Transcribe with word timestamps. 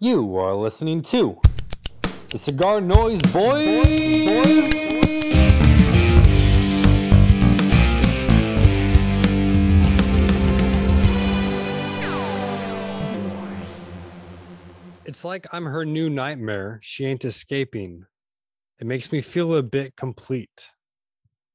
You 0.00 0.36
are 0.36 0.54
listening 0.54 1.02
to 1.02 1.40
the 2.28 2.38
Cigar 2.38 2.80
Noise 2.80 3.20
Boys. 3.32 3.84
It's 15.04 15.24
like 15.24 15.48
I'm 15.50 15.64
her 15.64 15.84
new 15.84 16.08
nightmare. 16.08 16.78
She 16.80 17.04
ain't 17.04 17.24
escaping. 17.24 18.06
It 18.78 18.86
makes 18.86 19.10
me 19.10 19.20
feel 19.20 19.56
a 19.56 19.64
bit 19.64 19.96
complete. 19.96 20.70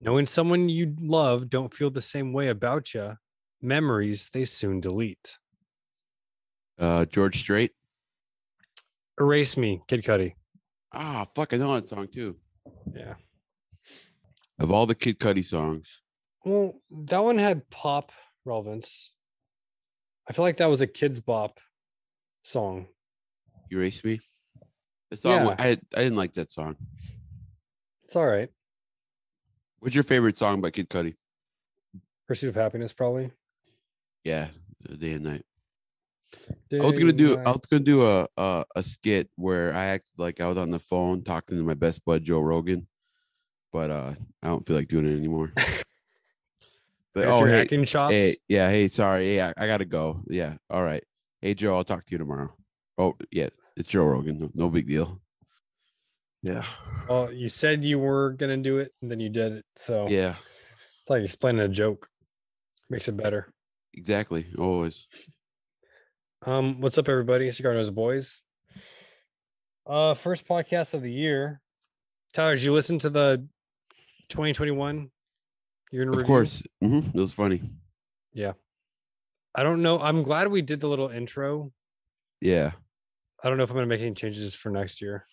Knowing 0.01 0.27
someone 0.27 0.67
you 0.67 0.93
love 0.99 1.49
don't 1.49 1.73
feel 1.73 1.91
the 1.91 2.01
same 2.01 2.33
way 2.33 2.49
about 2.49 2.93
you, 2.93 3.13
memories 3.61 4.29
they 4.33 4.43
soon 4.43 4.81
delete. 4.81 5.37
Uh, 6.77 7.05
George 7.05 7.39
Strait. 7.39 7.71
Erase 9.19 9.57
me, 9.57 9.81
Kid 9.87 10.03
Cudi. 10.03 10.33
Ah, 10.93 11.25
fuck, 11.35 11.53
I 11.53 11.57
know 11.57 11.75
that 11.75 11.89
song 11.89 12.07
too. 12.13 12.37
Yeah. 12.93 13.15
Of 14.59 14.71
all 14.71 14.85
the 14.85 14.95
Kid 14.95 15.19
Cudi 15.19 15.45
songs, 15.45 16.01
Well, 16.45 16.81
that 16.91 17.23
one 17.23 17.37
had 17.37 17.69
pop 17.69 18.11
relevance. 18.45 19.11
I 20.29 20.33
feel 20.33 20.43
like 20.45 20.57
that 20.57 20.67
was 20.69 20.81
a 20.81 20.87
Kidz 20.87 21.23
Bop 21.23 21.59
song. 22.43 22.87
Erase 23.71 24.03
Me. 24.03 24.19
The 25.09 25.17
song 25.17 25.45
Yeah. 25.47 25.55
I 25.59 25.67
I 25.95 26.03
didn't 26.03 26.15
like 26.15 26.33
that 26.35 26.49
song. 26.51 26.75
It's 28.03 28.15
all 28.15 28.25
right. 28.25 28.49
What's 29.79 29.95
your 29.95 30.03
favorite 30.03 30.37
song 30.37 30.61
by 30.61 30.71
Kid 30.71 30.89
Cudi? 30.89 31.15
Pursuit 32.27 32.49
of 32.49 32.55
Happiness, 32.55 32.93
probably. 32.93 33.31
Yeah, 34.23 34.47
Day 34.97 35.13
and 35.13 35.25
Night. 35.25 35.45
I 36.71 36.85
was 36.85 36.97
gonna 36.97 37.13
do 37.13 37.37
I 37.37 37.51
was 37.51 37.65
gonna 37.69 37.83
do 37.83 38.03
a, 38.03 38.27
a 38.37 38.65
a 38.75 38.83
skit 38.83 39.29
where 39.35 39.73
I 39.73 39.85
acted 39.85 40.09
like 40.17 40.41
I 40.41 40.47
was 40.47 40.57
on 40.57 40.69
the 40.69 40.79
phone 40.79 41.23
talking 41.23 41.57
to 41.57 41.63
my 41.63 41.73
best 41.73 42.03
bud 42.05 42.23
Joe 42.23 42.39
Rogan, 42.41 42.87
but 43.71 43.91
uh 43.91 44.13
I 44.41 44.47
don't 44.47 44.65
feel 44.65 44.75
like 44.75 44.87
doing 44.87 45.05
it 45.05 45.15
anymore. 45.15 45.51
but 45.55 47.25
Guess 47.25 47.33
oh 47.33 47.39
your 47.39 47.49
hey, 47.49 47.61
acting 47.61 47.85
chops. 47.85 48.13
hey 48.13 48.35
yeah 48.47 48.69
hey 48.69 48.87
sorry 48.87 49.25
hey 49.25 49.41
I, 49.41 49.53
I 49.57 49.67
gotta 49.67 49.85
go 49.85 50.23
yeah 50.27 50.55
all 50.69 50.83
right 50.83 51.03
hey 51.41 51.53
Joe 51.53 51.75
I'll 51.75 51.83
talk 51.83 52.05
to 52.05 52.11
you 52.11 52.17
tomorrow. 52.17 52.49
Oh 52.97 53.15
yeah 53.31 53.49
it's 53.77 53.87
Joe 53.87 54.05
Rogan 54.05 54.39
no, 54.39 54.51
no 54.53 54.69
big 54.69 54.87
deal. 54.87 55.19
Yeah 56.41 56.65
Well, 57.07 57.31
you 57.31 57.49
said 57.49 57.83
you 57.83 57.99
were 57.99 58.31
gonna 58.31 58.57
do 58.57 58.79
it, 58.79 58.91
and 59.01 59.09
then 59.11 59.19
you 59.19 59.29
did 59.29 59.53
it. 59.53 59.65
So 59.75 60.07
yeah 60.09 60.35
it's 61.01 61.09
like 61.09 61.23
explaining 61.23 61.61
a 61.61 61.67
joke. 61.67 62.09
Makes 62.89 63.09
it 63.09 63.17
better. 63.17 63.51
exactly 63.93 64.47
always. 64.57 65.07
Um, 66.45 66.81
what's 66.81 66.97
up, 66.97 67.07
everybody? 67.09 67.51
Cigar 67.51 67.73
Nose 67.73 67.89
Boys. 67.89 68.41
Uh, 69.85 70.13
first 70.13 70.47
podcast 70.47 70.93
of 70.93 71.01
the 71.01 71.11
year. 71.11 71.61
Tyler, 72.33 72.55
did 72.55 72.63
you 72.63 72.73
listen 72.73 72.99
to 72.99 73.09
the 73.09 73.47
2021 74.29 75.09
year 75.91 76.01
in 76.01 76.09
Of 76.09 76.15
review? 76.15 76.27
course, 76.27 76.63
hmm 76.81 76.99
it 76.99 77.15
was 77.15 77.33
funny. 77.33 77.61
Yeah, 78.33 78.53
I 79.53 79.63
don't 79.63 79.81
know. 79.81 79.99
I'm 79.99 80.23
glad 80.23 80.47
we 80.47 80.61
did 80.61 80.79
the 80.79 80.87
little 80.87 81.09
intro. 81.09 81.71
Yeah 82.41 82.71
I 83.41 83.49
don't 83.49 83.57
know 83.57 83.63
if 83.63 83.69
I'm 83.69 83.75
gonna 83.75 83.87
make 83.87 84.01
any 84.01 84.13
changes 84.13 84.53
for 84.55 84.69
next 84.69 85.01
year. 85.01 85.25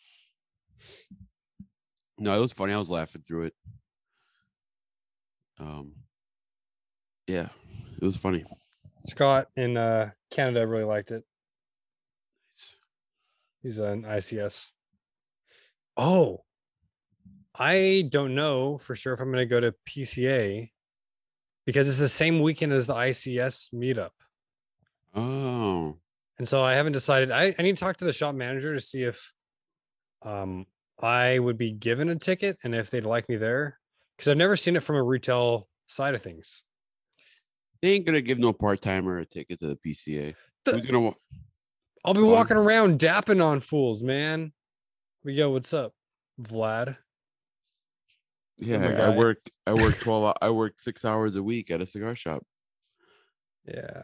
no 2.19 2.37
it 2.37 2.41
was 2.41 2.53
funny 2.53 2.73
I 2.73 2.79
was 2.79 2.91
laughing 2.91 3.23
through 3.27 3.45
it. 3.47 3.55
Um 5.59 5.93
yeah 7.27 7.49
it 8.01 8.05
was 8.05 8.17
funny. 8.17 8.45
Scott 9.07 9.49
in 9.57 9.77
uh, 9.77 10.11
Canada 10.31 10.67
really 10.67 10.85
liked 10.85 11.11
it. 11.11 11.25
He's 13.63 13.79
an 13.79 14.05
ICS. 14.05 14.69
Oh, 15.97 16.45
I 17.55 18.09
don't 18.09 18.35
know 18.35 18.79
for 18.79 18.95
sure 18.95 19.13
if 19.13 19.21
I'm 19.21 19.31
going 19.33 19.47
to 19.47 19.47
go 19.47 19.61
to 19.61 19.75
PCA 19.89 20.71
because 21.67 21.89
it's 21.89 21.99
the 21.99 22.09
same 22.09 22.41
weekend 22.41 22.73
as 22.73 22.87
the 22.87 22.95
ICS 22.95 23.75
meetup. 23.75 24.11
Oh 25.15 25.97
And 26.39 26.49
so 26.49 26.63
I 26.63 26.75
haven't 26.75 26.93
decided. 26.93 27.31
I, 27.31 27.55
I 27.59 27.63
need 27.63 27.77
to 27.77 27.85
talk 27.85 27.99
to 27.99 28.05
the 28.05 28.13
shop 28.13 28.35
manager 28.35 28.75
to 28.75 28.81
see 28.81 29.03
if 29.03 29.35
um, 30.23 30.67
I 30.99 31.39
would 31.39 31.59
be 31.59 31.73
given 31.73 32.09
a 32.09 32.17
ticket 32.17 32.59
and 32.65 32.75
if 32.75 32.91
they'd 32.91 33.05
like 33.07 33.29
me 33.29 33.37
there 33.37 33.79
because 34.17 34.31
I've 34.31 34.37
never 34.37 34.57
seen 34.57 34.77
it 34.77 34.83
from 34.83 34.97
a 34.97 35.03
retail 35.03 35.69
side 35.87 36.15
of 36.15 36.23
things. 36.23 36.63
They 37.83 37.93
ain't 37.93 38.05
gonna 38.07 38.21
give 38.21 38.39
no 38.39 38.53
part 38.53 38.81
timer 38.83 39.19
a 39.19 39.27
ticket 39.27 39.61
to 39.61 39.67
the 39.69 39.77
PCA. 39.77 40.35
The- 40.65 40.73
Who's 40.73 40.87
gonna? 40.87 41.01
wa- 41.01 41.15
I'll 42.05 42.15
be 42.15 42.21
walking 42.23 42.57
around 42.57 42.99
dapping 42.99 43.45
on 43.45 43.61
fools, 43.61 44.03
man. 44.03 44.53
We 45.25 45.37
go, 45.37 45.51
what's 45.51 45.75
up, 45.75 45.93
Vlad? 46.41 46.97
Yeah, 48.59 48.79
my 48.79 49.05
I 49.13 49.17
worked. 49.17 49.51
I 49.67 49.75
worked 49.75 50.01
twelve. 50.03 50.35
I 50.41 50.51
worked 50.51 50.81
six 50.81 51.05
hours 51.05 51.37
a 51.37 51.43
week 51.43 51.71
at 51.71 51.81
a 51.81 51.87
cigar 51.87 52.15
shop. 52.15 52.43
Yeah, 53.67 54.03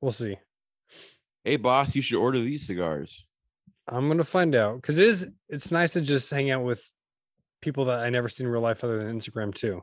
we'll 0.00 0.12
see. 0.12 0.36
Hey, 1.44 1.56
boss, 1.56 1.94
you 1.94 2.02
should 2.02 2.20
order 2.20 2.40
these 2.40 2.66
cigars. 2.66 3.26
I'm 3.88 4.08
gonna 4.08 4.24
find 4.24 4.54
out 4.54 4.76
because 4.76 4.98
it 4.98 5.08
is. 5.08 5.28
It's 5.48 5.72
nice 5.72 5.94
to 5.94 6.00
just 6.00 6.30
hang 6.30 6.50
out 6.50 6.64
with 6.64 6.82
people 7.62 7.86
that 7.86 8.00
I 8.00 8.10
never 8.10 8.28
see 8.28 8.44
in 8.44 8.50
real 8.50 8.60
life 8.62 8.84
other 8.84 8.98
than 8.98 9.18
Instagram 9.18 9.54
too. 9.54 9.82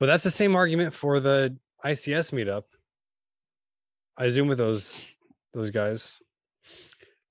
But 0.00 0.06
that's 0.06 0.24
the 0.24 0.30
same 0.30 0.56
argument 0.56 0.94
for 0.94 1.20
the 1.20 1.56
ICS 1.84 2.32
meetup. 2.32 2.64
I 4.16 4.28
zoom 4.28 4.48
with 4.48 4.58
those 4.58 5.04
those 5.54 5.70
guys. 5.70 6.18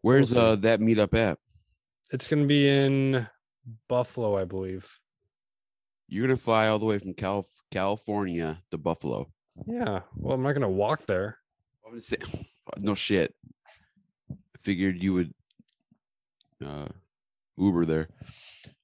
Where's 0.02 0.36
uh 0.38 0.56
that 0.58 0.80
meetup 0.80 1.14
at? 1.14 1.38
It's 2.12 2.28
gonna 2.28 2.46
be 2.46 2.68
in 2.68 3.28
Buffalo, 3.90 4.38
I 4.38 4.46
believe. 4.46 5.00
You're 6.08 6.26
gonna 6.28 6.38
fly 6.38 6.68
all 6.68 6.80
the 6.80 6.86
way 6.86 6.98
from 7.00 7.14
Cal- 7.14 7.46
California 7.72 8.62
to 8.72 8.78
Buffalo. 8.78 9.30
Yeah. 9.66 10.02
Well, 10.16 10.36
I'm 10.36 10.44
not 10.44 10.54
gonna 10.54 10.70
walk 10.70 11.06
there. 11.06 11.38
I'm 11.86 11.92
gonna 11.92 12.02
say, 12.02 12.18
no 12.78 12.96
shit. 12.96 13.36
I 14.32 14.36
figured 14.62 15.02
you 15.02 15.14
would 15.14 15.34
uh 16.66 16.88
Uber 17.58 17.86
there. 17.86 18.08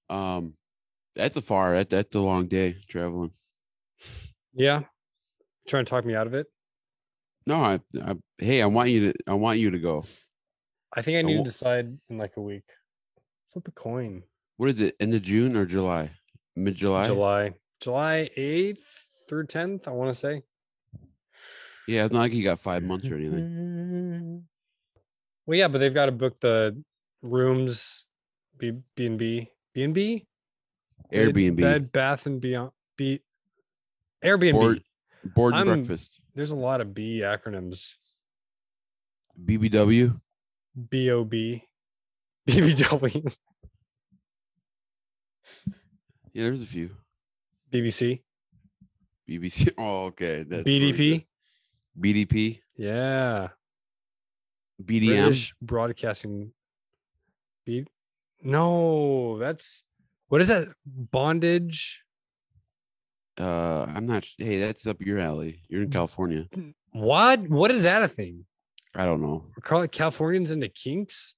Um, 0.10 0.56
that's 1.16 1.38
a 1.38 1.42
far. 1.42 1.74
That 1.76 1.90
that's 1.90 2.16
a 2.16 2.20
long 2.20 2.48
day 2.48 2.76
traveling. 2.90 3.32
Yeah. 4.54 4.82
Trying 5.68 5.86
to 5.86 5.90
talk 5.90 6.06
me 6.06 6.16
out 6.16 6.28
of 6.28 6.34
it. 6.34 6.48
No, 7.46 7.62
I, 7.62 7.80
I 8.02 8.16
hey, 8.38 8.62
I 8.62 8.66
want 8.66 8.90
you 8.90 9.12
to. 9.12 9.20
I 9.28 9.34
want 9.34 9.60
you 9.60 9.72
to 9.72 9.80
go. 9.80 10.06
I 10.94 11.02
think 11.02 11.16
I 11.16 11.20
I 11.20 11.22
need 11.24 11.38
to 11.38 11.44
decide 11.44 11.98
in 12.10 12.18
like 12.18 12.38
a 12.38 12.42
week. 12.42 12.64
Flip 13.52 13.68
a 13.68 13.72
coin. 13.72 14.24
What 14.58 14.70
is 14.70 14.80
it? 14.80 14.96
End 15.00 15.14
of 15.14 15.22
June 15.22 15.56
or 15.56 15.66
July? 15.66 16.12
Mid 16.56 16.76
July. 16.76 17.08
July. 17.08 17.54
July 17.82 18.30
8th 18.38 18.78
through 19.28 19.48
10th, 19.48 19.88
I 19.88 19.92
want 19.92 20.14
to 20.14 20.16
say. 20.16 20.44
Yeah, 21.88 22.06
it's 22.06 22.14
not 22.14 22.22
like 22.22 22.34
you 22.34 22.44
got 22.44 22.60
five 22.60 22.82
months 22.84 23.08
or 23.08 23.16
anything. 23.16 24.46
Well, 25.46 25.58
yeah, 25.58 25.68
but 25.68 25.80
they've 25.80 25.94
got 25.94 26.06
to 26.06 26.14
book 26.14 26.40
the 26.40 26.82
rooms, 27.22 28.06
B 28.58 28.72
B 28.96 29.08
and 29.08 29.20
B, 29.20 29.50
B 29.74 29.84
and 29.84 29.94
B, 29.94 30.26
Airbnb, 31.12 31.60
Bed 31.60 31.92
Bath 31.92 32.26
and 32.28 32.40
Beyond, 32.40 32.72
B, 32.96 33.20
Airbnb. 34.24 34.54
board, 34.54 34.84
board 35.36 35.54
and 35.54 35.70
I'm- 35.70 35.84
breakfast, 35.84 36.20
There's 36.36 36.52
a 36.52 36.56
lot 36.56 36.82
of 36.82 36.94
B 36.94 37.20
acronyms. 37.24 37.94
BBW. 39.44 40.20
B 40.90 41.10
O 41.12 41.24
B, 41.24 41.64
BBW, 42.50 43.34
Yeah, 46.34 46.44
there's 46.46 46.62
a 46.64 46.66
few. 46.66 46.90
BBC, 47.72 48.22
BBC. 49.30 49.72
Oh, 49.78 50.06
okay. 50.06 50.44
That's 50.44 50.64
BDP. 50.64 51.26
BDP. 52.00 52.60
Yeah. 52.76 53.50
BDM. 54.84 55.08
British 55.26 55.54
Broadcasting. 55.62 56.52
B. 57.66 57.86
No, 58.42 59.38
that's 59.40 59.84
what 60.28 60.42
is 60.42 60.48
that? 60.50 60.68
Bondage. 60.86 62.03
Uh, 63.40 63.86
I'm 63.88 64.06
not. 64.06 64.26
Hey, 64.38 64.60
that's 64.60 64.86
up 64.86 65.02
your 65.02 65.20
alley. 65.20 65.62
You're 65.70 65.82
Mm. 65.82 65.86
in 65.86 65.92
California. 65.92 66.48
What? 66.92 67.42
What 67.50 67.72
is 67.72 67.84
that 67.84 68.04
a 68.04 68.08
thing? 68.08 68.46
I 68.96 69.06
don't 69.06 69.22
know. 69.22 69.48
We're 69.56 69.62
calling 69.64 69.90
Californians 69.90 70.52
into 70.52 70.68
kinks. 70.68 71.34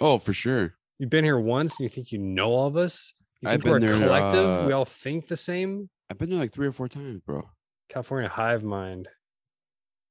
Oh, 0.00 0.18
for 0.18 0.34
sure. 0.34 0.74
You've 0.98 1.08
been 1.10 1.24
here 1.24 1.38
once 1.40 1.78
and 1.78 1.84
you 1.84 1.88
think 1.88 2.12
you 2.12 2.18
know 2.18 2.50
all 2.50 2.66
of 2.66 2.76
us. 2.76 3.14
You 3.40 3.48
I've 3.48 3.62
think 3.62 3.64
we're 3.72 3.80
been 3.80 3.88
a 3.88 3.92
there, 3.92 4.00
collective. 4.00 4.66
we 4.66 4.72
uh, 4.72 4.76
all 4.78 4.84
think 4.84 5.28
the 5.28 5.36
same. 5.36 5.88
I've 6.10 6.18
been 6.18 6.28
there 6.28 6.38
like 6.38 6.52
three 6.52 6.66
or 6.66 6.72
four 6.72 6.88
times, 6.88 7.20
bro. 7.24 7.48
California 7.88 8.28
hive 8.28 8.62
mind. 8.64 9.08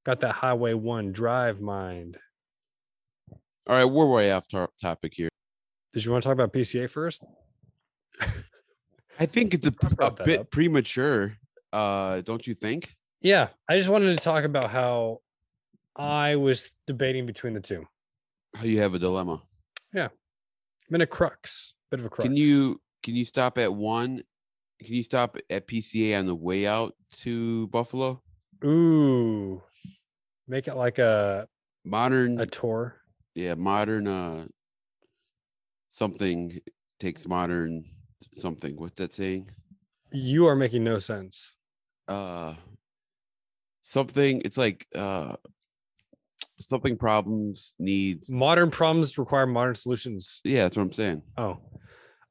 Got 0.06 0.22
that 0.22 0.32
Highway 0.32 0.74
One 0.74 1.12
drive 1.12 1.60
mind. 1.62 2.18
All 3.68 3.76
right, 3.76 3.86
we're 3.86 4.06
way 4.08 4.32
off 4.32 4.48
to- 4.50 4.70
topic 4.82 5.14
here. 5.14 5.30
Did 5.94 6.06
you 6.06 6.12
want 6.12 6.24
to 6.24 6.28
talk 6.30 6.34
about 6.34 6.54
PCA 6.54 6.90
first? 6.90 7.22
I 9.19 9.25
think 9.25 9.54
it's 9.54 9.66
a, 9.68 9.72
that 9.72 10.22
bit 10.24 10.40
up. 10.42 10.52
premature. 10.52 11.36
Uh, 11.74 12.22
don't 12.22 12.46
you 12.46 12.54
think? 12.54 12.96
Yeah, 13.22 13.50
I 13.68 13.78
just 13.78 13.90
wanted 13.90 14.18
to 14.18 14.24
talk 14.24 14.44
about 14.44 14.69
how 14.69 15.22
I 15.96 16.36
was 16.36 16.72
debating 16.86 17.25
between 17.25 17.54
the 17.54 17.60
two. 17.60 17.86
How 18.56 18.64
you 18.64 18.80
have 18.80 18.94
a 18.94 19.00
dilemma? 19.00 19.42
Yeah, 19.94 20.10
I'm 20.90 20.96
in 20.96 21.02
a 21.02 21.08
crux, 21.08 21.74
bit 21.92 22.00
of 22.00 22.06
a 22.06 22.10
crux. 22.10 22.28
Can 22.28 22.36
you 22.38 22.80
can 23.04 23.16
you 23.16 23.25
stop 23.25 23.58
at 23.58 23.74
one? 23.74 24.22
Can 24.84 24.94
you 24.94 25.04
stop 25.04 25.38
at 25.50 25.68
PCA 25.68 26.19
on 26.19 26.28
the 26.28 26.36
way 26.36 26.68
out 26.68 26.94
to 27.22 27.68
Buffalo? 27.68 28.22
Ooh, 28.64 29.62
make 30.48 30.68
it 30.68 30.75
like 30.75 31.00
a 31.00 31.48
Modern, 31.84 32.40
a 32.40 32.46
tour. 32.46 32.98
yeah, 33.34 33.56
modern. 33.56 34.08
Uh, 34.08 34.46
something 35.90 36.60
takes 37.00 37.28
modern 37.28 37.86
something. 38.36 38.75
What's 38.75 38.96
that 38.96 39.14
saying? 39.14 39.50
You 40.12 40.48
are 40.48 40.56
making 40.56 40.84
no 40.84 41.00
sense. 41.00 41.54
uh 42.08 42.54
something 43.81 44.42
it's 44.46 44.58
like 44.58 44.86
uh 44.96 45.36
something 46.60 46.98
problems 46.98 47.74
needs 47.80 48.30
Modern 48.31 48.69
problems 48.72 49.18
require 49.18 49.46
modern 49.48 49.75
solutions. 49.75 50.42
yeah 50.44 50.64
that's 50.64 50.75
what 50.78 50.84
i'm 50.84 50.92
saying 50.92 51.22
Oh, 51.38 51.58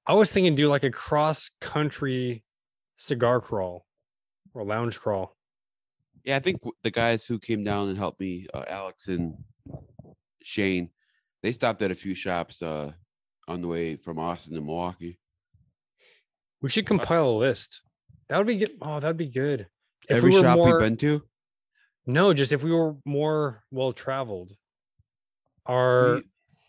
I 0.06 0.12
was 0.14 0.30
thinking 0.32 0.54
do 0.54 0.68
like 0.68 0.84
a 0.84 0.90
cross 0.90 1.50
country 1.60 2.44
cigar 2.98 3.40
crawl 3.40 3.86
or 4.54 4.64
lounge 4.64 4.98
crawl. 5.00 5.34
yeah 6.24 6.36
i 6.36 6.40
think 6.40 6.60
the 6.82 6.90
guys 6.90 7.26
who 7.26 7.38
came 7.38 7.64
down 7.64 7.88
and 7.88 7.98
helped 7.98 8.20
me 8.20 8.46
uh, 8.54 8.64
alex 8.68 9.08
and 9.08 9.34
shane 10.42 10.90
they 11.42 11.52
stopped 11.52 11.82
at 11.82 11.90
a 11.90 11.94
few 11.94 12.14
shops 12.14 12.60
uh 12.62 12.90
on 13.48 13.60
the 13.62 13.68
way 13.68 13.96
from 13.96 14.18
austin 14.18 14.54
to 14.54 14.60
milwaukee 14.60 15.18
We 16.66 16.70
should 16.70 16.86
compile 16.88 17.28
a 17.28 17.38
list. 17.38 17.80
That 18.28 18.38
would 18.38 18.48
be 18.48 18.56
good. 18.56 18.72
Oh, 18.82 18.98
that'd 18.98 19.16
be 19.16 19.28
good. 19.28 19.68
If 20.08 20.16
every 20.16 20.32
we 20.32 20.40
shop 20.40 20.56
more, 20.56 20.72
we've 20.72 20.80
been 20.80 20.96
to 20.96 21.22
no, 22.06 22.34
just 22.34 22.50
if 22.50 22.64
we 22.64 22.72
were 22.72 22.96
more 23.04 23.62
well 23.70 23.92
traveled. 23.92 24.50
Our 25.64 26.16
We- 26.16 26.22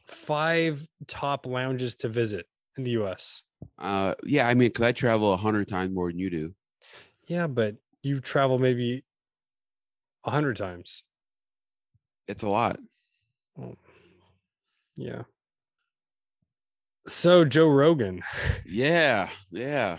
five 0.05 0.87
top 1.07 1.47
lounges 1.47 1.95
to 1.95 2.09
visit 2.09 2.47
in 2.77 2.83
the 2.83 2.91
US. 2.91 3.41
uh 3.79 4.13
yeah 4.23 4.47
i 4.47 4.53
mean 4.53 4.69
because 4.69 4.83
i 4.85 4.91
travel 4.91 5.33
a 5.33 5.37
hundred 5.37 5.67
times 5.67 5.91
more 5.91 6.11
than 6.11 6.19
you 6.19 6.29
do 6.29 6.53
Yeah, 7.25 7.47
but 7.47 7.75
you 8.03 8.19
travel 8.21 8.59
maybe 8.59 9.03
a 10.23 10.29
hundred 10.29 10.57
times. 10.57 11.01
it's 12.27 12.43
a 12.43 12.47
lot 12.49 12.79
Yeah. 14.95 15.23
So 17.07 17.45
Joe 17.45 17.69
Rogan. 17.69 18.23
yeah 18.65 19.29
yeah 19.51 19.97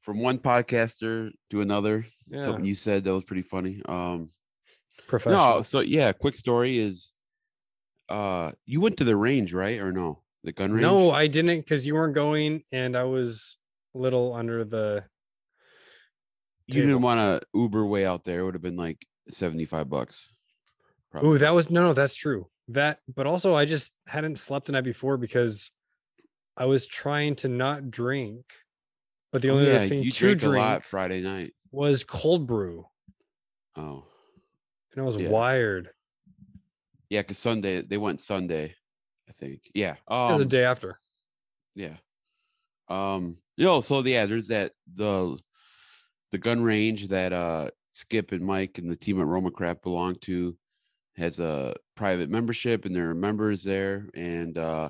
from 0.00 0.20
one 0.20 0.38
podcaster 0.38 1.30
to 1.50 1.60
another 1.60 2.06
Yeah. 2.28 2.44
something 2.44 2.64
you 2.64 2.74
said 2.74 3.04
that 3.04 3.12
was 3.14 3.24
pretty 3.24 3.42
funny 3.42 3.82
um 3.88 4.30
Professional. 5.06 5.56
No, 5.56 5.62
so 5.62 5.80
yeah, 5.80 6.12
quick 6.12 6.36
story 6.36 6.78
is 6.78 7.12
uh 8.08 8.52
you 8.66 8.80
went 8.80 8.98
to 8.98 9.04
the 9.04 9.16
range, 9.16 9.54
right? 9.54 9.80
Or 9.80 9.90
no? 9.92 10.22
The 10.44 10.52
gun 10.52 10.70
range? 10.70 10.82
No, 10.82 11.10
I 11.10 11.28
didn't 11.28 11.60
because 11.60 11.86
you 11.86 11.94
weren't 11.94 12.14
going 12.14 12.62
and 12.72 12.96
I 12.96 13.04
was 13.04 13.56
a 13.94 13.98
little 13.98 14.34
under 14.34 14.64
the 14.64 15.04
you 16.66 16.82
didn't 16.82 17.00
want 17.00 17.18
to 17.18 17.46
Uber 17.58 17.86
way 17.86 18.04
out 18.04 18.24
there. 18.24 18.40
It 18.40 18.44
would 18.44 18.54
have 18.54 18.62
been 18.62 18.76
like 18.76 19.06
75 19.30 19.88
bucks. 19.88 20.28
Oh, 21.14 21.38
that 21.38 21.54
was 21.54 21.70
no, 21.70 21.82
no, 21.82 21.92
that's 21.94 22.14
true. 22.14 22.48
That, 22.68 22.98
but 23.14 23.26
also 23.26 23.54
I 23.54 23.64
just 23.64 23.92
hadn't 24.06 24.38
slept 24.38 24.66
the 24.66 24.72
night 24.72 24.84
before 24.84 25.16
because 25.16 25.70
I 26.58 26.64
was 26.66 26.86
trying 26.86 27.36
to 27.36 27.48
not 27.48 27.90
drink. 27.90 28.44
But 29.32 29.42
the 29.42 29.50
Oh, 29.50 29.54
only 29.56 29.68
yeah, 29.68 29.76
other 29.76 29.88
thing 29.88 30.02
you 30.02 30.10
to 30.10 30.18
drank 30.18 30.36
a 30.38 30.46
drink 30.46 30.56
lot 30.64 30.84
Friday 30.84 31.20
night. 31.22 31.54
was 31.70 32.02
cold 32.02 32.46
brew, 32.46 32.86
Oh. 33.76 34.06
and 34.92 35.00
I 35.02 35.04
was 35.04 35.16
Yeah. 35.16 35.28
wired. 35.28 35.90
Yeah, 37.10 37.20
because 37.22 37.38
Sunday 37.38 37.82
they 37.82 37.96
went 37.98 38.20
Sunday, 38.20 38.74
I 39.28 39.32
think. 39.32 39.70
Yeah. 39.74 39.92
It 39.92 40.00
was 40.08 40.38
the 40.38 40.42
Um, 40.44 40.48
day 40.48 40.64
after. 40.64 41.00
yeah. 41.74 41.98
Um, 42.88 43.38
you 43.56 43.64
know, 43.66 43.80
so 43.82 44.00
yeah, 44.00 44.26
there's 44.26 44.48
that 44.48 44.72
the 44.92 45.38
the 46.30 46.38
gun 46.38 46.62
range 46.62 47.08
that 47.08 47.32
uh 47.32 47.70
Skip 47.92 48.32
and 48.32 48.44
Mike 48.44 48.78
and 48.78 48.90
the 48.90 48.96
team 48.96 49.20
at 49.20 49.26
Roma 49.26 49.50
Craft 49.50 49.82
belong 49.82 50.16
to 50.20 50.56
has 51.16 51.38
a 51.40 51.74
private 51.96 52.30
membership 52.30 52.84
and 52.84 52.94
there 52.96 53.10
are 53.10 53.14
members 53.14 53.62
there 53.62 54.08
and 54.14 54.56
uh 54.56 54.88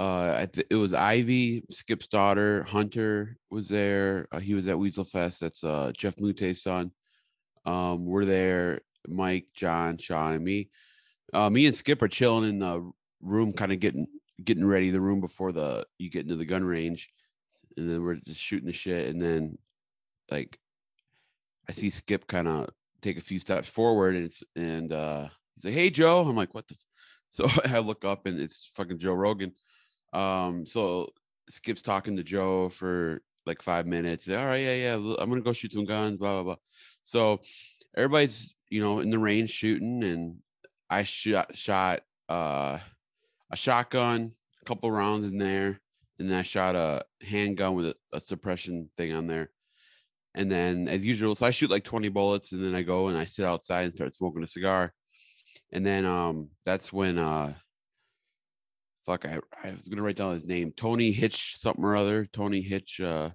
uh 0.00 0.46
th- 0.46 0.66
it 0.70 0.76
was 0.76 0.94
Ivy, 0.94 1.64
Skip's 1.70 2.08
daughter, 2.08 2.62
Hunter 2.64 3.36
was 3.50 3.68
there. 3.68 4.26
Uh, 4.32 4.40
he 4.40 4.54
was 4.54 4.66
at 4.66 4.78
Weasel 4.78 5.04
Fest. 5.04 5.40
That's 5.40 5.62
uh 5.64 5.92
Jeff 5.96 6.18
Mute's 6.18 6.62
son. 6.62 6.92
Um 7.66 8.06
we're 8.06 8.24
there, 8.24 8.80
Mike, 9.08 9.48
John, 9.54 9.98
Sean, 9.98 10.34
and 10.34 10.44
me. 10.44 10.70
Uh 11.32 11.50
me 11.50 11.66
and 11.66 11.76
Skip 11.76 12.02
are 12.02 12.08
chilling 12.08 12.48
in 12.48 12.58
the 12.58 12.90
room, 13.20 13.52
kind 13.52 13.72
of 13.72 13.80
getting 13.80 14.06
getting 14.44 14.66
ready 14.66 14.90
the 14.90 15.00
room 15.00 15.20
before 15.20 15.52
the 15.52 15.86
you 15.98 16.10
get 16.10 16.22
into 16.22 16.36
the 16.36 16.44
gun 16.44 16.64
range 16.64 17.10
and 17.76 17.88
then 17.88 18.02
we're 18.02 18.16
just 18.16 18.40
shooting 18.40 18.66
the 18.66 18.72
shit 18.72 19.08
and 19.08 19.20
then 19.20 19.58
like 20.30 20.58
i 21.68 21.72
see 21.72 21.90
skip 21.90 22.26
kind 22.26 22.48
of 22.48 22.68
take 23.02 23.18
a 23.18 23.22
few 23.22 23.38
steps 23.38 23.68
forward 23.68 24.14
and 24.14 24.24
it's 24.24 24.42
and 24.56 24.92
uh 24.92 25.28
he's 25.54 25.64
like 25.64 25.74
hey 25.74 25.90
joe 25.90 26.22
i'm 26.22 26.36
like 26.36 26.54
what 26.54 26.66
the 26.68 26.74
f-? 26.74 26.86
so 27.30 27.48
i 27.72 27.78
look 27.78 28.04
up 28.04 28.26
and 28.26 28.40
it's 28.40 28.70
fucking 28.74 28.98
joe 28.98 29.12
rogan 29.12 29.52
um 30.12 30.66
so 30.66 31.08
skip's 31.48 31.82
talking 31.82 32.16
to 32.16 32.22
joe 32.22 32.68
for 32.68 33.20
like 33.46 33.62
five 33.62 33.86
minutes 33.86 34.28
all 34.28 34.34
right 34.34 34.62
yeah 34.62 34.74
yeah 34.74 35.14
i'm 35.18 35.28
gonna 35.28 35.40
go 35.40 35.52
shoot 35.52 35.72
some 35.72 35.84
guns 35.84 36.16
blah 36.16 36.34
blah 36.34 36.42
blah 36.42 36.56
so 37.02 37.40
everybody's 37.96 38.54
you 38.68 38.80
know 38.80 39.00
in 39.00 39.10
the 39.10 39.18
rain 39.18 39.46
shooting 39.46 40.02
and 40.04 40.36
i 40.88 41.02
shot 41.02 41.56
shot 41.56 42.00
uh 42.28 42.78
a 43.50 43.56
shotgun, 43.56 44.32
a 44.62 44.64
couple 44.64 44.90
rounds 44.90 45.26
in 45.26 45.38
there, 45.38 45.80
and 46.18 46.30
then 46.30 46.38
I 46.38 46.42
shot 46.42 46.76
a 46.76 47.04
handgun 47.22 47.74
with 47.74 47.86
a, 47.86 47.94
a 48.12 48.20
suppression 48.20 48.88
thing 48.96 49.12
on 49.12 49.26
there. 49.26 49.50
And 50.34 50.50
then, 50.50 50.86
as 50.86 51.04
usual, 51.04 51.34
so 51.34 51.46
I 51.46 51.50
shoot 51.50 51.70
like 51.70 51.84
20 51.84 52.08
bullets, 52.08 52.52
and 52.52 52.62
then 52.62 52.74
I 52.74 52.82
go 52.82 53.08
and 53.08 53.18
I 53.18 53.24
sit 53.24 53.44
outside 53.44 53.82
and 53.86 53.94
start 53.94 54.14
smoking 54.14 54.44
a 54.44 54.46
cigar. 54.46 54.92
And 55.72 55.84
then, 55.84 56.06
um, 56.06 56.50
that's 56.64 56.92
when, 56.92 57.18
uh, 57.18 57.54
fuck, 59.10 59.26
I, 59.26 59.40
I 59.64 59.72
was 59.72 59.88
gonna 59.88 60.02
write 60.02 60.16
down 60.16 60.34
his 60.34 60.46
name, 60.46 60.72
Tony 60.76 61.10
Hitch, 61.10 61.54
something 61.58 61.84
or 61.84 61.96
other, 61.96 62.26
Tony 62.26 62.62
Hitch, 62.62 63.00
uh, 63.00 63.30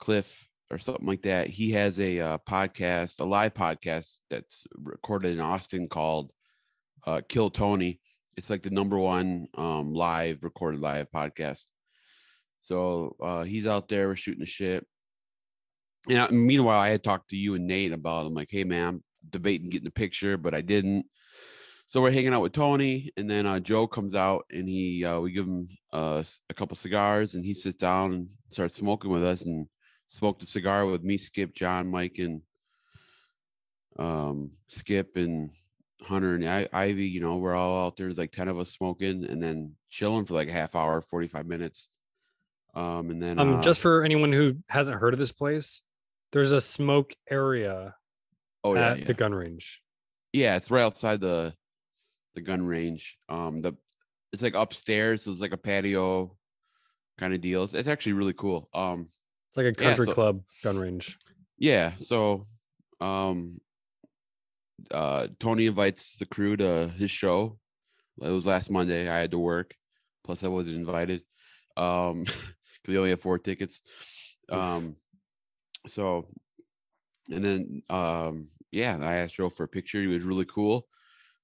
Cliff 0.00 0.48
or 0.70 0.78
something 0.78 1.06
like 1.06 1.22
that. 1.22 1.46
He 1.46 1.70
has 1.72 2.00
a 2.00 2.18
uh, 2.20 2.38
podcast, 2.38 3.20
a 3.20 3.24
live 3.24 3.54
podcast 3.54 4.18
that's 4.30 4.64
recorded 4.74 5.32
in 5.34 5.40
Austin 5.40 5.88
called 5.88 6.32
uh, 7.06 7.20
Kill 7.28 7.50
Tony. 7.50 8.00
It's 8.36 8.50
like 8.50 8.62
the 8.62 8.70
number 8.70 8.98
one 8.98 9.46
um 9.56 9.92
live 9.94 10.42
recorded 10.42 10.80
live 10.80 11.06
podcast. 11.14 11.64
So 12.60 13.16
uh 13.22 13.44
he's 13.44 13.66
out 13.66 13.88
there 13.88 14.08
we're 14.08 14.16
shooting 14.16 14.40
the 14.40 14.46
shit. 14.46 14.86
And 16.08 16.18
I- 16.18 16.30
meanwhile 16.30 16.80
i 16.80 16.88
had 16.88 17.02
talked 17.02 17.30
to 17.30 17.36
you 17.36 17.54
and 17.54 17.66
nate 17.66 17.92
about 17.92 18.26
i'm 18.26 18.34
like 18.34 18.48
hey 18.50 18.64
man 18.64 19.02
debating 19.28 19.68
getting 19.68 19.88
a 19.88 19.90
picture 19.90 20.36
but 20.36 20.54
i 20.54 20.60
didn't 20.60 21.06
so 21.88 22.00
we're 22.00 22.12
hanging 22.12 22.32
out 22.32 22.42
with 22.42 22.52
tony 22.52 23.10
and 23.16 23.28
then 23.28 23.46
uh 23.46 23.58
joe 23.58 23.86
comes 23.86 24.14
out 24.14 24.44
and 24.52 24.68
he 24.68 25.04
uh 25.04 25.18
we 25.18 25.32
give 25.32 25.46
him 25.46 25.66
uh 25.92 26.22
a 26.48 26.54
couple 26.54 26.76
cigars 26.76 27.34
and 27.34 27.44
he 27.44 27.54
sits 27.54 27.76
down 27.76 28.12
and 28.12 28.28
starts 28.52 28.76
smoking 28.76 29.10
with 29.10 29.24
us 29.24 29.42
and 29.42 29.66
smoked 30.06 30.42
a 30.42 30.46
cigar 30.46 30.86
with 30.86 31.02
me 31.02 31.18
skip 31.18 31.52
john 31.54 31.90
mike 31.90 32.18
and 32.18 32.40
um 33.98 34.50
skip 34.68 35.16
and 35.16 35.50
Hunter 36.02 36.34
and 36.34 36.48
I, 36.48 36.68
Ivy, 36.72 37.06
you 37.06 37.20
know, 37.20 37.36
we're 37.36 37.56
all 37.56 37.86
out 37.86 37.96
there, 37.96 38.06
there's 38.06 38.18
like 38.18 38.32
10 38.32 38.48
of 38.48 38.58
us 38.58 38.70
smoking 38.70 39.24
and 39.24 39.42
then 39.42 39.74
chilling 39.90 40.24
for 40.24 40.34
like 40.34 40.48
a 40.48 40.52
half 40.52 40.76
hour, 40.76 41.00
45 41.00 41.46
minutes. 41.46 41.88
Um, 42.74 43.10
and 43.10 43.22
then 43.22 43.38
Um, 43.38 43.56
uh, 43.56 43.62
just 43.62 43.80
for 43.80 44.04
anyone 44.04 44.32
who 44.32 44.56
hasn't 44.68 45.00
heard 45.00 45.12
of 45.12 45.18
this 45.18 45.32
place, 45.32 45.82
there's 46.32 46.52
a 46.52 46.60
smoke 46.60 47.14
area 47.28 47.94
oh 48.62 48.74
yeah, 48.74 48.90
at 48.90 48.98
yeah. 49.00 49.04
the 49.06 49.14
gun 49.14 49.34
range. 49.34 49.82
yeah, 50.32 50.56
it's 50.56 50.70
right 50.70 50.82
outside 50.82 51.20
the 51.20 51.54
the 52.34 52.40
gun 52.40 52.64
range. 52.64 53.18
Um, 53.28 53.60
the 53.60 53.74
it's 54.32 54.42
like 54.42 54.54
upstairs, 54.54 55.22
so 55.22 55.30
it's 55.30 55.40
like 55.40 55.52
a 55.52 55.56
patio 55.58 56.36
kind 57.18 57.32
of 57.34 57.40
deal. 57.40 57.64
It's, 57.64 57.74
it's 57.74 57.88
actually 57.88 58.12
really 58.12 58.34
cool. 58.34 58.68
Um, 58.74 59.08
It's 59.50 59.56
like 59.56 59.66
a 59.66 59.82
Yeah, 59.82 59.88
country 59.88 60.06
so- 60.06 60.12
club 60.14 60.42
gun 60.62 60.78
range. 60.78 61.18
yeah, 61.58 61.92
so 61.98 62.46
um 63.00 63.60
uh 64.92 65.28
Tony 65.40 65.66
invites 65.66 66.18
the 66.18 66.26
crew 66.26 66.56
to 66.56 66.88
his 66.96 67.10
show. 67.10 67.58
It 68.20 68.28
was 68.30 68.46
last 68.46 68.70
Monday. 68.70 69.08
I 69.08 69.18
had 69.18 69.30
to 69.32 69.38
work, 69.38 69.74
plus 70.24 70.42
I 70.44 70.48
wasn't 70.48 70.76
invited. 70.76 71.22
Um 71.76 72.22
because 72.24 72.88
we 72.88 72.98
only 72.98 73.10
have 73.10 73.20
four 73.20 73.38
tickets. 73.38 73.80
Um 74.50 74.96
so 75.86 76.28
and 77.30 77.44
then 77.44 77.82
um 77.90 78.48
yeah, 78.70 78.98
I 79.00 79.14
asked 79.16 79.36
Joe 79.36 79.48
for 79.48 79.64
a 79.64 79.68
picture. 79.68 80.00
He 80.00 80.06
was 80.06 80.24
really 80.24 80.44
cool. 80.44 80.86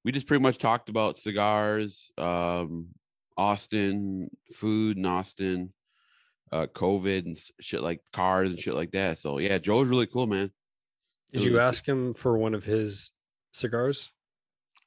We 0.05 0.13
just 0.13 0.27
pretty 0.27 0.43
much 0.43 0.59
talked 0.59 0.89
about 0.89 1.19
cigars, 1.19 2.11
um, 2.19 2.89
Austin, 3.37 4.31
food 4.53 4.99
in 4.99 5.07
Austin, 5.07 5.73
uh 6.53 6.67
COVID 6.67 7.25
and 7.25 7.37
shit 7.61 7.83
like 7.83 8.01
cars 8.13 8.51
and 8.51 8.59
shit 8.59 8.75
like 8.75 8.93
that. 8.93 9.19
So 9.19 9.39
yeah, 9.39 9.59
Joe 9.59 9.81
was 9.81 9.89
really 9.89 10.07
cool, 10.07 10.27
man. 10.27 10.51
Did 11.33 11.43
you 11.43 11.59
ask 11.59 11.87
him 11.87 12.15
for 12.15 12.39
one 12.39 12.55
of 12.55 12.65
his 12.65 13.11
cigars? 13.53 14.11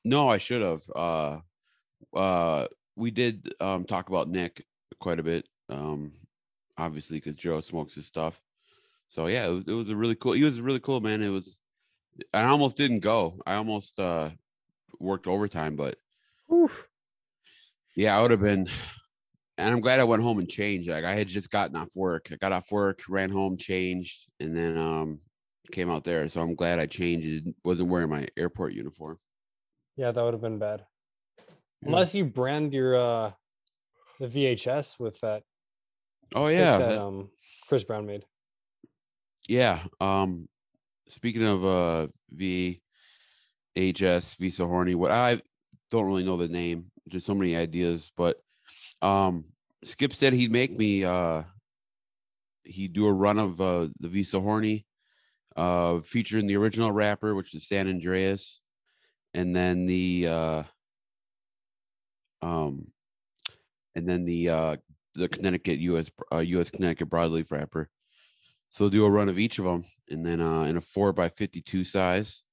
No, 0.05 0.29
I 0.29 0.37
should 0.37 0.61
have. 0.61 0.83
Uh, 0.95 1.39
uh, 2.15 2.67
we 2.95 3.11
did 3.11 3.53
um 3.59 3.83
talk 3.83 4.07
about 4.07 4.29
Nick 4.29 4.65
quite 4.99 5.19
a 5.19 5.23
bit. 5.23 5.45
Um, 5.67 6.13
obviously 6.77 7.17
because 7.17 7.35
Joe 7.35 7.59
smokes 7.59 7.95
his 7.95 8.05
stuff. 8.05 8.41
So 9.09 9.27
yeah, 9.27 9.47
it 9.47 9.51
was, 9.51 9.63
it 9.67 9.73
was 9.73 9.89
a 9.89 9.95
really 9.95 10.15
cool. 10.15 10.33
He 10.33 10.43
was 10.43 10.61
really 10.61 10.79
cool, 10.79 11.01
man. 11.01 11.21
It 11.21 11.29
was. 11.29 11.57
I 12.33 12.43
almost 12.43 12.77
didn't 12.77 13.01
go. 13.01 13.39
I 13.45 13.55
almost 13.55 13.99
uh 13.99 14.29
worked 14.99 15.27
overtime, 15.27 15.75
but 15.75 15.97
Oof. 16.51 16.87
yeah, 17.95 18.17
I 18.17 18.21
would 18.21 18.31
have 18.31 18.41
been. 18.41 18.69
And 19.59 19.71
I'm 19.71 19.81
glad 19.81 19.99
I 19.99 20.03
went 20.03 20.21
home 20.21 20.37
and 20.37 20.47
changed. 20.47 20.87
Like 20.87 21.03
I 21.03 21.15
had 21.15 21.27
just 21.27 21.49
gotten 21.49 21.75
off 21.75 21.95
work. 21.95 22.29
I 22.31 22.35
got 22.35 22.51
off 22.51 22.71
work, 22.71 23.01
ran 23.09 23.31
home, 23.31 23.57
changed, 23.57 24.29
and 24.39 24.55
then 24.55 24.77
um 24.77 25.19
came 25.71 25.89
out 25.89 26.03
there. 26.03 26.29
So 26.29 26.41
I'm 26.41 26.55
glad 26.55 26.79
I 26.79 26.85
changed. 26.85 27.47
It 27.47 27.55
wasn't 27.63 27.89
wearing 27.89 28.09
my 28.09 28.27
airport 28.37 28.73
uniform. 28.73 29.17
Yeah, 29.95 30.11
that 30.11 30.23
would 30.23 30.33
have 30.33 30.41
been 30.41 30.59
bad. 30.59 30.85
Yeah. 31.81 31.87
Unless 31.87 32.13
you 32.13 32.25
brand 32.25 32.73
your 32.73 32.95
uh 32.95 33.31
the 34.19 34.27
VHS 34.27 34.99
with 34.99 35.19
that. 35.21 35.43
Oh 36.35 36.47
yeah, 36.47 36.77
that, 36.77 36.99
um 36.99 37.29
Chris 37.67 37.83
Brown 37.83 38.05
made. 38.05 38.25
Yeah. 39.47 39.83
Um 39.99 40.47
speaking 41.09 41.43
of 41.43 41.65
uh 41.65 42.07
VHS, 43.77 44.37
Viso 44.37 44.67
Horny, 44.67 44.95
what 44.95 45.11
I 45.11 45.39
don't 45.91 46.05
really 46.05 46.23
know 46.23 46.37
the 46.37 46.47
name, 46.47 46.91
just 47.07 47.25
so 47.25 47.35
many 47.35 47.55
ideas, 47.55 48.11
but 48.17 48.37
um 49.01 49.45
Skip 49.83 50.13
said 50.13 50.33
he'd 50.33 50.51
make 50.51 50.75
me 50.75 51.03
uh 51.03 51.43
he'd 52.63 52.93
do 52.93 53.07
a 53.07 53.13
run 53.13 53.37
of 53.37 53.61
uh 53.61 53.87
the 53.99 54.07
Viso 54.07 54.41
Horny 54.41 54.85
uh 55.55 55.99
featuring 55.99 56.47
the 56.47 56.57
original 56.57 56.91
rapper, 56.91 57.35
which 57.35 57.53
is 57.53 57.67
San 57.67 57.85
Andrés, 57.87 58.55
and 59.33 59.55
then 59.55 59.85
the 59.85 60.27
uh 60.27 60.63
um 62.41 62.87
and 63.95 64.07
then 64.07 64.25
the 64.25 64.49
uh 64.49 64.75
the 65.15 65.29
Connecticut 65.29 65.79
US 65.79 66.09
uh, 66.33 66.39
US 66.39 66.69
Connecticut 66.69 67.09
broadleaf 67.09 67.51
wrapper. 67.51 67.89
So 68.69 68.89
do 68.89 69.05
a 69.05 69.09
run 69.09 69.29
of 69.29 69.39
each 69.39 69.59
of 69.59 69.65
them, 69.65 69.85
and 70.09 70.25
then 70.25 70.41
uh, 70.41 70.63
in 70.63 70.77
a 70.77 70.81
four 70.81 71.13
by 71.13 71.29
fifty 71.29 71.61
two 71.61 71.83
size, 71.83 72.43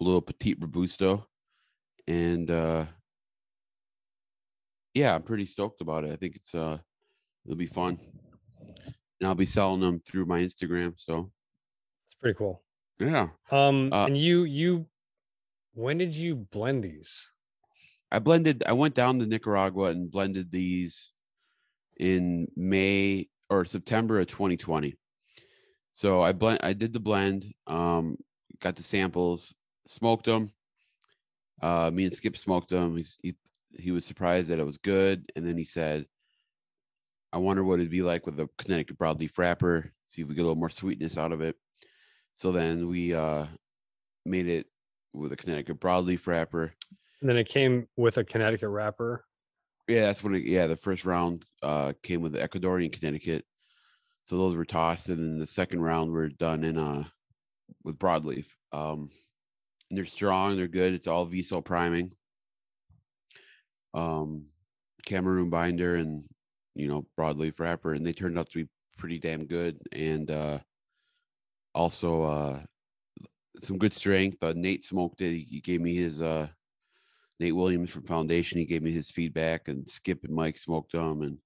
little 0.00 0.22
petite 0.22 0.58
robusto, 0.60 1.28
and 2.06 2.50
uh, 2.50 2.86
yeah, 4.94 5.14
I'm 5.14 5.22
pretty 5.22 5.46
stoked 5.46 5.80
about 5.80 6.04
it. 6.04 6.12
I 6.12 6.16
think 6.16 6.36
it's 6.36 6.54
uh 6.54 6.78
it'll 7.44 7.56
be 7.56 7.66
fun, 7.66 7.98
and 8.68 9.28
I'll 9.28 9.34
be 9.34 9.46
selling 9.46 9.80
them 9.80 10.00
through 10.00 10.26
my 10.26 10.40
Instagram. 10.40 10.98
So 10.98 11.32
it's 12.06 12.16
pretty 12.20 12.36
cool. 12.36 12.62
Yeah. 12.98 13.28
Um, 13.50 13.92
uh, 13.92 14.06
and 14.06 14.16
you 14.16 14.44
you 14.44 14.86
when 15.74 15.98
did 15.98 16.14
you 16.14 16.36
blend 16.36 16.84
these? 16.84 17.28
I 18.10 18.18
blended. 18.18 18.62
I 18.66 18.74
went 18.74 18.94
down 18.94 19.18
to 19.18 19.26
Nicaragua 19.26 19.86
and 19.86 20.10
blended 20.10 20.50
these 20.50 21.12
in 21.98 22.48
May 22.56 23.28
or 23.48 23.64
September 23.64 24.20
of 24.20 24.26
2020. 24.26 24.94
So 25.92 26.22
I 26.22 26.32
blend, 26.32 26.60
I 26.62 26.72
did 26.72 26.92
the 26.92 27.00
blend, 27.00 27.52
um, 27.66 28.16
got 28.60 28.76
the 28.76 28.82
samples, 28.82 29.54
smoked 29.86 30.26
them. 30.26 30.52
Uh, 31.60 31.90
me 31.92 32.04
and 32.04 32.14
Skip 32.14 32.36
smoked 32.36 32.70
them. 32.70 32.96
He's, 32.96 33.16
he 33.22 33.34
he 33.78 33.90
was 33.90 34.04
surprised 34.04 34.48
that 34.48 34.58
it 34.58 34.66
was 34.66 34.78
good, 34.78 35.30
and 35.36 35.46
then 35.46 35.56
he 35.56 35.64
said, 35.64 36.06
"I 37.32 37.38
wonder 37.38 37.64
what 37.64 37.80
it'd 37.80 37.90
be 37.90 38.02
like 38.02 38.26
with 38.26 38.38
a 38.40 38.48
Connecticut 38.58 38.98
broadleaf 38.98 39.38
wrapper. 39.38 39.92
See 40.06 40.22
if 40.22 40.28
we 40.28 40.34
get 40.34 40.42
a 40.42 40.44
little 40.44 40.56
more 40.56 40.70
sweetness 40.70 41.16
out 41.16 41.32
of 41.32 41.40
it." 41.40 41.56
So 42.36 42.52
then 42.52 42.88
we 42.88 43.14
uh, 43.14 43.46
made 44.24 44.48
it 44.48 44.66
with 45.12 45.32
a 45.32 45.36
Connecticut 45.36 45.80
broadleaf 45.80 46.26
wrapper. 46.26 46.72
And 47.20 47.28
then 47.28 47.36
it 47.36 47.48
came 47.48 47.86
with 47.96 48.16
a 48.16 48.24
Connecticut 48.24 48.68
wrapper. 48.68 49.24
Yeah, 49.88 50.06
that's 50.06 50.22
when 50.22 50.34
it, 50.34 50.44
yeah, 50.44 50.66
the 50.66 50.76
first 50.76 51.04
round 51.04 51.44
uh 51.62 51.92
came 52.02 52.20
with 52.20 52.32
the 52.32 52.40
Ecuadorian 52.40 52.92
Connecticut. 52.92 53.44
So 54.24 54.36
those 54.36 54.56
were 54.56 54.64
tossed, 54.64 55.08
and 55.08 55.18
then 55.18 55.38
the 55.38 55.46
second 55.46 55.80
round 55.80 56.12
we're 56.12 56.28
done 56.28 56.64
in 56.64 56.78
uh 56.78 57.04
with 57.84 57.98
broadleaf. 57.98 58.46
Um 58.72 59.10
they're 59.96 60.04
strong, 60.04 60.56
they're 60.56 60.68
good. 60.68 60.94
It's 60.94 61.06
all 61.06 61.26
VSO 61.26 61.64
priming. 61.64 62.12
Um 63.94 64.46
Cameroon 65.04 65.50
binder 65.50 65.96
and 65.96 66.24
you 66.74 66.88
know 66.88 67.06
broadleaf 67.18 67.58
wrapper, 67.58 67.92
and 67.92 68.06
they 68.06 68.12
turned 68.12 68.38
out 68.38 68.50
to 68.50 68.64
be 68.64 68.70
pretty 68.98 69.18
damn 69.18 69.46
good. 69.46 69.78
And 69.92 70.30
uh 70.30 70.58
also 71.74 72.22
uh 72.22 72.60
some 73.60 73.78
good 73.78 73.92
strength. 73.92 74.42
Uh, 74.42 74.54
Nate 74.56 74.84
smoked 74.84 75.20
it. 75.20 75.32
He, 75.32 75.46
he 75.50 75.60
gave 75.60 75.80
me 75.80 75.94
his 75.94 76.22
uh 76.22 76.48
Nate 77.42 77.56
Williams 77.56 77.90
from 77.90 78.04
Foundation. 78.04 78.58
He 78.58 78.64
gave 78.64 78.82
me 78.82 78.92
his 78.92 79.10
feedback, 79.10 79.68
and 79.68 79.88
Skip 79.88 80.24
and 80.24 80.34
Mike 80.34 80.56
smoked 80.56 80.92
them, 80.92 81.22
and 81.22 81.38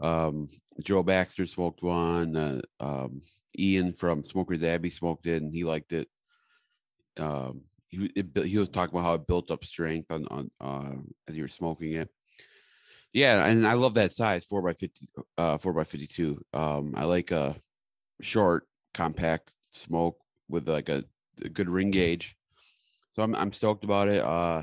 um, 0.00 0.48
Joe 0.82 1.02
Baxter 1.02 1.46
smoked 1.46 1.82
one. 1.82 2.36
Uh, 2.36 2.60
um, 2.80 3.22
Ian 3.58 3.92
from 3.92 4.22
Smokers 4.22 4.62
Abbey 4.62 4.90
smoked 4.90 5.26
it, 5.26 5.42
and 5.42 5.52
he 5.52 5.64
liked 5.64 5.92
it. 5.92 6.08
Um, 7.18 7.62
he 7.88 8.10
it, 8.14 8.44
he 8.44 8.58
was 8.58 8.68
talking 8.68 8.94
about 8.94 9.06
how 9.06 9.14
it 9.14 9.26
built 9.26 9.50
up 9.50 9.64
strength 9.64 10.10
on 10.10 10.26
on 10.28 10.50
uh, 10.60 10.96
as 11.28 11.36
you 11.36 11.42
were 11.42 11.48
smoking 11.48 11.92
it. 11.92 12.08
Yeah, 13.12 13.46
and 13.46 13.66
I 13.66 13.72
love 13.72 13.94
that 13.94 14.12
size 14.12 14.44
four 14.44 14.62
by 14.62 14.74
fifty, 14.74 15.08
uh, 15.38 15.58
four 15.58 15.72
by 15.72 15.84
fifty 15.84 16.06
two. 16.06 16.40
Um, 16.52 16.94
I 16.96 17.04
like 17.04 17.30
a 17.30 17.56
short, 18.20 18.66
compact 18.94 19.54
smoke 19.70 20.18
with 20.48 20.68
like 20.68 20.88
a, 20.88 21.04
a 21.42 21.48
good 21.48 21.68
ring 21.68 21.90
gauge. 21.90 22.36
So 23.12 23.22
I'm 23.22 23.34
I'm 23.34 23.52
stoked 23.52 23.84
about 23.84 24.08
it. 24.08 24.22
Uh, 24.22 24.62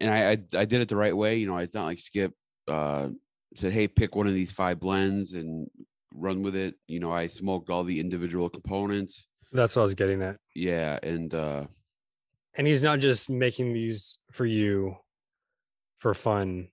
and 0.00 0.10
I, 0.10 0.30
I, 0.30 0.62
I 0.62 0.64
did 0.64 0.80
it 0.80 0.88
the 0.88 0.96
right 0.96 1.16
way. 1.16 1.36
You 1.36 1.46
know, 1.46 1.56
it's 1.58 1.74
not 1.74 1.86
like 1.86 1.98
Skip 1.98 2.32
uh, 2.68 3.08
said, 3.56 3.72
"Hey, 3.72 3.88
pick 3.88 4.14
one 4.14 4.26
of 4.26 4.34
these 4.34 4.52
five 4.52 4.80
blends 4.80 5.32
and 5.32 5.68
run 6.14 6.42
with 6.42 6.56
it." 6.56 6.74
You 6.86 7.00
know, 7.00 7.10
I 7.10 7.26
smoked 7.26 7.70
all 7.70 7.84
the 7.84 8.00
individual 8.00 8.48
components. 8.48 9.26
That's 9.52 9.76
what 9.76 9.82
I 9.82 9.84
was 9.84 9.94
getting 9.94 10.22
at. 10.22 10.36
Yeah, 10.54 10.98
and 11.02 11.32
uh, 11.32 11.66
and 12.56 12.66
he's 12.66 12.82
not 12.82 13.00
just 13.00 13.28
making 13.28 13.72
these 13.72 14.18
for 14.30 14.46
you 14.46 14.96
for 15.96 16.14
fun. 16.14 16.68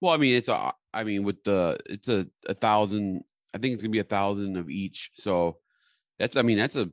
Well, 0.00 0.12
I 0.12 0.16
mean, 0.16 0.36
it's 0.36 0.48
a. 0.48 0.72
I 0.94 1.04
mean, 1.04 1.22
with 1.22 1.44
the 1.44 1.78
it's 1.86 2.08
a 2.08 2.26
a 2.46 2.54
thousand. 2.54 3.22
I 3.54 3.58
think 3.58 3.74
it's 3.74 3.82
gonna 3.82 3.92
be 3.92 3.98
a 3.98 4.04
thousand 4.04 4.56
of 4.56 4.70
each. 4.70 5.10
So 5.14 5.58
that's. 6.18 6.36
I 6.36 6.42
mean, 6.42 6.58
that's 6.58 6.76
a 6.76 6.90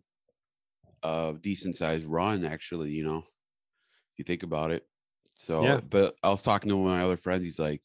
a 1.03 1.35
decent 1.41 1.75
sized 1.75 2.05
run, 2.05 2.45
actually. 2.45 2.91
You 2.91 3.05
know, 3.05 3.19
if 3.19 4.17
you 4.17 4.25
think 4.25 4.43
about 4.43 4.71
it. 4.71 4.85
So, 5.37 5.63
yeah. 5.63 5.81
but 5.81 6.15
I 6.23 6.29
was 6.29 6.41
talking 6.41 6.69
to 6.69 6.77
one 6.77 6.91
of 6.91 6.97
my 6.97 7.03
other 7.03 7.17
friends. 7.17 7.43
He's 7.43 7.59
like, 7.59 7.81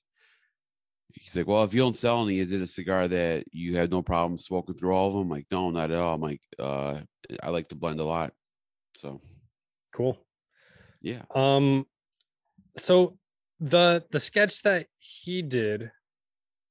he's 1.14 1.36
like, 1.36 1.46
well, 1.46 1.64
if 1.64 1.74
you 1.74 1.80
don't 1.80 1.96
sell 1.96 2.24
any, 2.24 2.38
is 2.38 2.52
it 2.52 2.60
a 2.60 2.66
cigar 2.66 3.08
that 3.08 3.44
you 3.52 3.76
had 3.76 3.90
no 3.90 4.02
problem 4.02 4.38
smoking 4.38 4.74
through 4.74 4.94
all 4.94 5.08
of 5.08 5.12
them? 5.14 5.22
I'm 5.22 5.28
like, 5.28 5.46
no, 5.50 5.70
not 5.70 5.90
at 5.90 5.98
all. 5.98 6.14
I'm 6.14 6.20
like, 6.20 6.40
uh, 6.58 7.00
I 7.42 7.50
like 7.50 7.68
to 7.68 7.76
blend 7.76 8.00
a 8.00 8.04
lot. 8.04 8.32
So 8.96 9.20
cool. 9.94 10.18
Yeah. 11.00 11.22
Um, 11.34 11.86
so 12.76 13.18
the 13.60 14.04
the 14.10 14.20
sketch 14.20 14.62
that 14.62 14.86
he 14.98 15.42
did 15.42 15.90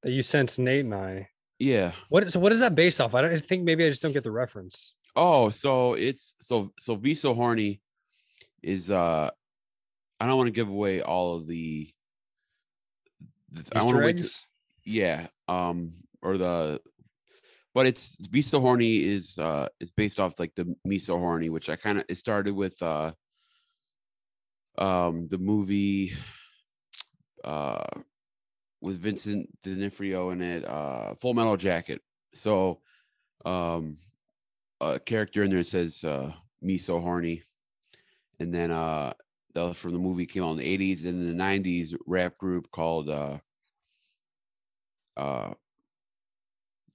that 0.03 0.11
you 0.11 0.23
sent 0.23 0.57
Nate 0.59 0.85
and 0.85 0.95
I. 0.95 1.29
Yeah. 1.57 1.91
What 2.09 2.31
so 2.31 2.39
what 2.39 2.51
is 2.51 2.59
that 2.59 2.75
based 2.75 3.01
off? 3.01 3.15
I 3.15 3.21
don't 3.21 3.33
I 3.33 3.39
think 3.39 3.63
maybe 3.63 3.85
I 3.85 3.89
just 3.89 4.01
don't 4.01 4.13
get 4.13 4.23
the 4.23 4.31
reference. 4.31 4.95
Oh, 5.15 5.49
so 5.49 5.95
it's 5.95 6.35
so 6.41 6.71
so 6.79 6.95
Be 6.95 7.15
So 7.15 7.33
Horny 7.33 7.81
is 8.61 8.91
uh 8.91 9.29
I 10.19 10.27
don't 10.27 10.37
want 10.37 10.47
to 10.47 10.51
give 10.51 10.69
away 10.69 11.01
all 11.01 11.37
of 11.37 11.47
the. 11.47 11.89
I 13.75 13.83
want 13.83 13.97
to 13.97 14.03
wait. 14.03 14.17
To, 14.17 14.29
yeah, 14.83 15.27
um, 15.47 15.93
or 16.21 16.37
the, 16.37 16.81
but 17.73 17.85
it's 17.85 18.15
Viso 18.27 18.59
Horny 18.59 19.03
is 19.03 19.37
uh 19.37 19.67
is 19.79 19.91
based 19.91 20.19
off 20.19 20.39
like 20.39 20.53
the 20.55 20.75
Miso 20.87 21.19
Horny, 21.19 21.49
which 21.49 21.69
I 21.69 21.75
kind 21.75 21.99
of 21.99 22.05
it 22.09 22.17
started 22.17 22.53
with 22.53 22.81
uh, 22.81 23.11
um, 24.77 25.27
the 25.27 25.37
movie, 25.37 26.13
uh, 27.43 27.85
with 28.81 28.99
Vincent 28.99 29.49
D'Onofrio 29.63 30.31
in 30.31 30.41
it, 30.41 30.67
uh, 30.67 31.13
Full 31.15 31.33
Metal 31.33 31.57
Jacket. 31.57 32.01
So, 32.33 32.81
um, 33.45 33.97
a 34.81 34.99
character 34.99 35.43
in 35.43 35.51
there 35.51 35.63
says 35.63 36.03
uh, 36.03 36.31
"Me 36.61 36.77
so 36.77 36.99
horny," 36.99 37.43
and 38.39 38.53
then 38.53 38.71
uh, 38.71 39.13
that 39.53 39.61
was 39.61 39.77
from 39.77 39.93
the 39.93 39.99
movie 39.99 40.25
came 40.25 40.43
out 40.43 40.51
in 40.51 40.57
the 40.57 40.77
80s 40.77 41.05
and 41.05 41.21
in 41.21 41.37
the 41.37 41.43
90s 41.43 41.95
rap 42.05 42.37
group 42.37 42.69
called 42.71 43.09
uh 43.09 43.37
uh 45.17 45.53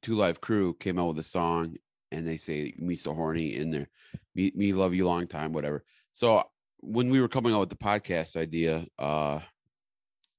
two 0.02 0.14
live 0.14 0.40
crew 0.40 0.75
came 0.75 0.99
out 0.99 1.08
with 1.08 1.18
a 1.18 1.25
song 1.25 1.75
and 2.12 2.26
they 2.26 2.37
say 2.37 2.75
me 2.78 2.94
so 2.94 3.12
horny 3.12 3.56
in 3.56 3.70
there. 3.70 3.88
Me, 4.34 4.52
me 4.54 4.73
love 4.73 4.94
you 4.94 5.06
long 5.06 5.26
time 5.26 5.52
whatever. 5.52 5.84
So 6.12 6.44
when 6.78 7.11
we 7.11 7.20
were 7.20 7.28
coming 7.28 7.52
out 7.52 7.61
with 7.61 7.70
the 7.70 7.76
podcast 7.76 8.37
idea 8.37 8.87
uh 8.99 9.40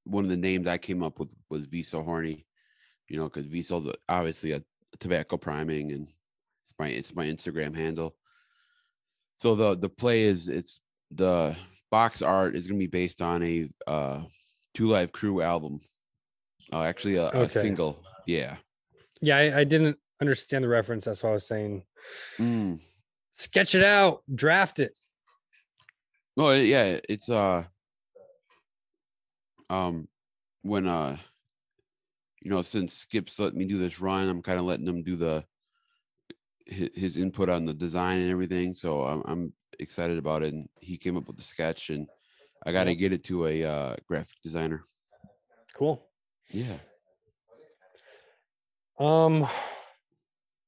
one 0.03 0.24
of 0.24 0.29
the 0.29 0.38
names 0.38 0.67
i 0.67 0.77
came 0.77 1.01
up 1.01 1.19
with 1.19 1.29
was 1.50 1.65
v 1.65 1.81
so 1.81 2.03
horny 2.03 2.45
you 3.07 3.17
know 3.17 3.25
because 3.25 3.45
Viso's 3.45 3.88
obviously 4.07 4.51
a, 4.51 4.57
a 4.57 4.98
tobacco 5.00 5.38
priming 5.38 5.91
and 5.91 6.07
it's 6.65 6.74
my 6.79 6.88
it's 6.88 7.15
my 7.15 7.25
instagram 7.25 7.75
handle. 7.75 8.15
So 9.38 9.55
the 9.55 9.75
the 9.75 9.89
play 9.89 10.24
is 10.24 10.48
it's 10.48 10.79
the 11.12 11.55
box 11.96 12.22
art 12.22 12.58
is 12.58 12.68
going 12.68 12.78
to 12.78 12.84
be 12.84 12.92
based 12.92 13.22
on 13.22 13.42
a 13.42 13.70
uh, 13.88 14.22
Two 14.74 14.88
Live 14.90 15.14
Crew 15.14 15.42
album. 15.42 15.80
Uh, 16.74 16.84
actually, 16.84 17.16
a, 17.16 17.30
a 17.30 17.50
single. 17.50 18.04
Yeah. 18.28 18.58
Yeah, 19.22 19.38
I, 19.38 19.60
I 19.60 19.64
didn't 19.64 19.98
understand 20.20 20.66
the 20.66 20.68
reference. 20.68 21.06
That's 21.06 21.24
why 21.24 21.30
I 21.30 21.34
was 21.34 21.48
saying 21.48 21.84
Mm. 22.38 22.82
sketch 23.32 23.75
it 23.75 23.84
out, 23.86 24.24
draft 24.34 24.80
it. 24.80 24.94
No, 26.36 26.50
it- 26.50 26.66
yeah, 26.68 27.00
it's 27.08 27.30
uh 27.30 27.64
um 29.70 30.10
when 30.64 30.86
uh 30.86 31.18
you 32.42 32.52
know 32.52 32.62
since 32.62 32.94
Skip's 32.94 33.40
let 33.40 33.56
me 33.56 33.64
do 33.64 33.78
this 33.78 34.02
run, 34.02 34.28
I'm 34.28 34.42
kind 34.42 34.60
of 34.60 34.66
letting 34.66 34.86
him 34.86 35.02
do 35.02 35.16
the 35.16 35.46
his, 36.66 36.90
his 36.94 37.18
input 37.18 37.48
on 37.48 37.66
the 37.66 37.74
design 37.74 38.20
and 38.20 38.32
everything. 38.32 38.75
So 38.75 39.04
I'm 39.06 39.22
I'm 39.25 39.54
excited 39.79 40.17
about 40.17 40.44
it. 40.44 40.53
And 40.53 40.70
he 40.79 40.98
came 40.98 41.17
up 41.17 41.27
with 41.27 41.38
the 41.38 41.44
sketch, 41.44 41.89
and 41.89 42.08
I 42.65 42.72
got 42.72 42.86
to 42.86 42.96
get 42.96 43.13
it 43.13 43.24
to 43.25 43.48
a 43.48 43.63
uh, 43.63 43.96
graphic 44.08 44.38
designer. 44.44 44.84
Cool. 45.74 46.05
Yeah. 46.50 46.77
Um, 48.98 49.48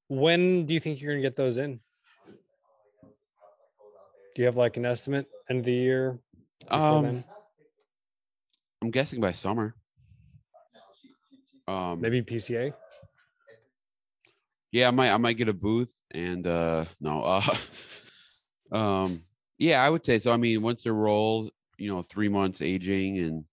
when 0.10 0.66
do 0.66 0.74
you 0.74 0.80
think 0.80 1.02
you're 1.02 1.14
gonna 1.14 1.22
get 1.22 1.36
those 1.36 1.58
in? 1.58 1.80
Do 4.36 4.42
you 4.42 4.46
have 4.46 4.58
like 4.58 4.78
an 4.78 4.86
estimate 4.86 5.28
end 5.50 5.60
of 5.60 5.66
the 5.66 5.74
year? 5.74 6.20
Um, 6.68 7.04
then? 7.04 7.24
I'm 8.82 8.92
guessing 8.92 9.22
by 9.22 9.32
summer. 9.32 9.76
Um, 11.68 12.00
maybe 12.00 12.22
PCA. 12.22 12.74
yeah, 14.72 14.88
I 14.88 14.92
might 14.92 15.12
I 15.12 15.18
might 15.18 15.38
get 15.38 15.50
a 15.50 15.54
booth 15.54 15.94
and 16.12 16.46
uh 16.48 16.86
no 17.02 17.24
uh 17.24 17.42
um 18.72 19.24
yeah, 19.60 19.84
I 19.84 19.90
would 19.90 20.06
say 20.06 20.20
so. 20.20 20.32
I 20.32 20.38
mean, 20.38 20.62
once 20.62 20.84
they're 20.84 20.94
rolled, 20.94 21.52
you 21.80 21.90
know, 21.90 22.02
three 22.04 22.30
months 22.30 22.62
aging 22.62 23.18
and 23.20 23.44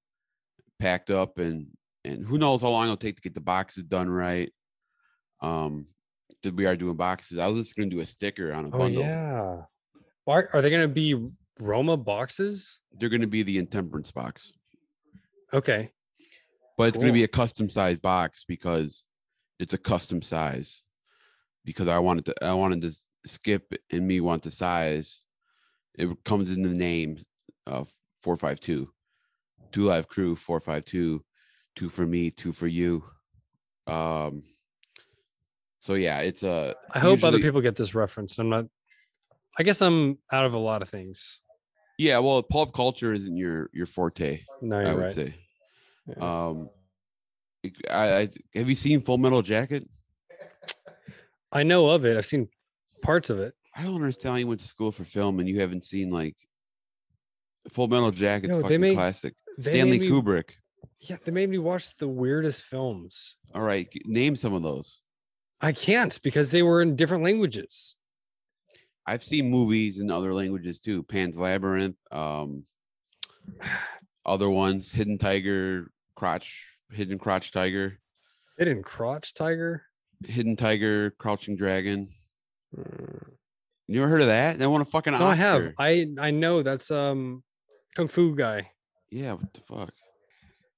packed 0.79 1.11
up 1.11 1.39
and 1.39 1.69
and 2.05 2.27
who 2.27 2.37
knows 2.37 2.61
how 2.61 2.69
long 2.69 2.85
it'll 2.85 2.97
take 2.97 3.17
to 3.17 3.23
get 3.23 3.35
the 3.35 3.41
boxes 3.41 3.85
done 3.85 4.09
right. 4.11 4.53
Um 5.41 5.87
did 6.43 6.59
we 6.59 6.67
are 6.67 6.77
doing 6.77 6.97
boxes. 6.97 7.39
I 7.39 7.47
was 7.47 7.67
just 7.67 7.77
gonna 7.77 7.89
do 7.91 8.01
a 8.01 8.07
sticker 8.07 8.53
on 8.53 8.65
a 8.67 8.69
Oh 8.69 8.79
bundle. 8.79 9.03
yeah. 9.03 9.63
Are, 10.27 10.51
are 10.53 10.61
they 10.63 10.71
gonna 10.71 10.89
be 10.89 11.15
Roma 11.59 11.97
boxes? 11.97 12.79
They're 12.99 13.09
gonna 13.09 13.27
be 13.27 13.43
the 13.43 13.59
intemperance 13.59 14.11
box. 14.11 14.53
Okay. 15.53 15.91
but 16.77 16.89
it's 16.89 16.97
going 16.99 17.07
to 17.09 17.13
be 17.13 17.23
a 17.23 17.29
custom 17.29 17.69
size 17.71 17.97
box 17.99 18.45
because 18.49 19.05
it's 19.61 19.73
a 19.73 19.79
custom 19.79 20.21
size 20.21 20.83
because 21.65 21.87
i 21.87 21.97
wanted 22.01 22.27
to 22.27 22.35
i 22.45 22.53
wanted 22.53 22.83
to 22.83 22.91
skip 23.27 23.73
and 23.91 24.07
me 24.07 24.21
want 24.21 24.43
the 24.43 24.51
size 24.51 25.23
it 25.97 26.09
comes 26.25 26.51
in 26.51 26.63
the 26.63 26.69
name 26.75 27.19
of 27.67 27.93
452 28.23 28.93
two 29.73 29.83
live 29.83 30.09
crew 30.09 30.37
452 30.37 31.25
two 31.77 31.89
for 31.89 32.07
me 32.07 32.31
two 32.31 32.53
for 32.53 32.67
you 32.67 33.05
um 33.87 34.43
so 35.81 35.95
yeah 35.95 36.21
it's 36.21 36.43
a 36.43 36.75
I 36.91 36.99
hope 36.99 37.25
other 37.25 37.39
people 37.39 37.61
get 37.61 37.77
this 37.77 37.95
reference. 37.95 38.39
I'm 38.39 38.49
not. 38.49 38.67
I 39.59 39.63
guess 39.63 39.83
I'm 39.83 40.19
out 40.33 40.47
of 40.47 40.55
a 40.55 40.59
lot 40.59 40.81
of 40.83 40.89
things. 40.89 41.41
yeah 41.99 42.19
well 42.19 42.43
pulp 42.43 42.73
culture 42.75 43.13
isn't 43.13 43.37
your 43.37 43.69
your 43.73 43.87
forte 43.87 44.41
No, 44.63 44.79
i 44.79 44.93
would 44.95 45.03
right. 45.05 45.13
say 45.13 45.35
Yeah. 46.07 46.49
um 46.51 46.71
I, 47.91 48.17
I 48.19 48.29
have 48.55 48.69
you 48.69 48.75
seen 48.75 49.01
full 49.03 49.19
metal 49.19 49.43
jacket 49.43 49.89
I 51.53 51.63
know 51.63 51.89
of 51.89 52.05
it. 52.05 52.17
I've 52.17 52.27
seen 52.27 52.49
parts 53.05 53.31
of 53.31 53.39
it. 53.39 53.55
I 53.77 53.83
don't 53.85 53.95
understand 53.95 54.33
how 54.33 54.37
you 54.39 54.47
went 54.47 54.61
to 54.61 54.67
school 54.67 54.91
for 54.91 55.05
film 55.05 55.39
and 55.41 55.49
you 55.49 55.61
haven't 55.61 55.85
seen 55.85 56.11
like 56.11 56.37
Full 57.71 57.87
Metal 57.89 58.11
Jacket's 58.11 58.57
No, 58.57 58.63
fucking 58.63 58.81
make- 58.81 58.95
classic. 58.97 59.35
Stanley 59.61 59.99
me- 60.01 60.09
Kubrick. 60.09 60.51
Yeah, 61.01 61.17
they 61.25 61.31
made 61.33 61.51
me 61.51 61.59
watch 61.59 61.95
the 61.97 62.09
weirdest 62.09 62.63
films. 62.63 63.37
All 63.55 63.63
right, 63.63 63.89
name 64.07 64.37
some 64.37 64.55
of 64.55 64.63
those. 64.63 65.01
I 65.61 65.73
can't 65.73 66.21
because 66.23 66.51
they 66.51 66.63
were 66.63 66.83
in 66.83 66.97
different 66.97 67.23
languages. 67.25 67.97
I've 69.07 69.23
seen 69.23 69.51
movies 69.51 69.99
in 69.99 70.11
other 70.11 70.33
languages 70.33 70.79
too. 70.81 71.03
Pan's 71.03 71.37
Labyrinth, 71.37 71.97
um, 72.11 72.65
other 74.27 74.49
ones, 74.49 74.91
Hidden 74.93 75.19
Tiger, 75.19 75.91
Crotch, 76.17 76.69
Hidden 76.91 77.19
Crotch 77.19 77.53
Tiger, 77.53 77.99
Hidden 78.59 78.83
crotch 78.83 79.35
tiger. 79.35 79.83
Hidden 80.25 80.57
Tiger, 80.57 81.11
Crouching 81.19 81.57
Dragon. 81.57 82.09
You 83.87 84.01
ever 84.03 84.09
heard 84.09 84.23
of 84.23 84.29
that? 84.29 84.59
They 84.59 84.67
won 84.67 84.81
a 84.81 84.85
fucking 84.85 85.13
No, 85.13 85.19
Oscar. 85.19 85.31
I 85.31 85.35
have. 85.35 85.73
I 85.79 86.09
I 86.19 86.31
know 86.31 86.63
that's 86.63 86.91
um 86.91 87.43
kung 87.95 88.09
fu 88.09 88.35
guy. 88.35 88.71
Yeah, 89.11 89.33
what 89.33 89.53
the 89.53 89.61
fuck? 89.61 89.93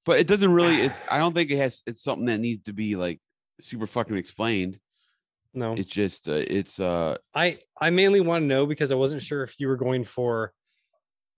But 0.05 0.21
it 0.21 0.27
doesn't 0.27 0.53
really. 0.53 0.83
It, 0.83 0.93
I 1.11 1.19
don't 1.19 1.35
think 1.35 1.51
it 1.51 1.57
has. 1.59 1.83
It's 1.87 2.03
something 2.03 2.27
that 2.27 2.39
needs 2.39 2.65
to 2.65 2.73
be 2.73 2.97
like 2.97 3.21
super 3.61 3.87
fucking 3.87 4.17
explained. 4.17 4.79
No, 5.55 5.73
It's 5.73 5.91
just. 5.91 6.29
Uh, 6.29 6.45
it's. 6.51 6.79
uh 6.81 7.17
I 7.35 7.59
I 7.81 7.91
mainly 7.91 8.21
want 8.21 8.43
to 8.43 8.47
know 8.47 8.67
because 8.67 8.93
I 8.93 8.97
wasn't 8.97 9.23
sure 9.23 9.43
if 9.43 9.59
you 9.59 9.69
were 9.69 9.77
going 9.77 10.05
for 10.05 10.53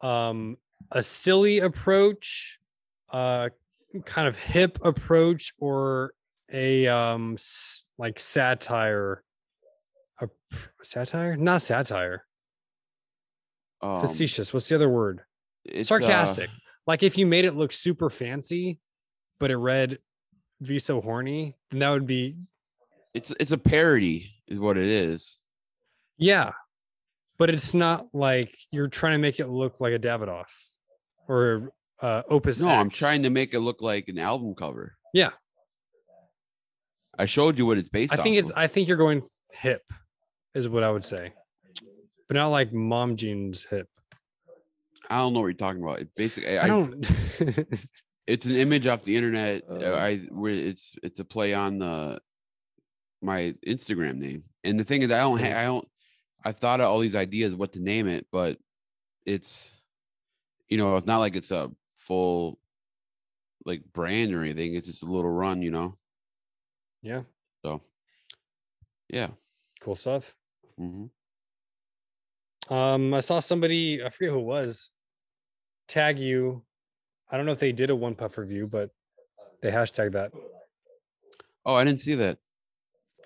um 0.01 0.57
a 0.91 1.03
silly 1.03 1.59
approach, 1.61 2.59
uh 3.13 3.51
kind 4.05 4.27
of 4.27 4.37
hip 4.37 4.79
approach, 4.83 5.53
or 5.59 6.13
a 6.53 6.87
um 6.89 7.37
like 7.99 8.19
satire. 8.19 9.23
Satire? 10.83 11.37
Not 11.37 11.63
satire. 11.63 12.25
um, 13.83 14.01
Facetious. 14.01 14.53
What's 14.53 14.69
the 14.69 14.75
other 14.75 14.89
word? 14.89 15.23
it's, 15.65 15.91
uh, 15.91 15.99
Sarcastic. 15.99 16.51
like 16.87 17.03
if 17.03 17.19
you 17.19 17.27
made 17.27 17.45
it 17.45 17.55
look 17.55 17.73
super 17.73 18.09
fancy, 18.11 18.81
but 19.39 19.51
it 19.51 19.57
read 19.57 19.99
"Be 20.63 20.79
so 20.79 21.01
horny," 21.01 21.57
then 21.71 21.81
that 21.81 21.91
would 21.91 22.07
be 22.07 22.37
it's 23.15 23.33
it's 23.41 23.53
a 23.53 23.59
parody, 23.59 24.33
is 24.47 24.59
what 24.59 24.77
it 24.79 24.89
is. 24.89 25.39
Yeah, 26.17 26.53
but 27.39 27.51
it's 27.51 27.75
not 27.75 28.09
like 28.13 28.57
you're 28.71 28.89
trying 28.89 29.13
to 29.13 29.19
make 29.19 29.41
it 29.41 29.49
look 29.49 29.81
like 29.81 29.93
a 29.93 29.99
Davidoff 29.99 30.47
or 31.29 31.71
uh, 32.01 32.23
Opus. 32.29 32.61
No, 32.61 32.69
I'm 32.69 32.91
trying 32.91 33.23
to 33.23 33.31
make 33.31 33.55
it 33.55 33.61
look 33.61 33.83
like 33.83 34.09
an 34.09 34.19
album 34.19 34.55
cover. 34.55 34.97
Yeah. 35.13 35.31
I 37.19 37.27
showed 37.27 37.59
you 37.59 37.67
what 37.67 37.79
it's 37.79 37.89
based. 37.89 38.13
I 38.13 38.17
think 38.23 38.37
it's. 38.37 38.51
of. 38.51 38.59
I 38.59 38.69
think 38.69 38.87
you're 38.87 38.97
going 38.97 39.23
hip, 39.53 39.83
is 40.55 40.69
what 40.69 40.83
I 40.83 40.91
would 40.91 41.05
say, 41.05 41.33
but 42.29 42.35
not 42.35 42.49
like 42.49 42.73
mom 42.73 43.17
jeans 43.17 43.65
hip. 43.65 43.89
I 45.11 45.17
don't 45.19 45.33
know 45.33 45.41
what 45.41 45.47
you're 45.47 45.55
talking 45.55 45.83
about. 45.83 46.01
It 46.01 46.09
basically, 46.15 46.59
I, 46.59 46.65
I 46.65 46.69
don't. 46.69 47.11
It's 48.27 48.45
an 48.45 48.57
image 48.57 48.87
off 48.87 49.05
the 49.05 49.17
internet. 49.17 49.63
uh, 49.71 49.75
Uh. 49.93 49.97
I 49.97 50.19
where 50.31 50.53
it's 50.53 50.95
it's 51.03 51.19
a 51.19 51.25
play 51.25 51.55
on 51.55 51.79
the 51.79 52.21
my 53.23 53.55
Instagram 53.67 54.17
name. 54.19 54.45
And 54.65 54.79
the 54.79 54.85
thing 54.85 55.01
is, 55.01 55.11
I 55.11 55.21
don't. 55.21 55.41
Ha- 55.41 55.59
I 55.59 55.65
don't. 55.65 55.89
I 56.45 56.53
thought 56.53 56.81
of 56.81 56.89
all 56.89 56.99
these 56.99 57.15
ideas 57.17 57.55
what 57.55 57.73
to 57.73 57.81
name 57.81 58.07
it, 58.07 58.27
but 58.31 58.59
it's 59.25 59.71
you 60.69 60.77
know 60.77 60.99
it's 60.99 61.07
not 61.07 61.21
like 61.21 61.37
it's 61.37 61.51
a 61.51 61.71
full 61.95 62.59
like 63.65 63.83
brand 63.95 64.35
or 64.35 64.43
anything. 64.43 64.75
It's 64.75 64.89
just 64.89 65.03
a 65.03 65.07
little 65.07 65.31
run, 65.31 65.63
you 65.63 65.71
know. 65.71 65.97
yeah, 67.01 67.23
So 67.65 67.81
yeah. 69.09 69.29
cool 69.81 69.97
stuff. 69.97 70.35
Hmm 70.79 71.07
Um, 72.73 73.13
I 73.15 73.21
saw 73.21 73.41
somebody. 73.41 74.03
I 74.03 74.11
forget 74.11 74.33
who 74.33 74.39
it 74.39 74.45
was. 74.45 74.91
Tag 75.89 76.19
you. 76.19 76.63
I 77.31 77.37
don't 77.37 77.45
know 77.47 77.53
if 77.53 77.59
they 77.59 77.73
did 77.73 77.91
a 77.91 77.97
one 77.97 78.15
puff 78.15 78.39
review, 78.39 78.67
but 78.67 78.91
they 79.61 79.71
hashtag 79.71 80.13
that. 80.13 80.33
Oh, 81.67 81.75
I 81.75 81.85
didn't 81.85 82.01
see 82.01 82.15
that. 82.15 82.39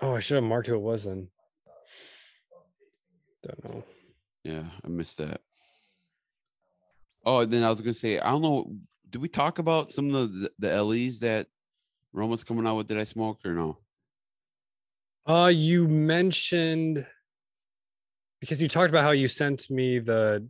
Oh, 0.00 0.14
I 0.16 0.20
should 0.20 0.34
have 0.36 0.44
marked 0.44 0.66
who 0.66 0.74
it 0.74 0.78
was 0.80 1.04
then. 1.04 1.28
Don't 3.44 3.64
know. 3.64 3.84
Yeah, 4.44 4.64
I 4.84 4.88
missed 4.88 5.18
that. 5.18 5.40
Oh, 7.24 7.44
then 7.44 7.62
I 7.62 7.70
was 7.70 7.80
gonna 7.80 7.94
say, 7.94 8.18
I 8.18 8.30
don't 8.30 8.42
know. 8.42 8.74
Did 9.10 9.20
we 9.20 9.28
talk 9.28 9.58
about 9.58 9.92
some 9.92 10.12
of 10.14 10.32
the 10.32 10.50
the 10.58 10.82
LEs 10.82 11.20
that 11.20 11.46
Roma's 12.12 12.42
coming 12.42 12.66
out 12.66 12.76
with? 12.76 12.88
Did 12.88 12.98
I 12.98 13.04
smoke 13.04 13.38
or 13.44 13.52
no? 13.52 13.78
Uh, 15.28 15.46
you 15.46 15.86
mentioned 15.86 17.06
because 18.42 18.60
you 18.60 18.66
talked 18.66 18.90
about 18.90 19.04
how 19.04 19.12
you 19.12 19.28
sent 19.28 19.70
me 19.70 20.00
the 20.00 20.44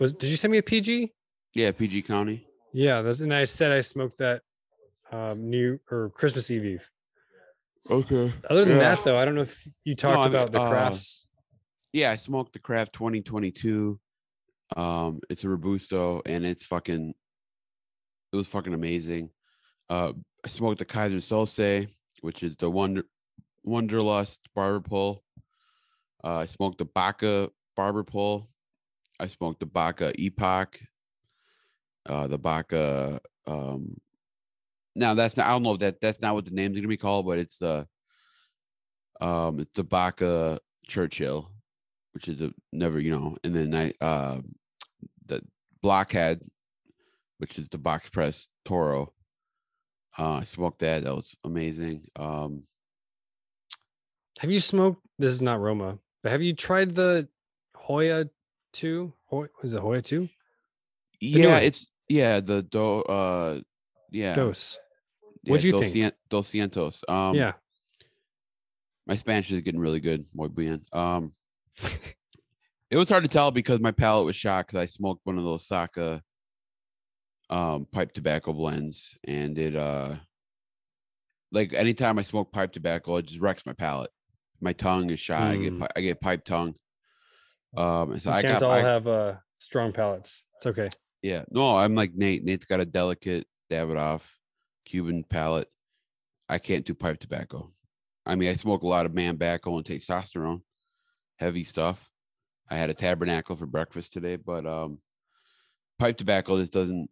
was 0.00 0.14
did 0.14 0.30
you 0.30 0.36
send 0.36 0.50
me 0.52 0.56
a 0.58 0.62
PG? 0.62 1.12
Yeah, 1.54 1.70
PG 1.70 2.02
County. 2.02 2.46
Yeah, 2.72 3.02
that's, 3.02 3.20
and 3.20 3.34
I 3.34 3.44
said 3.44 3.70
I 3.72 3.82
smoked 3.82 4.18
that 4.18 4.40
um 5.12 5.50
new 5.50 5.78
or 5.90 6.08
Christmas 6.10 6.50
Eve 6.50 6.64
Eve. 6.64 6.90
Okay. 7.90 8.32
Other 8.48 8.64
than 8.64 8.78
Yeah. 8.78 8.94
that, 8.94 9.04
though, 9.04 9.18
I 9.18 9.26
don't 9.26 9.34
know 9.34 9.42
if 9.42 9.68
you 9.84 9.94
talked 9.94 10.18
I 10.18 10.24
mean, 10.28 10.34
about 10.34 10.50
the 10.52 10.60
uh, 10.62 10.68
crafts. 10.70 11.26
Yeah, 11.92 12.10
I 12.10 12.16
smoked 12.16 12.54
the 12.54 12.58
Craft 12.58 12.94
2022. 12.94 14.00
Um, 14.74 15.20
it's 15.28 15.44
a 15.44 15.48
Robusto 15.50 16.22
and 16.24 16.46
it's 16.46 16.64
fucking 16.64 17.12
it 18.32 18.36
was 18.36 18.46
fucking 18.46 18.72
amazing. 18.72 19.28
Uh 19.90 20.14
I 20.42 20.48
smoked 20.48 20.78
the 20.78 20.86
Kaiser 20.86 21.16
Sose, 21.16 21.86
which 22.22 22.42
is 22.42 22.56
the 22.56 22.70
Wonder 22.70 23.04
Wunderlust 23.66 24.38
barber 24.54 24.80
pole. 24.80 25.22
Uh, 26.24 26.36
I 26.36 26.46
smoked 26.46 26.78
the 26.78 26.84
Baca 26.84 27.50
barber 27.76 28.04
pole. 28.04 28.48
I 29.18 29.26
smoked 29.26 29.60
the 29.60 29.66
Baca 29.66 30.12
Epoch, 30.18 30.80
uh, 32.06 32.26
the 32.26 32.38
Baca 32.38 33.20
um 33.46 33.96
now 34.94 35.14
that's 35.14 35.36
not 35.36 35.46
I 35.46 35.50
don't 35.50 35.62
know 35.62 35.72
if 35.72 35.80
that 35.80 36.00
that's 36.00 36.20
not 36.20 36.34
what 36.34 36.44
the 36.44 36.50
name's 36.50 36.76
gonna 36.76 36.88
be 36.88 36.96
called, 36.96 37.26
but 37.26 37.38
it's 37.38 37.58
the 37.58 37.88
um 39.20 39.60
it's 39.60 39.72
the 39.74 39.84
Baca 39.84 40.60
Churchill, 40.86 41.50
which 42.12 42.28
is 42.28 42.40
a 42.40 42.52
never, 42.72 43.00
you 43.00 43.10
know, 43.10 43.36
and 43.44 43.54
then 43.54 43.74
I 43.74 43.92
uh 44.04 44.40
the 45.26 45.42
blockhead, 45.82 46.42
which 47.38 47.58
is 47.58 47.68
the 47.68 47.78
box 47.78 48.10
press 48.10 48.48
Toro. 48.64 49.12
Uh 50.18 50.34
I 50.34 50.42
smoked 50.44 50.80
that. 50.80 51.04
That 51.04 51.14
was 51.14 51.34
amazing. 51.44 52.08
Um 52.16 52.64
Have 54.40 54.50
you 54.50 54.60
smoked? 54.60 55.06
This 55.18 55.32
is 55.32 55.42
not 55.42 55.60
Roma, 55.60 55.98
but 56.22 56.32
have 56.32 56.42
you 56.42 56.54
tried 56.54 56.94
the 56.94 57.28
Hoya 57.74 58.28
two? 58.72 59.12
Hoy, 59.26 59.46
was 59.62 59.72
it 59.72 59.80
Hoya 59.80 60.02
two? 60.02 60.28
yeah, 61.20 61.58
it's 61.58 61.88
yeah, 62.08 62.40
the 62.40 62.62
do 62.62 63.02
uh 63.02 63.60
yeah. 64.10 64.34
Dose. 64.34 64.78
yeah, 65.42 65.50
What'd 65.50 65.64
you 65.64 65.72
Dos 65.72 65.92
think? 65.92 66.14
Dos 66.28 66.50
Cientos. 66.50 67.08
Um 67.08 67.34
yeah. 67.36 67.52
my 69.06 69.16
Spanish 69.16 69.50
is 69.50 69.60
getting 69.62 69.80
really 69.80 70.00
good. 70.00 70.24
Muy 70.34 70.48
bien. 70.48 70.82
Um, 70.92 71.32
it 72.90 72.96
was 72.96 73.08
hard 73.08 73.24
to 73.24 73.28
tell 73.28 73.50
because 73.50 73.80
my 73.80 73.92
palate 73.92 74.26
was 74.26 74.36
shot 74.36 74.66
because 74.66 74.80
I 74.82 74.86
smoked 74.86 75.24
one 75.24 75.38
of 75.38 75.44
those 75.44 75.66
Saka 75.66 76.22
um 77.50 77.86
pipe 77.92 78.12
tobacco 78.12 78.52
blends, 78.52 79.16
and 79.24 79.58
it 79.58 79.76
uh 79.76 80.16
like 81.50 81.72
anytime 81.74 82.18
I 82.18 82.22
smoke 82.22 82.52
pipe 82.52 82.72
tobacco, 82.72 83.16
it 83.16 83.26
just 83.26 83.40
wrecks 83.40 83.66
my 83.66 83.74
palate. 83.74 84.10
My 84.62 84.72
tongue 84.72 85.10
is 85.10 85.20
shot. 85.20 85.42
I 85.42 85.56
get 85.56 85.72
Mm. 85.72 85.88
I 85.96 86.00
get 86.00 86.20
pipe 86.20 86.44
tongue. 86.44 86.74
Um, 87.76 88.20
so 88.20 88.30
You 88.30 88.36
I 88.36 88.42
can't 88.42 88.62
all 88.62 88.70
I, 88.70 88.80
have 88.80 89.06
uh, 89.06 89.34
strong 89.58 89.92
palates. 89.92 90.42
It's 90.56 90.66
okay. 90.66 90.88
yeah. 91.22 91.44
No, 91.50 91.74
I'm 91.76 91.94
like 91.94 92.14
Nate. 92.14 92.44
Nate's 92.44 92.64
got 92.64 92.80
a 92.80 92.84
delicate 92.84 93.46
Davidoff 93.70 94.22
Cuban 94.84 95.24
palate. 95.24 95.68
I 96.48 96.58
can't 96.58 96.84
do 96.84 96.94
pipe 96.94 97.18
tobacco. 97.18 97.72
I 98.24 98.36
mean, 98.36 98.50
I 98.50 98.54
smoke 98.54 98.82
a 98.82 98.86
lot 98.86 99.06
of 99.06 99.12
Mombacho 99.12 99.76
and 99.76 99.84
testosterone, 99.84 100.62
heavy 101.36 101.64
stuff. 101.64 102.10
I 102.70 102.76
had 102.76 102.90
a 102.90 102.94
tabernacle 102.94 103.56
for 103.56 103.66
breakfast 103.66 104.12
today, 104.12 104.36
but 104.36 104.64
um, 104.64 104.98
pipe 105.98 106.16
tobacco 106.16 106.58
just 106.60 106.72
doesn't 106.72 107.10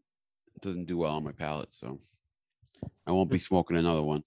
doesn't 0.63 0.87
do 0.87 0.99
well 0.99 1.17
on 1.17 1.25
my 1.25 1.33
palate, 1.33 1.75
so 1.75 1.99
I 3.07 3.13
won't 3.13 3.31
be 3.31 3.39
smoking 3.39 3.77
another 3.77 4.03
one. 4.03 4.23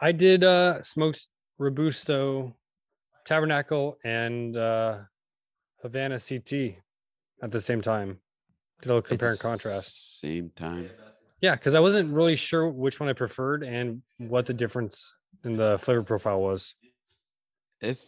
I 0.00 0.12
did 0.12 0.42
uh 0.42 0.82
smoked 0.82 1.28
Robusto, 1.58 2.54
Tabernacle, 3.24 3.98
and 4.04 4.56
uh 4.56 4.98
Havana 5.82 6.18
CT 6.18 6.76
at 7.42 7.52
the 7.52 7.60
same 7.60 7.80
time. 7.80 8.18
Did 8.80 8.90
a 8.90 8.94
little 8.94 9.02
compare 9.02 9.30
and 9.30 9.40
contrast. 9.40 10.20
Same 10.20 10.50
time. 10.56 10.90
Yeah, 11.40 11.54
because 11.54 11.74
I 11.74 11.80
wasn't 11.80 12.12
really 12.12 12.36
sure 12.36 12.68
which 12.68 12.98
one 12.98 13.08
I 13.08 13.12
preferred 13.12 13.62
and 13.62 14.02
what 14.18 14.46
the 14.46 14.54
difference 14.54 15.14
in 15.44 15.56
the 15.56 15.78
flavor 15.78 16.02
profile 16.02 16.40
was. 16.40 16.74
If 17.80 18.04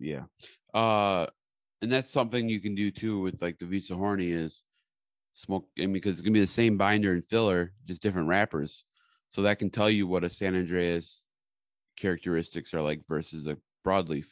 yeah, 0.00 0.24
uh, 0.74 1.26
and 1.82 1.90
that's 1.90 2.10
something 2.10 2.48
you 2.48 2.60
can 2.60 2.74
do 2.74 2.90
too 2.90 3.20
with 3.20 3.40
like 3.40 3.58
the 3.58 3.66
Viso 3.66 3.96
Horny 3.96 4.32
is 4.32 4.62
smoke. 5.34 5.68
I 5.78 5.82
mean, 5.82 5.92
because 5.92 6.12
it's 6.12 6.20
gonna 6.20 6.34
be 6.34 6.40
the 6.40 6.46
same 6.46 6.76
binder 6.76 7.12
and 7.12 7.24
filler, 7.24 7.72
just 7.86 8.02
different 8.02 8.28
wrappers. 8.28 8.84
So 9.30 9.42
that 9.42 9.60
can 9.60 9.70
tell 9.70 9.88
you 9.88 10.08
what 10.08 10.24
a 10.24 10.30
San 10.30 10.54
Andrés 10.54 11.22
characteristics 12.00 12.72
are 12.74 12.80
like 12.82 13.00
versus 13.08 13.46
a 13.46 13.56
broadleaf. 13.86 14.24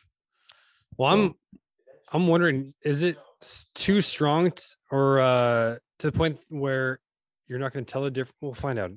Well, 0.96 1.12
I'm 1.12 1.34
I'm 2.12 2.26
wondering, 2.26 2.74
is 2.82 3.02
it 3.02 3.18
too 3.74 4.00
strong 4.00 4.50
t- 4.50 4.62
or 4.90 5.20
uh 5.20 5.76
to 5.98 6.10
the 6.10 6.12
point 6.12 6.38
where 6.48 7.00
you're 7.46 7.58
not 7.58 7.72
going 7.72 7.84
to 7.84 7.90
tell 7.92 8.02
the 8.02 8.10
difference? 8.10 8.36
We'll 8.40 8.54
find 8.54 8.78
out. 8.78 8.92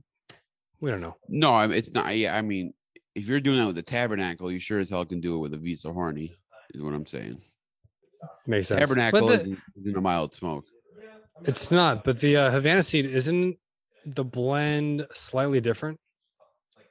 We 0.79 0.89
don't 0.89 1.01
know. 1.01 1.15
No, 1.27 1.59
it's 1.69 1.93
not. 1.93 2.15
Yeah, 2.15 2.35
I 2.35 2.41
mean, 2.41 2.73
if 3.13 3.27
you're 3.27 3.39
doing 3.39 3.59
that 3.59 3.67
with 3.67 3.75
the 3.75 3.81
Tabernacle, 3.83 4.51
you 4.51 4.59
sure 4.59 4.79
as 4.79 4.89
hell 4.89 5.05
can 5.05 5.21
do 5.21 5.35
it 5.35 5.39
with 5.39 5.53
a 5.53 5.57
Viso 5.57 5.93
Horny. 5.93 6.35
Is 6.73 6.81
what 6.81 6.93
I'm 6.93 7.05
saying. 7.05 7.39
Makes 8.47 8.69
sense. 8.69 8.79
Tabernacle 8.79 9.27
the- 9.27 9.39
isn't, 9.41 9.59
isn't 9.79 9.97
a 9.97 10.01
mild 10.01 10.33
smoke. 10.33 10.65
it's 11.45 11.69
not. 11.69 12.03
But 12.03 12.19
the 12.19 12.37
uh, 12.37 12.51
Havana 12.51 12.81
seed 12.83 13.05
isn't 13.05 13.57
the 14.05 14.23
blend 14.23 15.05
slightly 15.13 15.59
different. 15.61 15.99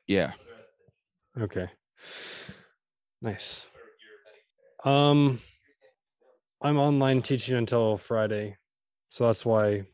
Yeah. 0.06 0.32
Okay. 1.38 1.68
Nice. 3.22 3.66
Um 4.84 5.40
I'm 6.62 6.78
online 6.78 7.22
teaching 7.22 7.56
until 7.56 7.96
Friday. 7.96 8.56
So 9.10 9.26
that's 9.26 9.44
why 9.44 9.84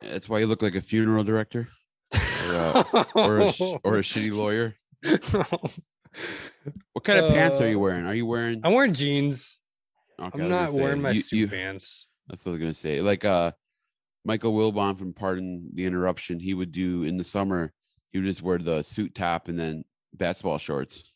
That's 0.00 0.28
why 0.28 0.40
you 0.40 0.46
look 0.46 0.62
like 0.62 0.74
a 0.74 0.80
funeral 0.80 1.24
director 1.24 1.68
uh, 2.12 2.82
or 3.14 3.40
a, 3.40 3.48
or 3.84 3.98
a 3.98 4.02
shitty 4.02 4.32
lawyer. 4.32 4.74
What 6.92 7.04
kind 7.04 7.20
of 7.24 7.32
pants 7.32 7.60
are 7.60 7.68
you 7.68 7.76
Uh, 7.78 7.80
wearing? 7.82 8.06
Are 8.06 8.14
you 8.14 8.26
wearing? 8.26 8.60
I'm 8.64 8.72
wearing 8.74 8.92
jeans. 8.94 9.58
Okay, 10.20 10.42
I'm 10.42 10.48
not 10.50 10.72
wearing 10.72 10.96
say, 10.98 11.02
my 11.02 11.10
you- 11.12 11.20
suit 11.20 11.36
you- 11.36 11.48
pants. 11.48 12.08
That's 12.28 12.44
what 12.44 12.50
I 12.50 12.54
was 12.54 12.60
gonna 12.60 12.74
say. 12.74 13.00
Like 13.00 13.24
uh, 13.24 13.52
Michael 14.24 14.52
Wilbon 14.52 14.98
from 14.98 15.12
Pardon 15.14 15.70
the 15.74 15.86
Interruption, 15.86 16.40
he 16.40 16.54
would 16.54 16.72
do 16.72 17.04
in 17.04 17.16
the 17.16 17.24
summer. 17.24 17.72
He 18.10 18.18
would 18.18 18.24
just 18.26 18.42
wear 18.42 18.58
the 18.58 18.82
suit 18.82 19.14
top 19.14 19.48
and 19.48 19.58
then 19.58 19.84
basketball 20.14 20.58
shorts. 20.58 21.14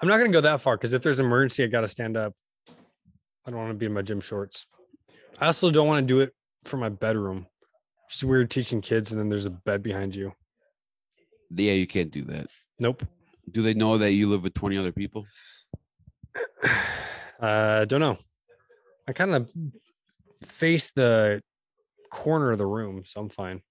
I'm 0.00 0.08
not 0.08 0.18
gonna 0.18 0.30
go 0.30 0.40
that 0.40 0.60
far 0.60 0.76
because 0.76 0.94
if 0.94 1.02
there's 1.02 1.18
an 1.18 1.26
emergency, 1.26 1.64
I 1.64 1.66
gotta 1.66 1.88
stand 1.88 2.16
up. 2.16 2.34
I 3.46 3.50
don't 3.50 3.58
want 3.58 3.70
to 3.70 3.74
be 3.74 3.86
in 3.86 3.92
my 3.92 4.02
gym 4.02 4.20
shorts. 4.20 4.66
I 5.38 5.46
also 5.46 5.70
don't 5.70 5.86
want 5.86 6.06
to 6.06 6.06
do 6.06 6.20
it 6.20 6.34
for 6.64 6.76
my 6.76 6.88
bedroom. 6.88 7.46
It's 8.08 8.22
weird 8.24 8.50
teaching 8.50 8.80
kids 8.80 9.12
and 9.12 9.20
then 9.20 9.28
there's 9.28 9.46
a 9.46 9.50
bed 9.50 9.82
behind 9.82 10.14
you. 10.14 10.32
Yeah, 11.50 11.72
you 11.72 11.86
can't 11.86 12.10
do 12.10 12.22
that. 12.24 12.48
Nope. 12.78 13.04
Do 13.50 13.62
they 13.62 13.74
know 13.74 13.98
that 13.98 14.12
you 14.12 14.28
live 14.28 14.42
with 14.42 14.54
twenty 14.54 14.76
other 14.76 14.92
people? 14.92 15.26
Uh 17.40 17.86
don't 17.86 18.00
know. 18.00 18.18
I 19.08 19.12
kind 19.12 19.34
of 19.34 19.50
face 20.42 20.90
the 20.94 21.42
corner 22.10 22.52
of 22.52 22.58
the 22.58 22.66
room, 22.66 23.04
so 23.06 23.20
I'm 23.20 23.30
fine. 23.30 23.62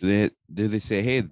Do 0.00 0.06
they 0.06 0.30
do 0.52 0.68
they 0.68 0.78
say, 0.78 1.02
hey, 1.02 1.24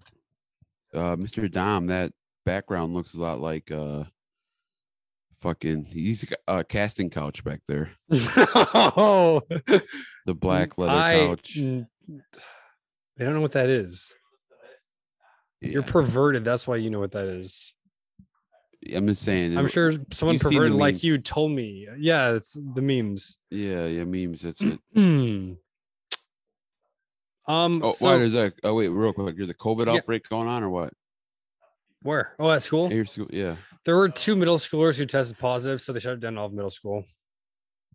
uh, 0.96 1.16
Mr. 1.16 1.50
Dom, 1.50 1.86
that 1.88 2.12
background 2.44 2.94
looks 2.94 3.14
a 3.14 3.20
lot 3.20 3.40
like 3.40 3.70
uh, 3.70 4.04
fucking 5.40 5.84
he's 5.84 6.24
a 6.48 6.64
casting 6.64 7.10
couch 7.10 7.44
back 7.44 7.60
there, 7.68 7.90
oh, 8.10 9.42
the 10.26 10.34
black 10.34 10.78
leather 10.78 10.92
I- 10.92 11.18
couch. 11.18 11.56
n- 11.56 11.86
They 13.16 13.24
don't 13.24 13.34
know 13.34 13.40
what 13.40 13.52
that 13.52 13.68
is. 13.68 14.14
You're 15.60 15.82
perverted. 15.82 16.44
That's 16.44 16.66
why 16.66 16.76
you 16.76 16.90
know 16.90 17.00
what 17.00 17.12
that 17.12 17.26
is. 17.26 17.72
I'm 18.94 19.06
just 19.08 19.22
saying. 19.22 19.56
I'm 19.56 19.68
sure 19.68 19.92
someone 20.12 20.34
you've 20.34 20.42
seen 20.42 20.50
the 20.52 20.56
perverted 20.58 20.74
like 20.74 21.02
you 21.02 21.18
told 21.18 21.50
me. 21.50 21.88
Yeah, 21.98 22.32
it's 22.32 22.52
the 22.52 22.82
memes. 22.82 23.38
Yeah, 23.50 23.86
yeah, 23.86 24.04
memes. 24.04 24.42
That's 24.42 24.60
it. 24.60 24.78
Um. 27.48 27.80
Oh, 27.82 27.92
so 27.92 28.06
why 28.06 28.16
is 28.16 28.32
that? 28.32 28.54
Oh, 28.64 28.74
wait, 28.74 28.88
real 28.88 29.12
quick. 29.12 29.36
There's 29.36 29.50
a 29.50 29.54
COVID 29.54 29.86
Yeah. 29.86 29.94
outbreak 29.94 30.28
going 30.28 30.48
on, 30.48 30.62
or 30.62 30.70
what? 30.70 30.92
where? 32.02 32.34
Oh, 32.38 32.50
at 32.50 32.62
school. 32.62 32.92
At 32.92 33.08
school? 33.08 33.26
Yeah. 33.30 33.56
There 33.84 33.96
were 33.96 34.08
two 34.08 34.36
middle 34.36 34.58
schoolers 34.58 34.96
who 34.96 35.06
tested 35.06 35.38
positive, 35.38 35.82
so 35.82 35.92
they 35.92 35.98
shut 35.98 36.20
down 36.20 36.38
all 36.38 36.46
of 36.46 36.52
middle 36.52 36.70
school. 36.70 37.04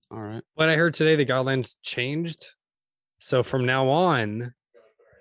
All 0.09 0.19
right. 0.19 0.43
But 0.57 0.67
I 0.69 0.75
heard 0.75 0.93
today 0.93 1.15
the 1.15 1.25
guidelines 1.25 1.75
changed. 1.81 2.45
So 3.19 3.41
from 3.41 3.65
now 3.65 3.87
on, 3.87 4.53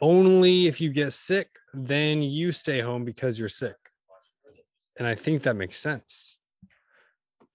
only 0.00 0.66
if 0.66 0.80
you 0.80 0.90
get 0.90 1.12
sick, 1.12 1.50
then 1.72 2.20
you 2.22 2.50
stay 2.50 2.80
home 2.80 3.04
because 3.04 3.38
you're 3.38 3.48
sick. 3.48 3.76
And 4.98 5.06
I 5.06 5.14
think 5.14 5.44
that 5.44 5.54
makes 5.54 5.78
sense. 5.78 6.38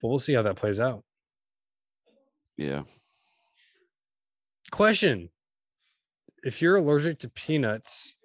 But 0.00 0.08
we'll 0.08 0.18
see 0.18 0.32
how 0.34 0.42
that 0.42 0.56
plays 0.56 0.80
out. 0.80 1.04
Yeah. 2.56 2.84
Question 4.70 5.28
If 6.46 6.62
you're 6.62 6.76
allergic 6.76 7.18
to 7.18 7.28
peanuts, 7.28 8.16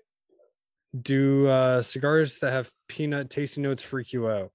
do 1.02 1.48
uh, 1.48 1.82
cigars 1.82 2.38
that 2.42 2.54
have 2.54 2.70
peanut 2.88 3.32
tasting 3.32 3.64
notes 3.64 3.82
freak 3.82 4.14
you 4.14 4.30
out? 4.30 4.52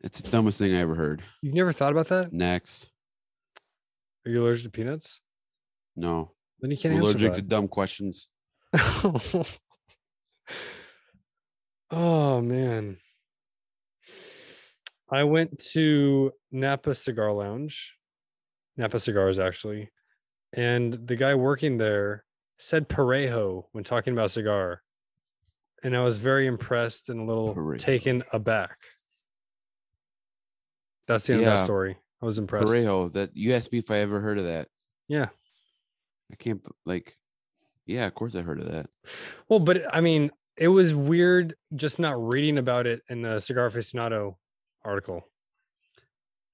It's 0.00 0.22
the 0.22 0.30
dumbest 0.30 0.58
thing 0.58 0.74
I 0.74 0.80
ever 0.80 0.94
heard. 0.94 1.22
You've 1.42 1.52
never 1.52 1.74
thought 1.74 1.92
about 1.92 2.08
that? 2.08 2.32
Next. 2.32 2.88
Are 4.24 4.30
you 4.30 4.42
allergic 4.42 4.64
to 4.64 4.70
peanuts? 4.70 5.20
No. 5.96 6.30
Then 6.60 6.70
you 6.70 6.78
can't 6.78 6.94
I'm 6.94 7.02
answer 7.02 7.10
allergic 7.10 7.34
that. 7.34 7.42
to 7.42 7.46
dumb 7.46 7.68
questions. 7.68 8.30
oh 11.90 12.40
man. 12.40 12.96
I 15.10 15.24
went 15.24 15.58
to 15.72 16.32
Napa 16.50 16.94
Cigar 16.94 17.32
Lounge, 17.32 17.92
Napa 18.78 18.98
Cigars 18.98 19.38
actually, 19.38 19.90
and 20.54 21.06
the 21.06 21.16
guy 21.16 21.34
working 21.34 21.76
there 21.76 22.24
said 22.62 22.88
Parejo 22.88 23.64
when 23.72 23.82
talking 23.82 24.12
about 24.12 24.30
cigar. 24.30 24.82
And 25.82 25.96
I 25.96 26.04
was 26.04 26.18
very 26.18 26.46
impressed 26.46 27.08
and 27.08 27.20
a 27.20 27.24
little 27.24 27.52
Parejo. 27.54 27.78
taken 27.78 28.22
aback. 28.32 28.78
That's 31.08 31.26
the 31.26 31.32
end 31.32 31.42
of 31.42 31.46
that 31.46 31.64
story. 31.64 31.98
I 32.22 32.24
was 32.24 32.38
impressed. 32.38 32.68
Parejo. 32.68 33.12
That 33.12 33.36
you 33.36 33.52
asked 33.54 33.72
me 33.72 33.78
if 33.78 33.90
I 33.90 33.98
ever 33.98 34.20
heard 34.20 34.38
of 34.38 34.44
that. 34.44 34.68
Yeah. 35.08 35.30
I 36.30 36.36
can't 36.36 36.64
like. 36.86 37.16
Yeah, 37.84 38.06
of 38.06 38.14
course 38.14 38.36
I 38.36 38.42
heard 38.42 38.60
of 38.60 38.70
that. 38.70 38.86
Well, 39.48 39.58
but 39.58 39.82
I 39.92 40.00
mean, 40.00 40.30
it 40.56 40.68
was 40.68 40.94
weird 40.94 41.56
just 41.74 41.98
not 41.98 42.24
reading 42.24 42.58
about 42.58 42.86
it 42.86 43.02
in 43.10 43.22
the 43.22 43.40
Cigar 43.40 43.68
Aficionado 43.68 44.36
article. 44.84 45.26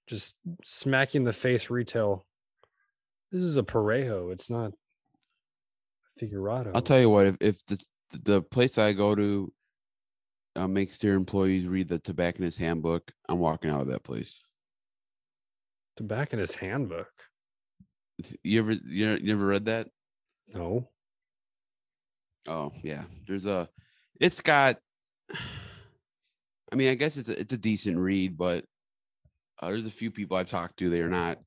Just 0.06 0.36
smacking 0.64 1.24
the 1.24 1.34
face 1.34 1.68
retail. 1.68 2.24
This 3.30 3.42
is 3.42 3.58
a 3.58 3.62
Parejo. 3.62 4.32
It's 4.32 4.48
not 4.48 4.72
Figurado. 6.18 6.72
I'll 6.74 6.82
tell 6.82 7.00
you 7.00 7.10
what. 7.10 7.26
If, 7.26 7.36
if 7.40 7.64
the 7.66 7.78
the 8.24 8.42
place 8.42 8.78
I 8.78 8.92
go 8.92 9.14
to 9.14 9.52
uh, 10.56 10.68
makes 10.68 10.98
their 10.98 11.14
employees 11.14 11.66
read 11.66 11.88
the 11.88 11.98
tobacconist 11.98 12.58
handbook, 12.58 13.12
I'm 13.28 13.38
walking 13.38 13.70
out 13.70 13.82
of 13.82 13.88
that 13.88 14.02
place. 14.02 14.40
Tobacconist 15.96 16.56
handbook. 16.56 17.10
You 18.42 18.60
ever 18.60 18.72
you, 18.72 19.18
you 19.20 19.32
ever 19.32 19.46
read 19.46 19.66
that? 19.66 19.88
No. 20.48 20.88
Oh 22.46 22.72
yeah, 22.82 23.04
there's 23.26 23.46
a. 23.46 23.68
It's 24.20 24.40
got. 24.40 24.78
I 26.70 26.76
mean, 26.76 26.90
I 26.90 26.94
guess 26.94 27.16
it's 27.16 27.28
a, 27.28 27.38
it's 27.38 27.52
a 27.52 27.58
decent 27.58 27.96
read, 27.98 28.36
but 28.36 28.64
uh, 29.60 29.68
there's 29.68 29.86
a 29.86 29.90
few 29.90 30.10
people 30.10 30.36
I've 30.36 30.50
talked 30.50 30.78
to. 30.78 30.90
They 30.90 31.00
are 31.00 31.08
not 31.08 31.38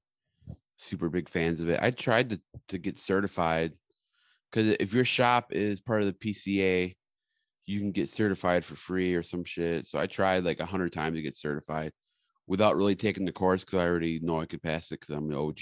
super 0.78 1.10
big 1.10 1.30
fans 1.30 1.62
of 1.62 1.70
it. 1.70 1.80
I 1.82 1.92
tried 1.92 2.32
to 2.32 2.42
to 2.70 2.78
get 2.78 2.98
certified 2.98 3.74
because 4.52 4.76
if 4.80 4.94
your 4.94 5.06
shop 5.06 5.54
is 5.54 5.80
part 5.80 6.02
of 6.02 6.08
the 6.08 6.14
PCA, 6.14 6.96
you 7.66 7.80
can 7.80 7.92
get 7.92 8.10
certified 8.10 8.66
for 8.66 8.76
free 8.76 9.16
or 9.16 9.24
some 9.24 9.44
shit. 9.44 9.88
So 9.88 9.98
I 9.98 10.08
tried 10.08 10.44
like 10.44 10.60
a 10.60 10.66
hundred 10.66 10.94
times 10.94 11.16
to 11.16 11.22
get 11.22 11.38
certified 11.38 11.92
without 12.48 12.76
really 12.76 12.96
taking 12.96 13.26
the 13.26 13.32
course 13.32 13.64
because 13.64 13.80
I 13.80 13.88
already 13.88 14.20
know 14.20 14.42
I 14.42 14.46
could 14.46 14.62
pass 14.62 14.92
it 14.92 15.00
because 15.00 15.16
I'm 15.16 15.30
an 15.30 15.38
OG. 15.38 15.60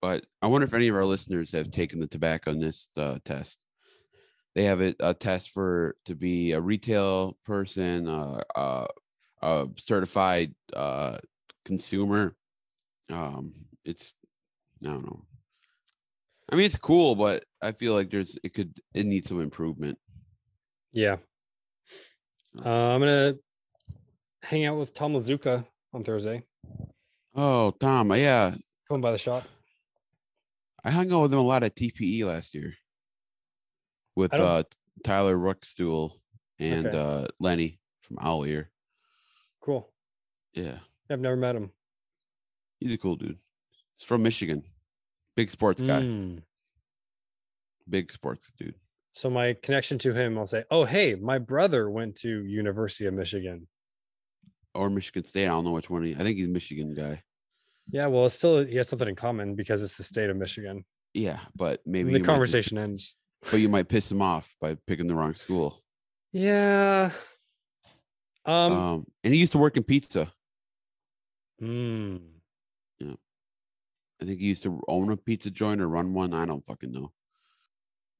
But 0.00 0.24
I 0.42 0.46
wonder 0.46 0.66
if 0.66 0.74
any 0.74 0.88
of 0.88 0.96
our 0.96 1.04
listeners 1.04 1.50
have 1.52 1.70
taken 1.70 1.98
the 1.98 2.06
tobacconist 2.06 2.90
uh, 2.96 3.18
test. 3.24 3.64
They 4.54 4.64
have 4.64 4.80
it, 4.80 4.96
a 5.00 5.14
test 5.14 5.50
for 5.50 5.96
to 6.04 6.14
be 6.14 6.52
a 6.52 6.60
retail 6.60 7.36
person, 7.44 8.06
uh, 8.06 8.42
uh, 8.54 8.86
a 9.42 9.68
certified 9.78 10.54
uh, 10.74 11.18
consumer. 11.64 12.36
Um, 13.10 13.54
it's 13.84 14.12
I 14.84 14.90
don't 14.90 15.06
know. 15.06 15.24
I 16.50 16.56
mean, 16.56 16.66
it's 16.66 16.76
cool, 16.76 17.14
but 17.14 17.44
I 17.62 17.72
feel 17.72 17.94
like 17.94 18.10
there's 18.10 18.36
it 18.44 18.52
could 18.54 18.78
it 18.92 19.06
needs 19.06 19.28
some 19.28 19.40
improvement. 19.40 19.98
Yeah. 20.92 21.16
Uh, 22.64 22.68
I'm 22.94 23.00
gonna 23.00 23.34
hang 24.42 24.64
out 24.66 24.78
with 24.78 24.94
Tom 24.94 25.14
Lazuka 25.14 25.66
on 25.92 26.04
Thursday. 26.04 26.44
Oh, 27.34 27.72
Tom, 27.72 28.12
yeah. 28.12 28.54
Coming 28.88 29.00
by 29.00 29.10
the 29.12 29.18
shop. 29.18 29.44
I 30.84 30.90
hung 30.90 31.10
out 31.12 31.22
with 31.22 31.32
him 31.32 31.38
a 31.38 31.42
lot 31.42 31.64
at 31.64 31.74
TPE 31.74 32.24
last 32.24 32.54
year 32.54 32.74
with 34.14 34.32
uh 34.34 34.64
Tyler 35.02 35.36
Ruckstuhl 35.36 36.12
and 36.58 36.86
Okay. 36.86 36.96
uh 36.98 37.26
Lenny 37.40 37.80
from 38.02 38.18
Owl 38.20 38.44
Ear. 38.44 38.70
Cool. 39.62 39.90
Yeah, 40.52 40.78
I've 41.10 41.20
never 41.20 41.36
met 41.36 41.56
him. 41.56 41.70
he's 42.78 42.92
a 42.92 42.98
cool 42.98 43.16
dude. 43.16 43.38
He's 43.96 44.06
from 44.06 44.22
Michigan. 44.22 44.62
Big 45.36 45.50
sports 45.50 45.82
guy. 45.82 46.02
Mm. 46.02 46.42
Big 47.88 48.12
sports 48.12 48.52
dude. 48.58 48.74
So 49.12 49.30
my 49.30 49.54
connection 49.62 49.98
to 49.98 50.12
him, 50.12 50.38
I'll 50.38 50.46
say, 50.46 50.64
"Oh, 50.70 50.84
hey, 50.84 51.14
my 51.14 51.38
brother 51.38 51.88
went 51.88 52.16
to 52.16 52.44
University 52.44 53.06
of 53.06 53.14
Michigan." 53.14 53.68
Or 54.74 54.90
Michigan 54.90 55.24
State. 55.24 55.44
I 55.44 55.48
don't 55.48 55.64
know 55.64 55.70
which 55.70 55.88
one. 55.88 56.02
He, 56.02 56.14
I 56.14 56.18
think 56.18 56.36
he's 56.36 56.46
a 56.46 56.50
Michigan 56.50 56.94
guy. 56.94 57.22
Yeah, 57.90 58.06
well, 58.06 58.26
it's 58.26 58.34
still 58.34 58.64
he 58.64 58.76
has 58.76 58.88
something 58.88 59.08
in 59.08 59.14
common 59.14 59.54
because 59.54 59.82
it's 59.82 59.96
the 59.96 60.02
state 60.02 60.30
of 60.30 60.36
Michigan. 60.36 60.84
Yeah, 61.12 61.38
but 61.54 61.80
maybe 61.86 62.10
the 62.10 62.18
you 62.18 62.24
might 62.24 62.26
conversation 62.26 62.78
ends. 62.78 63.14
but 63.50 63.60
you 63.60 63.68
might 63.68 63.88
piss 63.88 64.10
him 64.10 64.22
off 64.22 64.54
by 64.60 64.76
picking 64.86 65.06
the 65.06 65.14
wrong 65.14 65.34
school. 65.34 65.82
Yeah. 66.32 67.10
Um. 68.44 68.72
Um, 68.72 69.06
and 69.22 69.32
he 69.32 69.40
used 69.40 69.52
to 69.52 69.58
work 69.58 69.76
in 69.76 69.84
pizza. 69.84 70.32
mm. 71.62 72.20
I 74.24 74.26
think 74.26 74.40
he 74.40 74.46
used 74.46 74.62
to 74.62 74.82
own 74.88 75.12
a 75.12 75.18
pizza 75.18 75.50
joint 75.50 75.82
or 75.82 75.88
run 75.88 76.14
one. 76.14 76.32
I 76.32 76.46
don't 76.46 76.64
fucking 76.64 76.90
know. 76.90 77.12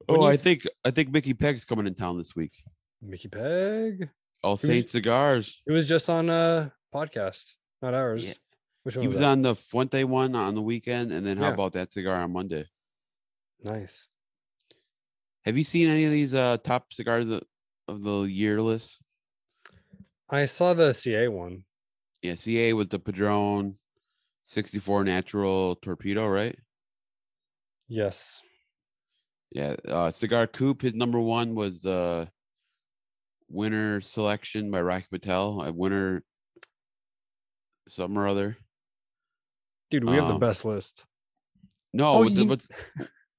When 0.06 0.20
oh, 0.20 0.24
I 0.24 0.36
think 0.36 0.66
I 0.84 0.90
think 0.90 1.10
Mickey 1.10 1.32
Peg's 1.32 1.64
coming 1.64 1.86
in 1.86 1.94
town 1.94 2.18
this 2.18 2.36
week. 2.36 2.52
Mickey 3.00 3.28
Peg. 3.28 4.10
All 4.42 4.58
Saint 4.58 4.90
Cigars. 4.90 5.62
It 5.66 5.72
was 5.72 5.88
just 5.88 6.10
on 6.10 6.28
a 6.28 6.70
podcast, 6.94 7.54
not 7.80 7.94
ours. 7.94 8.28
Yeah. 8.28 8.34
Which 8.82 8.96
one 8.96 9.02
He 9.02 9.08
was 9.08 9.14
was 9.14 9.22
on 9.22 9.40
the 9.40 9.54
Fuente 9.54 10.04
one 10.04 10.34
on 10.34 10.54
the 10.54 10.60
weekend, 10.60 11.10
and 11.10 11.26
then 11.26 11.38
how 11.38 11.46
Yeah. 11.48 11.54
about 11.54 11.72
that 11.72 11.90
cigar 11.90 12.16
on 12.16 12.34
Monday? 12.34 12.66
Nice. 13.62 14.06
Have 15.46 15.56
you 15.56 15.64
seen 15.64 15.88
any 15.88 16.04
of 16.04 16.10
these 16.10 16.34
uh 16.34 16.58
top 16.58 16.92
cigars 16.92 17.30
of, 17.30 17.44
of 17.88 18.02
the 18.02 18.24
year 18.24 18.60
list? 18.60 19.02
I 20.28 20.44
saw 20.44 20.74
the 20.74 20.92
CA 20.92 21.28
one. 21.28 21.64
Yeah, 22.20 22.34
CA 22.34 22.74
with 22.74 22.90
the 22.90 22.98
Padron 22.98 23.78
64 24.44 25.04
natural 25.04 25.76
torpedo, 25.76 26.28
right? 26.28 26.56
Yes. 27.88 28.42
Yeah, 29.50 29.76
uh 29.88 30.10
Cigar 30.10 30.46
Coop, 30.46 30.82
his 30.82 30.94
number 30.94 31.20
one 31.20 31.54
was 31.54 31.82
the 31.82 32.28
winner 33.48 34.00
selection 34.00 34.70
by 34.70 34.80
Rocky 34.82 35.06
Patel, 35.10 35.62
a 35.62 35.72
winner 35.72 36.24
something 37.88 38.16
or 38.16 38.26
other. 38.26 38.56
Dude, 39.90 40.04
we 40.04 40.14
have 40.14 40.28
the 40.28 40.34
Um, 40.34 40.40
best 40.40 40.64
list. 40.64 41.04
No, 41.92 42.12
Oh, 42.14 42.18
what 42.20 42.32
you- 42.32 42.46
what's 42.46 42.68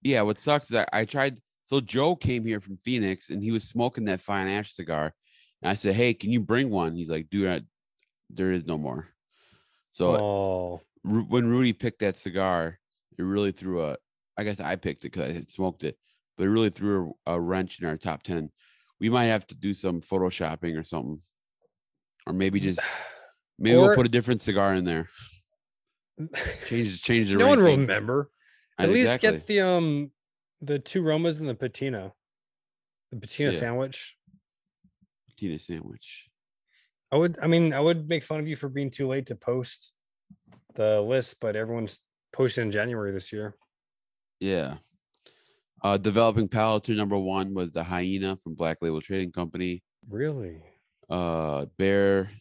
yeah, 0.01 0.21
what 0.21 0.37
sucks 0.37 0.69
is 0.69 0.77
I, 0.77 0.85
I 0.93 1.05
tried. 1.05 1.41
So 1.63 1.81
Joe 1.81 2.15
came 2.15 2.45
here 2.45 2.61
from 2.61 2.77
Phoenix 2.77 3.29
and 3.31 3.43
he 3.43 3.51
was 3.51 3.67
smoking 3.67 4.05
that 4.05 4.21
fine 4.21 4.47
ash 4.47 4.73
cigar, 4.73 5.13
and 5.61 5.69
I 5.69 5.75
said, 5.75 5.95
"Hey, 5.95 6.13
can 6.13 6.31
you 6.31 6.39
bring 6.39 6.69
one?" 6.69 6.95
He's 6.95 7.09
like, 7.09 7.29
"Dude, 7.29 7.49
I, 7.49 7.61
there 8.29 8.51
is 8.51 8.65
no 8.65 8.77
more." 8.77 9.09
So 9.89 10.15
oh, 10.21 10.81
when 11.05 11.47
Rudy 11.49 11.73
picked 11.73 11.99
that 11.99 12.17
cigar, 12.17 12.79
it 13.17 13.21
really 13.23 13.51
threw 13.51 13.81
a. 13.83 13.97
I 14.37 14.43
guess 14.43 14.59
I 14.59 14.75
picked 14.75 15.05
it 15.05 15.11
because 15.13 15.29
I 15.29 15.33
had 15.33 15.49
smoked 15.49 15.83
it, 15.83 15.97
but 16.37 16.45
it 16.45 16.49
really 16.49 16.69
threw 16.69 17.13
a, 17.25 17.33
a 17.33 17.39
wrench 17.39 17.79
in 17.79 17.87
our 17.87 17.97
top 17.97 18.23
ten. 18.23 18.49
We 18.99 19.09
might 19.09 19.25
have 19.25 19.45
to 19.47 19.55
do 19.55 19.73
some 19.73 20.01
photoshopping 20.01 20.77
or 20.79 20.83
something, 20.83 21.21
or 22.27 22.33
maybe 22.33 22.59
just 22.59 22.79
maybe 23.59 23.77
Or- 23.77 23.87
we'll 23.87 23.95
put 23.95 24.05
a 24.05 24.09
different 24.09 24.41
cigar 24.41 24.73
in 24.75 24.83
there. 24.83 25.09
Change 26.67 27.01
change 27.03 27.29
the. 27.29 27.37
no 27.37 27.47
one 27.49 27.59
will 27.59 27.75
remember. 27.77 28.29
At 28.79 28.89
least 28.89 29.13
exactly. 29.13 29.31
get 29.39 29.47
the 29.47 29.61
um 29.61 30.11
the 30.61 30.79
two 30.79 31.01
Romas 31.03 31.39
and 31.39 31.47
the 31.49 31.55
patina. 31.55 32.13
The 33.11 33.19
patina 33.19 33.51
Yeah. 33.51 33.57
sandwich. 33.59 34.15
Tina 35.37 35.59
sandwich. 35.59 36.29
I 37.11 37.17
would 37.17 37.37
I 37.41 37.47
mean 37.47 37.73
I 37.73 37.81
would 37.81 38.07
make 38.07 38.23
fun 38.23 38.39
of 38.39 38.47
you 38.47 38.55
for 38.55 38.69
being 38.69 38.89
too 38.89 39.07
late 39.09 39.25
to 39.27 39.35
post 39.35 39.91
the 40.75 41.01
list, 41.01 41.37
but 41.39 41.55
everyone's 41.55 42.01
posted 42.33 42.63
in 42.63 42.71
January 42.71 43.11
this 43.11 43.31
year. 43.31 43.55
Yeah. 44.39 44.75
Uh, 45.83 45.97
developing 45.97 46.47
palate 46.47 46.89
number 46.89 47.17
one 47.17 47.53
was 47.53 47.71
the 47.71 47.83
hyena 47.83 48.37
from 48.37 48.55
Black 48.55 48.77
Label 48.81 49.01
Trading 49.01 49.31
Company. 49.31 49.83
Really? 50.09 50.61
Uh, 51.09 51.65
Bear 51.77 52.31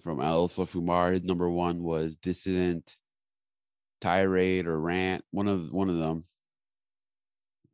from 0.00 0.20
Alonso 0.20 0.64
Fumar. 0.64 1.22
Number 1.24 1.50
one 1.50 1.82
was 1.82 2.16
Dissident, 2.16 2.96
Tirade 4.00 4.66
or 4.66 4.78
Rant. 4.78 5.24
One 5.30 5.48
of 5.48 5.72
one 5.72 5.88
of 5.88 5.96
them. 5.96 6.24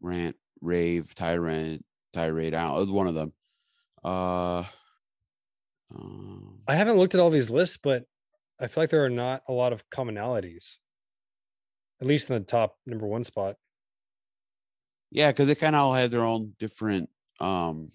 Rant, 0.00 0.36
Rave, 0.60 1.14
Tyrant, 1.14 1.84
Tirade. 2.12 2.54
I 2.54 2.70
it 2.70 2.78
was 2.78 2.90
one 2.90 3.06
of 3.06 3.14
them. 3.14 3.32
Uh, 4.04 4.64
um, 5.94 6.60
I 6.66 6.74
haven't 6.74 6.96
looked 6.96 7.14
at 7.14 7.20
all 7.20 7.30
these 7.30 7.50
lists, 7.50 7.78
but 7.82 8.04
I 8.62 8.68
feel 8.68 8.82
like 8.84 8.90
there 8.90 9.04
are 9.04 9.10
not 9.10 9.42
a 9.48 9.52
lot 9.52 9.72
of 9.72 9.90
commonalities. 9.90 10.76
At 12.00 12.06
least 12.06 12.30
in 12.30 12.38
the 12.38 12.44
top 12.44 12.78
number 12.86 13.06
one 13.06 13.24
spot. 13.24 13.56
yeah, 15.10 15.30
because 15.30 15.48
they 15.48 15.54
kind 15.54 15.76
of 15.76 15.82
all 15.82 15.94
have 15.94 16.10
their 16.10 16.24
own 16.24 16.54
different 16.58 17.10
um 17.40 17.90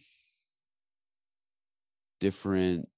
different 2.20 2.90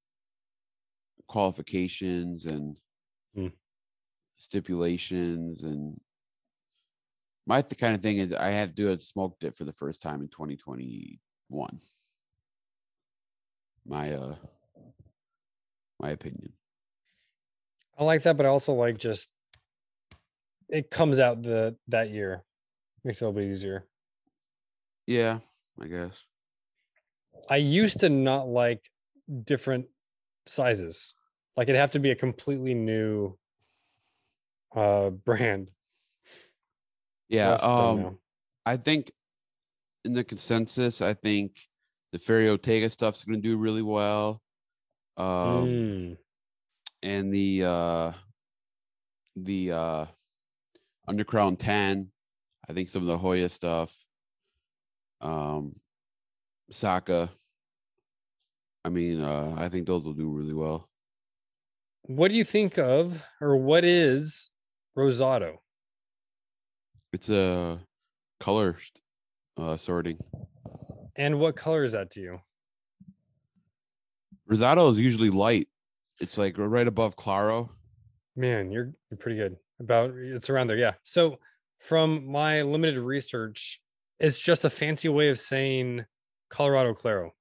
qualifications 1.28 2.46
and 2.46 2.76
Hmm. 3.36 3.50
stipulations 4.38 5.64
and 5.64 6.00
my 7.46 7.62
th- 7.62 7.80
kind 7.80 7.96
of 7.96 8.02
thing 8.02 8.18
is 8.18 8.34
I 8.34 8.50
have 8.50 8.76
to 8.76 8.88
have 8.88 9.02
smoked 9.02 9.44
it 9.44 9.56
for 9.56 9.64
the 9.64 9.74
first 9.74 10.02
time 10.02 10.22
in 10.22 10.28
2021. 10.30 11.82
My 13.86 14.14
uh 14.14 14.36
my 16.00 16.10
opinion. 16.12 16.54
I 18.00 18.04
like 18.06 18.24
that, 18.24 18.38
but 18.38 18.46
I 18.46 18.50
also 18.50 18.74
like 18.74 18.98
just 18.98 19.30
it 20.70 20.90
comes 20.90 21.20
out 21.20 21.44
the 21.44 21.76
that 21.90 22.10
year. 22.12 22.44
Makes 23.04 23.22
it 23.22 23.26
a 23.26 23.28
little 23.28 23.42
bit 23.42 23.52
easier. 23.52 23.86
Yeah, 25.06 25.40
I 25.82 25.88
guess. 25.88 26.26
I 27.50 27.58
used 27.58 28.00
to 28.02 28.10
not 28.10 28.48
like 28.48 28.90
different 29.44 29.88
sizes. 30.48 31.14
Like 31.58 31.68
it'd 31.68 31.80
have 31.80 31.92
to 31.94 32.00
be 32.00 32.12
a 32.12 32.16
completely 32.16 32.74
new 32.74 33.38
uh 34.74 35.10
brand. 35.26 35.68
Yeah. 37.28 37.54
Um. 37.56 38.18
I 38.66 38.78
think 38.78 39.12
in 40.06 40.14
the 40.14 40.24
consensus, 40.24 41.02
I 41.02 41.14
think 41.14 41.60
the 42.14 42.20
Ferry 42.20 42.50
Ortega 42.50 42.90
stuff's 42.90 43.24
going 43.24 43.42
to 43.42 43.48
do 43.48 43.58
really 43.58 43.82
well. 43.82 44.42
Um, 45.18 45.68
Mm, 45.68 46.18
and 47.02 47.34
the 47.34 47.64
uh 47.64 48.12
the 49.36 49.72
uh 49.72 50.06
Undercrown 51.08 51.58
10, 51.58 52.12
I 52.70 52.74
think 52.74 52.90
some 52.90 53.02
of 53.02 53.08
the 53.08 53.18
Joya 53.18 53.50
stuff. 53.50 53.96
Um 55.22 55.76
Saka. 56.72 57.30
I 58.86 58.90
mean, 58.90 59.22
uh 59.22 59.56
I 59.58 59.70
think 59.70 59.88
those 59.88 60.04
will 60.04 60.14
do 60.14 60.30
really 60.30 60.54
well. 60.54 60.88
What 62.04 62.30
do 62.30 62.36
you 62.36 62.44
think 62.44 62.78
of, 62.78 63.24
or 63.40 63.58
what 63.58 63.86
is 63.86 64.50
Rosado? 64.98 65.58
It's 67.14 67.30
a 67.30 67.80
color 68.40 68.78
uh 69.58 69.78
sorting. 69.78 70.18
And 71.16 71.40
what 71.40 71.56
color 71.56 71.84
is 71.84 71.92
that 71.92 72.12
to 72.12 72.22
you? 72.22 72.42
Rosado 74.50 74.90
is 74.90 74.98
usually 74.98 75.30
light. 75.30 75.68
It's 76.20 76.38
like 76.38 76.56
right 76.58 76.88
above 76.88 77.16
Claro. 77.16 77.72
Man, 78.36 78.72
you're, 78.72 78.92
you're 79.10 79.18
pretty 79.18 79.38
good. 79.38 79.58
About 79.80 80.12
it's 80.16 80.50
around 80.50 80.68
there. 80.68 80.78
Yeah. 80.78 80.94
So, 81.04 81.40
from 81.80 82.30
my 82.30 82.62
limited 82.62 83.00
research, 83.00 83.80
it's 84.20 84.40
just 84.40 84.66
a 84.66 84.70
fancy 84.70 85.08
way 85.08 85.30
of 85.30 85.40
saying 85.40 86.06
Colorado 86.50 86.94
Claro. 86.94 87.34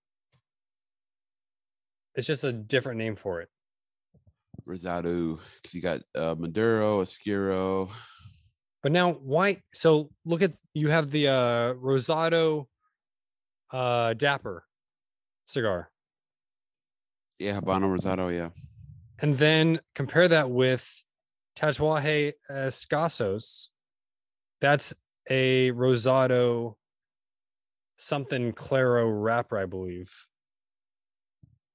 It's 2.14 2.26
just 2.26 2.44
a 2.44 2.52
different 2.52 2.98
name 2.98 3.16
for 3.16 3.40
it. 3.40 3.48
Rosado, 4.66 5.40
because 5.56 5.74
you 5.74 5.82
got 5.82 6.02
uh 6.14 6.36
Maduro, 6.38 7.00
Oscuro. 7.00 7.90
But 8.82 8.92
now, 8.92 9.12
why? 9.12 9.62
So, 9.72 10.10
look 10.24 10.42
at 10.42 10.52
you 10.74 10.88
have 10.88 11.10
the 11.10 11.28
uh, 11.28 11.74
Rosado 11.74 12.66
uh, 13.72 14.14
Dapper 14.14 14.64
cigar. 15.46 15.90
Yeah, 17.38 17.60
Habano 17.60 17.96
Rosado, 17.96 18.34
yeah. 18.34 18.50
And 19.20 19.36
then 19.36 19.80
compare 19.94 20.28
that 20.28 20.50
with 20.50 20.88
Tatuaje 21.56 22.34
Escasos. 22.50 23.68
That's 24.60 24.94
a 25.28 25.72
Rosado 25.72 26.76
something 27.98 28.52
Claro 28.52 29.08
wrapper, 29.08 29.58
I 29.58 29.66
believe. 29.66 30.12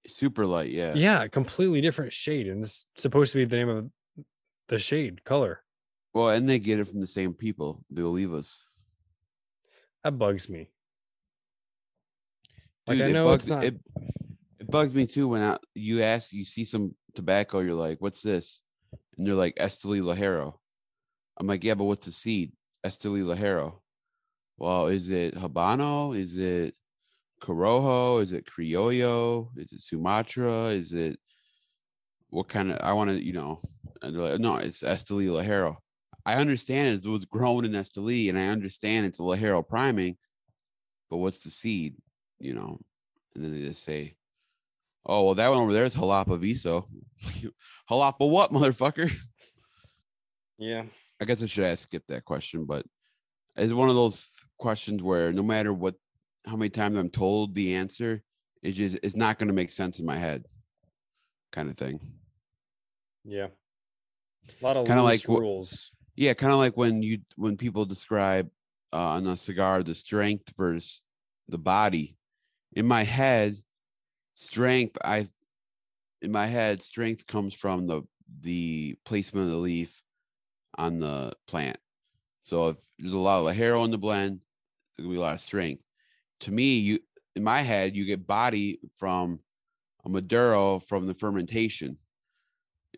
Super 0.07 0.45
light, 0.45 0.69
yeah. 0.69 0.93
Yeah, 0.95 1.27
completely 1.27 1.81
different 1.81 2.13
shade. 2.13 2.47
And 2.47 2.63
it's 2.63 2.85
supposed 2.97 3.33
to 3.33 3.37
be 3.37 3.45
the 3.45 3.57
name 3.57 3.69
of 3.69 3.89
the 4.69 4.79
shade 4.79 5.23
color. 5.23 5.61
Well, 6.13 6.29
and 6.29 6.47
they 6.47 6.59
get 6.59 6.79
it 6.79 6.87
from 6.87 7.01
the 7.01 7.07
same 7.07 7.33
people, 7.33 7.83
the 7.89 8.01
Olivas. 8.01 8.57
That 10.03 10.17
bugs 10.17 10.49
me. 10.49 10.69
Like, 12.85 12.97
Dude, 12.97 13.07
I 13.07 13.09
it 13.09 13.13
know 13.13 13.25
bugs, 13.25 13.43
it's 13.45 13.49
not. 13.49 13.63
It, 13.63 13.79
it 14.59 14.69
bugs 14.69 14.93
me 14.93 15.07
too 15.07 15.29
when 15.29 15.41
I, 15.41 15.57
you 15.73 16.03
ask, 16.03 16.33
you 16.33 16.43
see 16.43 16.65
some 16.65 16.93
tobacco, 17.15 17.59
you're 17.59 17.75
like, 17.75 17.99
"What's 17.99 18.21
this?" 18.21 18.61
And 19.17 19.27
they're 19.27 19.35
like, 19.35 19.55
"Esteli 19.55 20.01
Ligero." 20.01 20.55
I'm 21.37 21.47
like, 21.47 21.63
"Yeah, 21.63 21.75
but 21.75 21.85
what's 21.85 22.05
the 22.05 22.11
seed?" 22.11 22.53
Esteli 22.85 23.23
Ligero. 23.23 23.79
Well, 24.57 24.87
is 24.87 25.09
it 25.09 25.35
Habano? 25.35 26.17
Is 26.17 26.37
it 26.37 26.75
Corojo? 27.41 28.21
Is 28.21 28.31
it 28.31 28.45
Criollo? 28.45 29.49
Is 29.57 29.73
it 29.73 29.81
Sumatra? 29.81 30.67
Is 30.67 30.93
it 30.93 31.19
what 32.29 32.47
kind 32.47 32.71
of? 32.71 32.79
I 32.81 32.93
want 32.93 33.09
to, 33.09 33.23
you 33.23 33.33
know. 33.33 33.61
Like, 34.01 34.39
no, 34.39 34.57
it's 34.57 34.83
Esteli 34.83 35.27
Ligero. 35.27 35.77
I 36.25 36.35
understand 36.35 37.03
it 37.05 37.09
was 37.09 37.25
grown 37.25 37.65
in 37.65 37.71
Esteli, 37.71 38.29
and 38.29 38.37
I 38.37 38.47
understand 38.47 39.05
it's 39.05 39.19
a 39.19 39.23
Ligero 39.23 39.67
priming, 39.67 40.17
but 41.09 41.17
what's 41.17 41.43
the 41.43 41.49
seed? 41.49 41.95
You 42.39 42.53
know, 42.53 42.79
and 43.35 43.43
then 43.43 43.53
they 43.53 43.67
just 43.67 43.83
say, 43.83 44.15
"Oh, 45.05 45.25
well, 45.25 45.35
that 45.35 45.49
one 45.49 45.59
over 45.59 45.73
there 45.73 45.85
is 45.85 45.95
Jalapa 45.95 46.39
Viso." 46.39 46.87
Jalapa 47.89 48.29
what, 48.29 48.51
motherfucker? 48.51 49.11
yeah. 50.57 50.83
I 51.21 51.25
guess 51.25 51.41
I 51.41 51.45
should 51.47 51.63
ask 51.63 51.83
skip 51.83 52.03
that 52.07 52.25
question, 52.25 52.65
but 52.65 52.85
it's 53.55 53.73
one 53.73 53.89
of 53.89 53.95
those 53.95 54.27
questions 54.57 55.01
where 55.01 55.31
no 55.31 55.43
matter 55.43 55.73
what, 55.73 55.95
how 56.45 56.55
many 56.55 56.69
times 56.69 56.97
I'm 56.97 57.09
told 57.09 57.53
the 57.53 57.75
answer, 57.75 58.23
it 58.61 58.71
just 58.71 58.99
it's 59.03 59.15
not 59.15 59.37
going 59.37 59.47
to 59.47 59.53
make 59.53 59.71
sense 59.71 59.99
in 59.99 60.05
my 60.05 60.17
head, 60.17 60.45
kind 61.51 61.69
of 61.69 61.77
thing. 61.77 61.99
Yeah. 63.23 63.47
A 64.61 64.65
lot 64.65 64.77
of 64.77 64.85
Kinda 64.85 65.03
like 65.03 65.25
rules. 65.27 65.91
Yeah, 66.15 66.33
kind 66.33 66.51
of 66.51 66.59
like 66.59 66.75
when 66.77 67.01
you 67.01 67.19
when 67.35 67.57
people 67.57 67.85
describe 67.85 68.49
uh, 68.91 68.97
on 68.97 69.27
a 69.27 69.37
cigar 69.37 69.81
the 69.81 69.95
strength 69.95 70.53
versus 70.57 71.01
the 71.47 71.57
body. 71.57 72.17
In 72.73 72.87
my 72.87 73.03
head, 73.03 73.57
strength 74.35 74.97
I 75.03 75.27
in 76.21 76.31
my 76.31 76.47
head 76.47 76.81
strength 76.81 77.27
comes 77.27 77.53
from 77.53 77.85
the 77.85 78.03
the 78.41 78.97
placement 79.05 79.45
of 79.47 79.51
the 79.51 79.57
leaf 79.57 80.01
on 80.77 80.99
the 80.99 81.33
plant. 81.47 81.77
So 82.43 82.69
if 82.69 82.77
there's 82.99 83.13
a 83.13 83.17
lot 83.17 83.39
of 83.39 83.55
Ligero 83.55 83.85
in 83.85 83.91
the 83.91 83.97
blend, 83.97 84.41
there's 84.97 85.05
gonna 85.05 85.15
be 85.15 85.19
a 85.19 85.21
lot 85.21 85.35
of 85.35 85.41
strength. 85.41 85.83
To 86.41 86.51
me, 86.51 86.77
you 86.79 86.99
in 87.35 87.43
my 87.43 87.61
head, 87.61 87.95
you 87.95 88.05
get 88.05 88.27
body 88.27 88.79
from 88.95 89.41
a 90.05 90.09
Maduro 90.09 90.79
from 90.79 91.07
the 91.07 91.13
fermentation. 91.13 91.99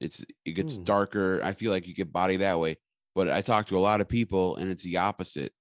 It's 0.01 0.25
it 0.43 0.51
gets 0.53 0.77
Hmm. 0.77 0.83
darker. 0.85 1.41
I 1.43 1.53
feel 1.53 1.71
like 1.71 1.87
you 1.87 1.93
get 1.93 2.11
body 2.11 2.37
that 2.37 2.59
way. 2.59 2.77
But 3.13 3.29
I 3.29 3.41
talk 3.41 3.67
to 3.67 3.77
a 3.77 3.79
lot 3.79 4.01
of 4.01 4.09
people 4.09 4.57
and 4.57 4.69
it's 4.69 4.83
the 4.83 4.97
opposite. 4.97 5.53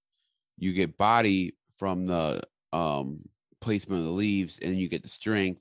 You 0.59 0.73
get 0.73 0.99
body 0.99 1.57
from 1.77 2.07
the 2.07 2.43
um 2.73 3.29
placement 3.61 4.01
of 4.01 4.07
the 4.07 4.13
leaves 4.13 4.59
and 4.61 4.79
you 4.79 4.89
get 4.89 5.03
the 5.03 5.09
strength 5.09 5.61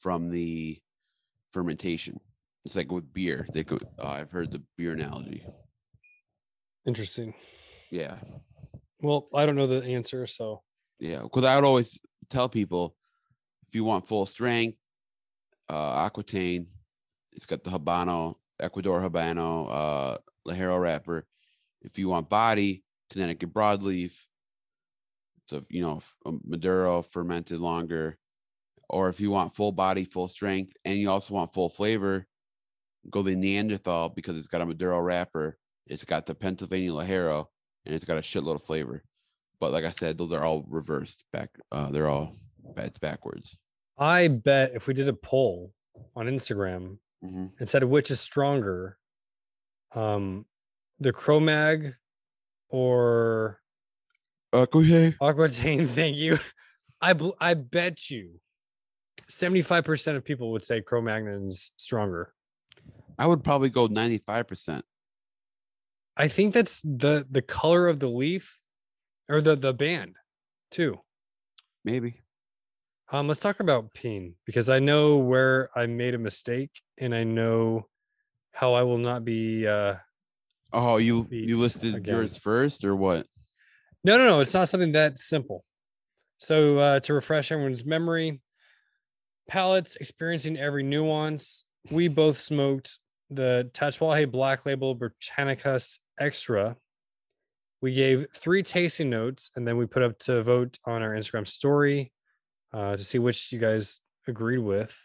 from 0.00 0.30
the 0.30 0.80
fermentation. 1.52 2.18
It's 2.64 2.74
like 2.74 2.90
with 2.90 3.12
beer. 3.12 3.46
They 3.52 3.64
go 3.64 3.76
uh, 3.98 4.08
I've 4.08 4.30
heard 4.30 4.50
the 4.50 4.62
beer 4.76 4.92
analogy. 4.92 5.44
Interesting. 6.86 7.34
Yeah. 7.90 8.16
Well, 9.00 9.28
I 9.34 9.46
don't 9.46 9.56
know 9.56 9.66
the 9.66 9.84
answer, 9.84 10.26
so 10.26 10.62
Yeah, 10.98 11.22
because 11.22 11.44
I 11.44 11.54
would 11.54 11.64
always 11.64 11.98
tell 12.28 12.48
people 12.48 12.96
if 13.68 13.74
you 13.74 13.84
want 13.84 14.08
full 14.08 14.26
strength, 14.26 14.76
uh, 15.68 16.04
Aquitaine, 16.04 16.66
it's 17.32 17.46
got 17.46 17.62
the 17.62 17.70
Habano, 17.70 18.36
Ecuador 18.58 19.00
Habano, 19.00 19.68
uh, 19.70 20.18
Ligero 20.46 20.80
wrapper. 20.80 21.26
If 21.82 21.98
you 21.98 22.08
want 22.08 22.28
body, 22.28 22.82
Connecticut 23.10 23.52
broadleaf. 23.52 24.12
So 25.46 25.64
you 25.68 25.82
know, 25.82 26.02
a 26.26 26.32
Maduro 26.44 27.02
fermented 27.02 27.60
longer, 27.60 28.18
or 28.90 29.08
if 29.08 29.20
you 29.20 29.30
want 29.30 29.54
full 29.54 29.72
body, 29.72 30.04
full 30.04 30.28
strength, 30.28 30.72
and 30.84 30.98
you 30.98 31.08
also 31.10 31.32
want 31.34 31.52
full 31.54 31.68
flavor, 31.68 32.26
go 33.10 33.22
the 33.22 33.34
Neanderthal 33.36 34.08
because 34.10 34.36
it's 34.36 34.48
got 34.48 34.60
a 34.60 34.66
Maduro 34.66 35.00
wrapper. 35.00 35.56
It's 35.86 36.04
got 36.04 36.26
the 36.26 36.34
Pennsylvania 36.34 36.90
Ligero, 36.90 37.46
and 37.86 37.94
it's 37.94 38.04
got 38.04 38.18
a 38.18 38.20
shitload 38.20 38.56
of 38.56 38.62
flavor. 38.62 39.02
But 39.60 39.72
like 39.72 39.84
I 39.84 39.90
said, 39.90 40.18
those 40.18 40.32
are 40.32 40.44
all 40.44 40.64
reversed 40.68 41.24
back. 41.32 41.50
Uh, 41.72 41.90
they're 41.90 42.08
all 42.08 42.34
it's 42.76 42.98
backwards. 42.98 43.58
I 43.98 44.28
bet 44.28 44.72
if 44.74 44.86
we 44.86 44.94
did 44.94 45.08
a 45.08 45.12
poll 45.12 45.72
on 46.16 46.26
Instagram 46.26 46.98
Mhm. 47.24 47.52
and 47.58 47.68
said 47.68 47.84
which 47.84 48.10
is 48.10 48.20
stronger, 48.20 48.98
um, 49.94 50.46
the 50.98 51.12
Chromag 51.12 51.94
or 52.68 53.60
ahead. 54.52 55.16
Aquitaine, 55.20 55.86
thank 56.00 56.16
you. 56.16 56.38
I 57.00 57.12
bel- 57.12 57.36
I 57.40 57.54
bet 57.54 58.10
you 58.10 58.40
75% 59.30 60.16
of 60.16 60.24
people 60.24 60.52
would 60.52 60.64
say 60.64 60.80
Cro-Magnon's 60.80 61.70
stronger. 61.76 62.34
I 63.18 63.26
would 63.26 63.44
probably 63.44 63.68
go 63.70 63.86
ninety 63.86 64.18
five 64.18 64.46
percent. 64.48 64.84
I 66.16 66.28
think 66.28 66.54
that's 66.54 66.80
the 66.82 67.26
the 67.30 67.42
color 67.42 67.86
of 67.86 68.00
the 68.00 68.08
leaf 68.08 68.58
or 69.28 69.40
the 69.40 69.56
the 69.56 69.72
band 69.72 70.16
too. 70.70 70.98
Maybe. 71.84 72.22
Um, 73.12 73.26
let's 73.28 73.40
talk 73.40 73.60
about 73.60 73.92
peen 73.92 74.34
because 74.46 74.70
I 74.70 74.78
know 74.78 75.16
where 75.16 75.70
I 75.76 75.86
made 75.86 76.14
a 76.14 76.18
mistake 76.18 76.70
and 76.98 77.14
I 77.14 77.24
know 77.24 77.88
how 78.52 78.74
I 78.74 78.82
will 78.82 78.98
not 78.98 79.24
be 79.24 79.66
uh 79.66 79.94
Oh, 80.72 80.96
you 80.98 81.26
you 81.30 81.56
listed 81.56 81.94
again. 81.96 82.14
yours 82.14 82.36
first 82.38 82.84
or 82.84 82.94
what? 82.96 83.26
no 84.04 84.16
no 84.16 84.24
no 84.26 84.40
it's 84.40 84.54
not 84.54 84.68
something 84.68 84.92
that 84.92 85.18
simple. 85.18 85.64
So 86.38 86.78
uh 86.78 87.00
to 87.00 87.12
refresh 87.14 87.52
everyone's 87.52 87.84
memory, 87.84 88.40
palates 89.50 89.96
experiencing 89.96 90.56
every 90.56 90.84
nuance. 90.84 91.64
We 91.90 92.06
both 92.06 92.40
smoked 92.40 92.98
the 93.30 93.68
Tatuaje 93.74 94.30
Black 94.30 94.64
Label 94.64 94.94
Britannicus 94.94 95.98
Extra. 96.20 96.76
We 97.82 97.92
gave 97.92 98.26
three 98.34 98.62
tasting 98.62 99.10
notes 99.10 99.50
and 99.56 99.66
then 99.66 99.76
we 99.76 99.86
put 99.86 100.04
up 100.04 100.18
to 100.20 100.44
vote 100.44 100.78
on 100.86 101.02
our 101.02 101.16
Instagram 101.16 101.48
story 101.48 102.12
uh, 102.72 102.96
to 102.96 103.02
see 103.02 103.18
which 103.18 103.50
you 103.50 103.58
guys 103.58 103.98
agreed 104.28 104.58
with. 104.58 104.96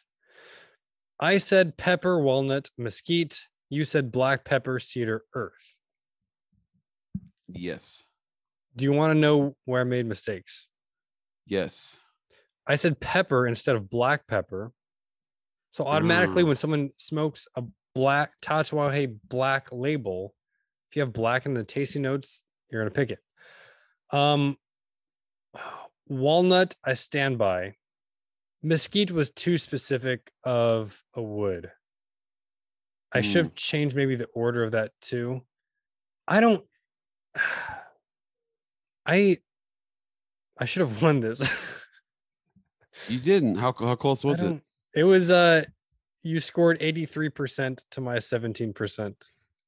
I 1.19 1.39
said 1.39 1.75
pepper, 1.75 2.19
walnut, 2.19 2.69
mesquite. 2.77 3.41
You 3.69 3.83
said 3.83 4.11
black 4.11 4.45
pepper, 4.45 4.79
cedar, 4.79 5.23
earth. 5.33 5.73
Yes. 7.47 8.05
Do 8.75 8.85
you 8.85 8.91
want 8.91 9.11
to 9.11 9.19
know 9.19 9.55
where 9.65 9.81
I 9.81 9.85
made 9.85 10.05
mistakes? 10.05 10.67
Yes. 11.47 11.97
I 12.67 12.75
said 12.75 12.99
pepper 12.99 13.45
instead 13.47 13.75
of 13.75 13.89
black 13.89 14.27
pepper. 14.27 14.71
So 15.71 15.85
automatically, 15.85 16.43
Mm. 16.43 16.47
when 16.47 16.55
someone 16.55 16.89
smokes 16.97 17.47
a 17.55 17.63
black 17.93 18.39
Tatuaje 18.41 19.19
black 19.27 19.71
label, 19.71 20.33
if 20.89 20.95
you 20.95 21.01
have 21.01 21.13
black 21.13 21.45
in 21.45 21.53
the 21.53 21.63
tasting 21.63 22.01
notes, 22.01 22.41
you're 22.69 22.81
gonna 22.81 22.91
pick 22.91 23.11
it. 23.11 23.19
Um, 24.15 24.57
walnut, 26.07 26.75
I 26.83 26.93
stand 26.93 27.37
by. 27.37 27.75
Mesquite 28.63 29.11
was 29.11 29.29
too 29.31 29.57
specific 29.57 30.31
of 30.43 31.03
a 31.13 31.21
wood. 31.21 31.71
I 33.11 33.21
should 33.21 33.45
have 33.45 33.55
changed 33.55 33.95
maybe 33.95 34.15
the 34.15 34.25
order 34.25 34.63
of 34.63 34.71
that 34.71 34.91
too. 35.01 35.45
I 36.27 36.39
don't. 36.39 36.65
I 39.05 39.39
I 40.57 40.65
should 40.65 40.81
have 40.87 41.01
won 41.01 41.19
this. 41.19 41.47
You 43.07 43.19
didn't. 43.19 43.55
How 43.55 43.73
how 43.73 43.95
close 43.95 44.23
was 44.23 44.41
it? 44.41 44.61
It 44.93 45.03
was 45.03 45.29
uh 45.31 45.65
you 46.23 46.39
scored 46.39 46.79
83% 46.79 47.83
to 47.91 48.01
my 48.01 48.17
17%. 48.17 49.13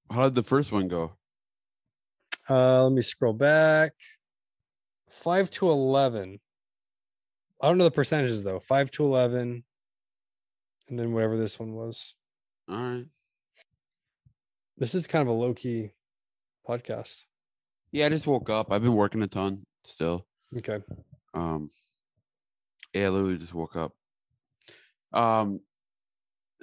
How 0.09 0.23
did 0.23 0.33
the 0.33 0.43
first 0.43 0.71
one 0.71 0.87
go? 0.87 1.13
Uh 2.49 2.83
let 2.83 2.93
me 2.93 3.01
scroll 3.01 3.33
back. 3.33 3.93
5 5.09 5.49
to 5.51 5.69
11. 5.69 6.39
I 7.61 7.67
don't 7.67 7.77
know 7.77 7.85
the 7.85 7.91
percentages 7.91 8.43
though. 8.43 8.59
5 8.59 8.91
to 8.91 9.03
11 9.05 9.63
and 10.89 10.99
then 10.99 11.11
whatever 11.13 11.37
this 11.37 11.59
one 11.59 11.73
was. 11.73 12.15
All 12.69 12.75
right. 12.75 13.05
This 14.77 14.95
is 14.95 15.07
kind 15.07 15.21
of 15.21 15.27
a 15.27 15.37
low 15.37 15.53
key 15.53 15.91
podcast. 16.67 17.23
Yeah, 17.91 18.05
I 18.05 18.09
just 18.09 18.27
woke 18.27 18.49
up. 18.49 18.71
I've 18.71 18.83
been 18.83 18.93
working 18.95 19.21
a 19.23 19.27
ton 19.27 19.65
still. 19.83 20.27
Okay. 20.55 20.79
Um, 21.33 21.69
yeah, 22.93 23.05
I 23.05 23.09
literally 23.09 23.37
just 23.37 23.53
woke 23.53 23.75
up. 23.75 23.93
Um, 25.13 25.61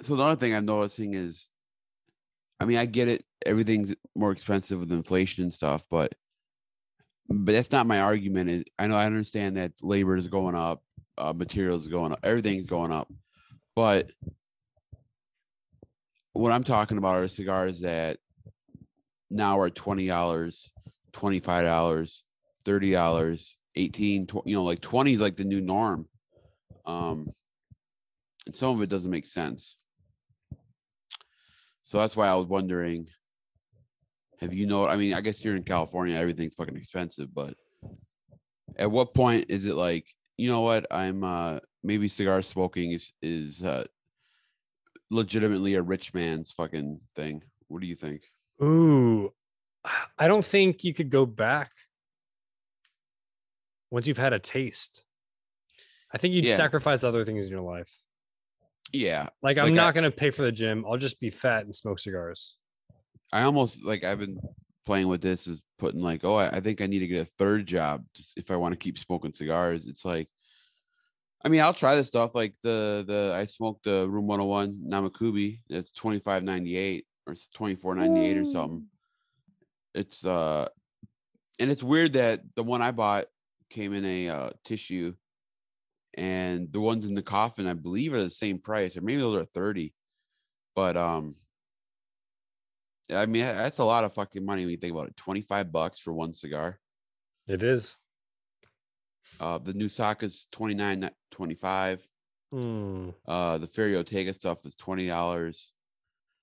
so 0.01 0.13
another 0.13 0.35
thing 0.35 0.53
I'm 0.53 0.65
noticing 0.65 1.13
is, 1.13 1.49
I 2.59 2.65
mean, 2.65 2.77
I 2.77 2.85
get 2.85 3.07
it. 3.07 3.23
Everything's 3.45 3.93
more 4.15 4.31
expensive 4.31 4.79
with 4.79 4.91
inflation 4.91 5.43
and 5.43 5.53
stuff, 5.53 5.85
but 5.89 6.13
but 7.27 7.53
that's 7.53 7.71
not 7.71 7.87
my 7.87 7.99
argument. 8.01 8.49
It, 8.49 8.69
I 8.77 8.87
know 8.87 8.95
I 8.95 9.05
understand 9.05 9.57
that 9.57 9.73
labor 9.81 10.15
is 10.15 10.27
going 10.27 10.55
up, 10.55 10.83
uh, 11.17 11.33
materials 11.33 11.87
going 11.87 12.11
up, 12.11 12.19
everything's 12.23 12.65
going 12.65 12.91
up, 12.91 13.11
but 13.75 14.11
what 16.33 16.51
I'm 16.51 16.63
talking 16.63 16.97
about 16.97 17.15
are 17.15 17.27
cigars 17.29 17.81
that 17.81 18.17
now 19.29 19.59
are 19.59 19.69
twenty 19.69 20.07
dollars, 20.07 20.71
twenty 21.13 21.39
five 21.39 21.63
dollars, 21.63 22.23
thirty 22.63 22.91
dollars, 22.91 23.57
18, 23.75 24.27
20, 24.27 24.49
you 24.49 24.55
know, 24.55 24.63
like 24.63 24.81
20 24.81 25.13
is 25.13 25.21
like 25.21 25.35
the 25.35 25.43
new 25.43 25.61
norm. 25.61 26.07
Um, 26.85 27.31
and 28.45 28.55
some 28.55 28.75
of 28.75 28.81
it 28.81 28.89
doesn't 28.89 29.11
make 29.11 29.25
sense. 29.25 29.77
So 31.83 31.99
that's 31.99 32.15
why 32.15 32.27
I 32.27 32.35
was 32.35 32.47
wondering, 32.47 33.07
have 34.39 34.53
you 34.53 34.65
know, 34.67 34.87
I 34.87 34.95
mean, 34.95 35.13
I 35.13 35.21
guess 35.21 35.43
you're 35.43 35.55
in 35.55 35.63
California, 35.63 36.17
everything's 36.17 36.55
fucking 36.55 36.75
expensive, 36.75 37.33
but 37.33 37.55
at 38.77 38.91
what 38.91 39.13
point 39.13 39.45
is 39.49 39.65
it 39.65 39.75
like, 39.75 40.07
you 40.37 40.49
know 40.49 40.61
what, 40.61 40.85
I'm 40.91 41.23
uh 41.23 41.59
maybe 41.83 42.07
cigar 42.07 42.41
smoking 42.41 42.91
is 42.91 43.11
is 43.21 43.63
uh 43.63 43.85
legitimately 45.11 45.75
a 45.75 45.81
rich 45.81 46.13
man's 46.13 46.51
fucking 46.51 46.99
thing. 47.15 47.43
What 47.67 47.81
do 47.81 47.87
you 47.87 47.95
think? 47.95 48.23
Ooh. 48.61 49.31
I 50.17 50.27
don't 50.27 50.45
think 50.45 50.83
you 50.83 50.93
could 50.93 51.11
go 51.11 51.25
back 51.25 51.71
once 53.91 54.07
you've 54.07 54.17
had 54.17 54.33
a 54.33 54.39
taste. 54.39 55.04
I 56.15 56.17
think 56.17 56.33
you'd 56.33 56.45
Yeah. 56.45 56.55
sacrifice 56.55 57.03
other 57.03 57.25
things 57.25 57.43
in 57.45 57.51
your 57.51 57.59
life. 57.61 57.93
Yeah, 58.93 59.27
Like 59.43 59.57
I'm 59.57 59.65
Like, 59.65 59.73
I- 59.73 59.75
not 59.75 59.93
gonna 59.95 60.11
pay 60.11 60.31
for 60.31 60.43
the 60.43 60.51
gym. 60.51 60.85
I'll 60.85 60.95
just 60.97 61.19
be 61.19 61.29
fat 61.29 61.65
and 61.65 61.75
smoke 61.75 61.99
cigars. 61.99 62.55
I 63.33 63.41
almost 63.41 63.83
like 63.83 64.05
I've 64.05 64.19
been 64.19 64.39
playing 64.85 65.09
with 65.09 65.21
this 65.21 65.45
is 65.45 65.61
putting 65.77 65.99
like, 65.99 66.23
oh, 66.23 66.35
I, 66.35 66.47
I 66.47 66.59
think 66.61 66.79
I 66.79 66.87
need 66.87 66.99
to 66.99 67.07
get 67.07 67.21
a 67.27 67.31
third 67.37 67.65
job 67.67 68.05
just 68.15 68.37
if 68.37 68.49
I 68.49 68.55
want 68.55 68.71
to 68.71 68.77
keep 68.77 68.97
smoking 68.97 69.33
cigars. 69.33 69.87
It's 69.87 70.05
like, 70.05 70.29
I 71.43 71.49
mean, 71.49 71.59
I'll 71.59 71.73
try 71.73 71.97
this 71.97 72.07
stuff. 72.07 72.33
Like 72.33 72.53
the 72.61 73.03
the 73.05 73.33
I 73.35 73.45
smoked 73.47 73.83
the 73.83 74.07
Room 74.09 74.27
101 74.27 74.85
Namakubi. 74.87 75.59
It's 75.69 75.91
twenty 75.91 76.19
five 76.19 76.43
ninety 76.43 76.77
eight 76.77 77.05
or 77.27 77.33
it's 77.33 77.49
twenty 77.49 77.75
four 77.75 77.93
ninety 77.95 78.21
eight 78.21 78.37
or 78.37 78.45
something. 78.45 78.85
It's 79.93 80.25
uh, 80.25 80.69
and 81.59 81.69
it's 81.69 81.83
weird 81.83 82.13
that 82.13 82.41
the 82.55 82.63
one 82.63 82.81
I 82.81 82.91
bought 82.91 83.25
came 83.69 83.93
in 83.93 84.05
a 84.05 84.29
uh, 84.29 84.49
tissue, 84.63 85.15
and 86.15 86.71
the 86.71 86.79
ones 86.79 87.05
in 87.05 87.13
the 87.13 87.21
coffin 87.21 87.67
I 87.67 87.73
believe 87.73 88.13
are 88.13 88.23
the 88.23 88.29
same 88.29 88.59
price, 88.59 88.95
or 88.97 89.01
maybe 89.01 89.21
those 89.21 89.37
are 89.37 89.45
thirty. 89.45 89.93
But 90.75 90.97
um, 90.97 91.35
I 93.13 93.25
mean, 93.25 93.43
that's 93.43 93.77
a 93.77 93.85
lot 93.85 94.03
of 94.03 94.13
fucking 94.13 94.43
money 94.45 94.63
when 94.63 94.71
you 94.71 94.77
think 94.77 94.93
about 94.93 95.07
it. 95.07 95.15
25 95.17 95.71
bucks 95.71 95.99
for 95.99 96.11
one 96.11 96.33
cigar. 96.33 96.79
It 97.47 97.61
is. 97.61 97.95
Uh, 99.39 99.57
the 99.59 99.73
new 99.73 99.87
Saka's 99.89 100.47
29, 100.51 101.01
not 101.01 101.13
25. 101.31 102.05
Hmm. 102.51 103.09
Uh, 103.27 103.57
the 103.59 103.67
Ferio 103.67 104.03
Tego 104.03 104.33
stuff 104.33 104.65
is 104.65 104.75
$20. 104.75 105.69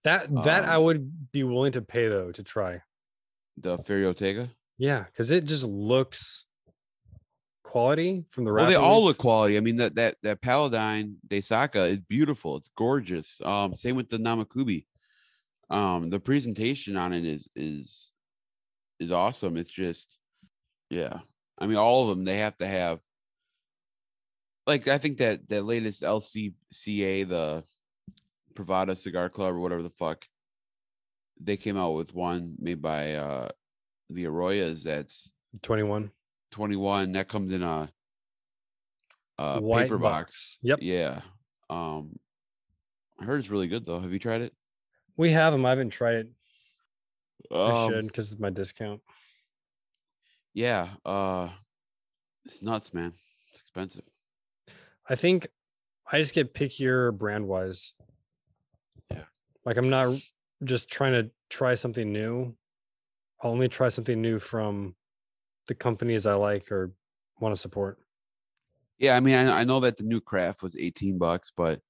That 0.05 0.35
that 0.45 0.64
I 0.64 0.77
Um, 0.77 0.85
would 0.85 1.33
be 1.33 1.43
willing 1.45 1.73
to 1.73 1.83
pay 1.83 2.09
though 2.09 2.33
to 2.33 2.43
try. 2.43 2.81
The 3.57 3.79
Ferio 3.79 4.14
Tego. 4.14 4.49
Yeah, 4.79 5.05
because 5.05 5.31
it 5.31 5.45
just 5.45 5.64
looks 5.64 6.45
quality 7.73 8.23
from 8.29 8.45
the 8.45 8.53
Well, 8.53 8.66
they 8.66 8.75
all 8.75 9.03
look 9.03 9.16
quality. 9.16 9.57
I 9.57 9.61
mean, 9.61 9.77
that 9.77 9.95
that 9.95 10.16
that 10.23 10.43
Paladine 10.43 11.16
de 11.27 11.41
Saka 11.41 11.85
is 11.85 12.01
beautiful. 12.01 12.59
It's 12.59 12.68
gorgeous. 12.77 13.41
Um, 13.43 13.75
same 13.75 13.97
with 13.97 14.11
the 14.11 14.18
Namakubi. 14.18 14.85
Um, 15.70 16.11
the 16.11 16.20
presentation 16.20 16.99
on 16.99 17.14
it 17.14 17.25
is 17.25 17.49
is 17.57 18.12
is 19.01 19.11
awesome. 19.11 19.57
It's 19.57 19.70
just, 19.70 20.18
yeah. 20.91 21.20
I 21.59 21.66
mean, 21.66 21.79
all 21.79 22.03
of 22.03 22.11
them 22.11 22.27
they 22.27 22.39
have 22.39 22.59
to 22.59 22.66
have. 22.66 23.01
Like 24.66 24.87
I 24.87 24.99
think 24.99 25.16
that 25.18 25.49
that 25.49 25.62
latest 25.62 26.03
LCCA, 26.03 27.27
the 27.27 27.64
Privada 28.55 28.95
Cigar 28.99 29.31
Club 29.31 29.55
or 29.55 29.61
whatever 29.61 29.83
the 29.83 29.91
fuck, 29.99 30.27
they 31.41 31.57
came 31.57 31.79
out 31.79 31.93
with 31.93 32.14
one 32.14 32.55
made 32.59 32.83
by 32.83 33.14
uh 33.14 33.49
the 34.11 34.27
Arroyas. 34.27 34.83
That's 34.83 35.33
21. 35.62 36.11
21 36.53 37.13
that 37.13 37.29
comes 37.29 37.51
in 37.51 37.63
a, 37.63 37.91
a 39.39 39.55
paper 39.61 39.99
box. 39.99 39.99
box 39.99 40.59
Yep. 40.63 40.79
yeah 40.83 41.21
um 41.71 42.19
i 43.19 43.25
heard 43.25 43.41
it's 43.41 43.51
really 43.51 43.67
good 43.69 43.85
though 43.87 43.99
have 44.01 44.13
you 44.13 44.19
tried 44.19 44.43
it 44.43 44.53
We 45.17 45.33
have 45.33 45.53
them. 45.53 45.67
I 45.67 45.71
haven't 45.71 45.91
tried 45.91 46.15
it. 46.15 46.29
I 47.51 47.85
Um, 47.85 47.91
should 47.91 48.07
because 48.07 48.33
of 48.33 48.41
my 48.41 48.51
discount. 48.51 49.01
yeah 50.55 50.89
uh 51.05 51.49
it's 52.45 52.63
nuts 52.63 52.93
man 52.95 53.13
it's 53.51 53.61
expensive 53.61 54.05
I 55.09 55.17
think 55.17 55.49
I 56.11 56.19
just 56.21 56.33
get 56.35 56.55
pickier 56.55 57.13
brand 57.17 57.49
wise. 57.49 57.93
Yeah. 59.11 59.25
Like 59.65 59.77
I'm 59.77 59.91
not 59.91 60.15
just 60.63 60.89
trying 60.91 61.13
to 61.15 61.31
try 61.51 61.75
something 61.75 62.13
new. 62.13 62.55
I'll 63.43 63.51
only 63.51 63.69
try 63.69 63.89
something 63.89 64.23
new 64.23 64.39
from 64.39 64.95
the 65.69 65.75
companies 65.75 66.27
I 66.27 66.35
like 66.35 66.71
or 66.73 66.93
want 67.41 67.55
to 67.55 67.61
support. 67.61 67.99
yeah 68.99 69.17
i 69.17 69.21
mean 69.21 69.35
I, 69.35 69.65
know 69.65 69.81
that 69.81 69.97
the 69.97 70.05
new 70.05 70.21
craft 70.21 70.63
was 70.63 70.77
18 70.77 71.19
bucks 71.19 71.51
but 71.57 71.81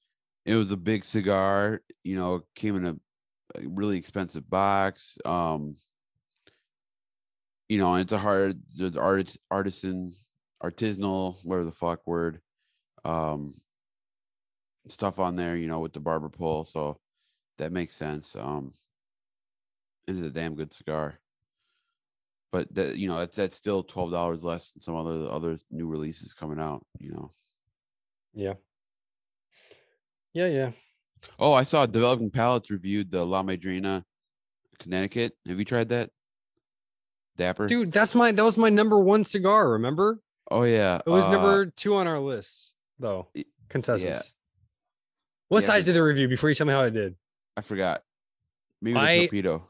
it 0.47 0.57
was 0.57 0.73
a 0.73 0.77
big 0.77 1.05
cigar 1.05 1.83
you 2.05 2.17
know 2.17 2.43
came 2.55 2.77
in 2.77 2.87
a, 2.87 2.97
a 3.57 3.69
really 3.69 3.99
expensive 3.99 4.49
box 4.49 5.19
um 5.25 5.77
you 7.69 7.79
know 7.79 7.95
it's 7.97 8.13
a 8.13 8.19
hard 8.19 8.61
there's 8.75 8.97
art 8.97 9.35
artisan 9.51 10.13
artisanal 10.63 11.37
whatever 11.45 11.65
the 11.65 11.73
fuck 11.73 12.01
word 12.07 12.41
um 13.05 13.55
stuff 14.89 15.19
on 15.19 15.37
there 15.37 15.57
you 15.57 15.67
know 15.67 15.81
with 15.81 15.93
the 15.93 16.01
barber 16.01 16.29
pole 16.29 16.65
so 16.65 16.99
that 17.59 17.73
makes 17.73 17.95
sense 17.95 18.37
um 18.37 18.73
it 20.09 20.17
is 20.17 20.25
a 20.25 20.31
damn 20.31 20.55
good 20.55 20.73
cigar 20.73 21.19
but 22.53 22.73
that 22.75 22.97
you 22.97 23.09
know 23.09 23.19
that's 23.19 23.37
that's 23.37 23.57
still 23.57 23.83
twelve 23.83 24.13
dollars 24.13 24.45
less 24.45 24.71
than 24.71 24.83
some 24.83 24.95
other 24.95 25.29
other 25.31 25.57
new 25.71 25.87
releases 25.89 26.33
coming 26.35 26.61
out 26.61 26.85
you 27.01 27.11
know 27.11 27.33
Yeah. 28.35 28.55
Yeah, 30.35 30.47
yeah. 30.47 30.71
oh 31.39 31.53
i 31.53 31.63
saw 31.65 31.87
developing 31.87 32.31
palates 32.31 32.71
reviewed 32.71 33.11
the 33.11 33.25
la 33.27 33.43
madrina 33.43 34.05
connecticut 34.79 35.33
have 35.49 35.59
you 35.59 35.65
tried 35.65 35.89
that 35.91 36.11
dapper 37.37 37.67
Dude, 37.67 37.91
that's 37.93 38.15
my 38.15 38.31
that 38.33 38.45
was 38.45 38.57
my 38.57 38.69
number 38.69 39.01
one 39.01 39.25
cigar, 39.25 39.71
remember? 39.71 40.21
oh 40.51 40.65
yeah 40.65 41.01
It 41.07 41.11
was 41.11 41.25
uh, 41.27 41.33
number 41.33 41.67
two 41.67 41.95
on 41.95 42.07
our 42.07 42.21
list, 42.21 42.75
though. 42.99 43.29
Consensus. 43.71 44.33
What 45.49 45.63
Yeah, 45.63 45.67
size 45.69 45.85
did 45.85 45.95
the 45.95 46.03
review 46.03 46.29
before 46.29 46.51
you 46.51 46.55
tell 46.55 46.67
me 46.67 46.73
how 46.75 46.83
I 46.83 46.91
did? 46.91 47.15
i 47.57 47.61
forgot 47.63 48.03
maybe 48.83 48.99
I- 48.99 49.19
torpedo 49.21 49.67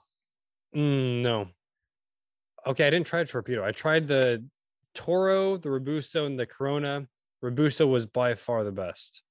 Mm, 0.74 1.20
no. 1.22 1.48
Okay, 2.66 2.86
I 2.86 2.90
didn't 2.90 3.06
try 3.06 3.24
torpedo. 3.24 3.64
I 3.64 3.72
tried 3.72 4.06
the 4.08 4.44
Toro, 4.94 5.56
the 5.56 5.70
Robusto, 5.70 6.26
and 6.26 6.38
the 6.38 6.46
Corona. 6.46 7.06
Robusto 7.40 7.86
was 7.86 8.06
by 8.06 8.34
far 8.34 8.62
the 8.64 8.70
best. 8.72 9.22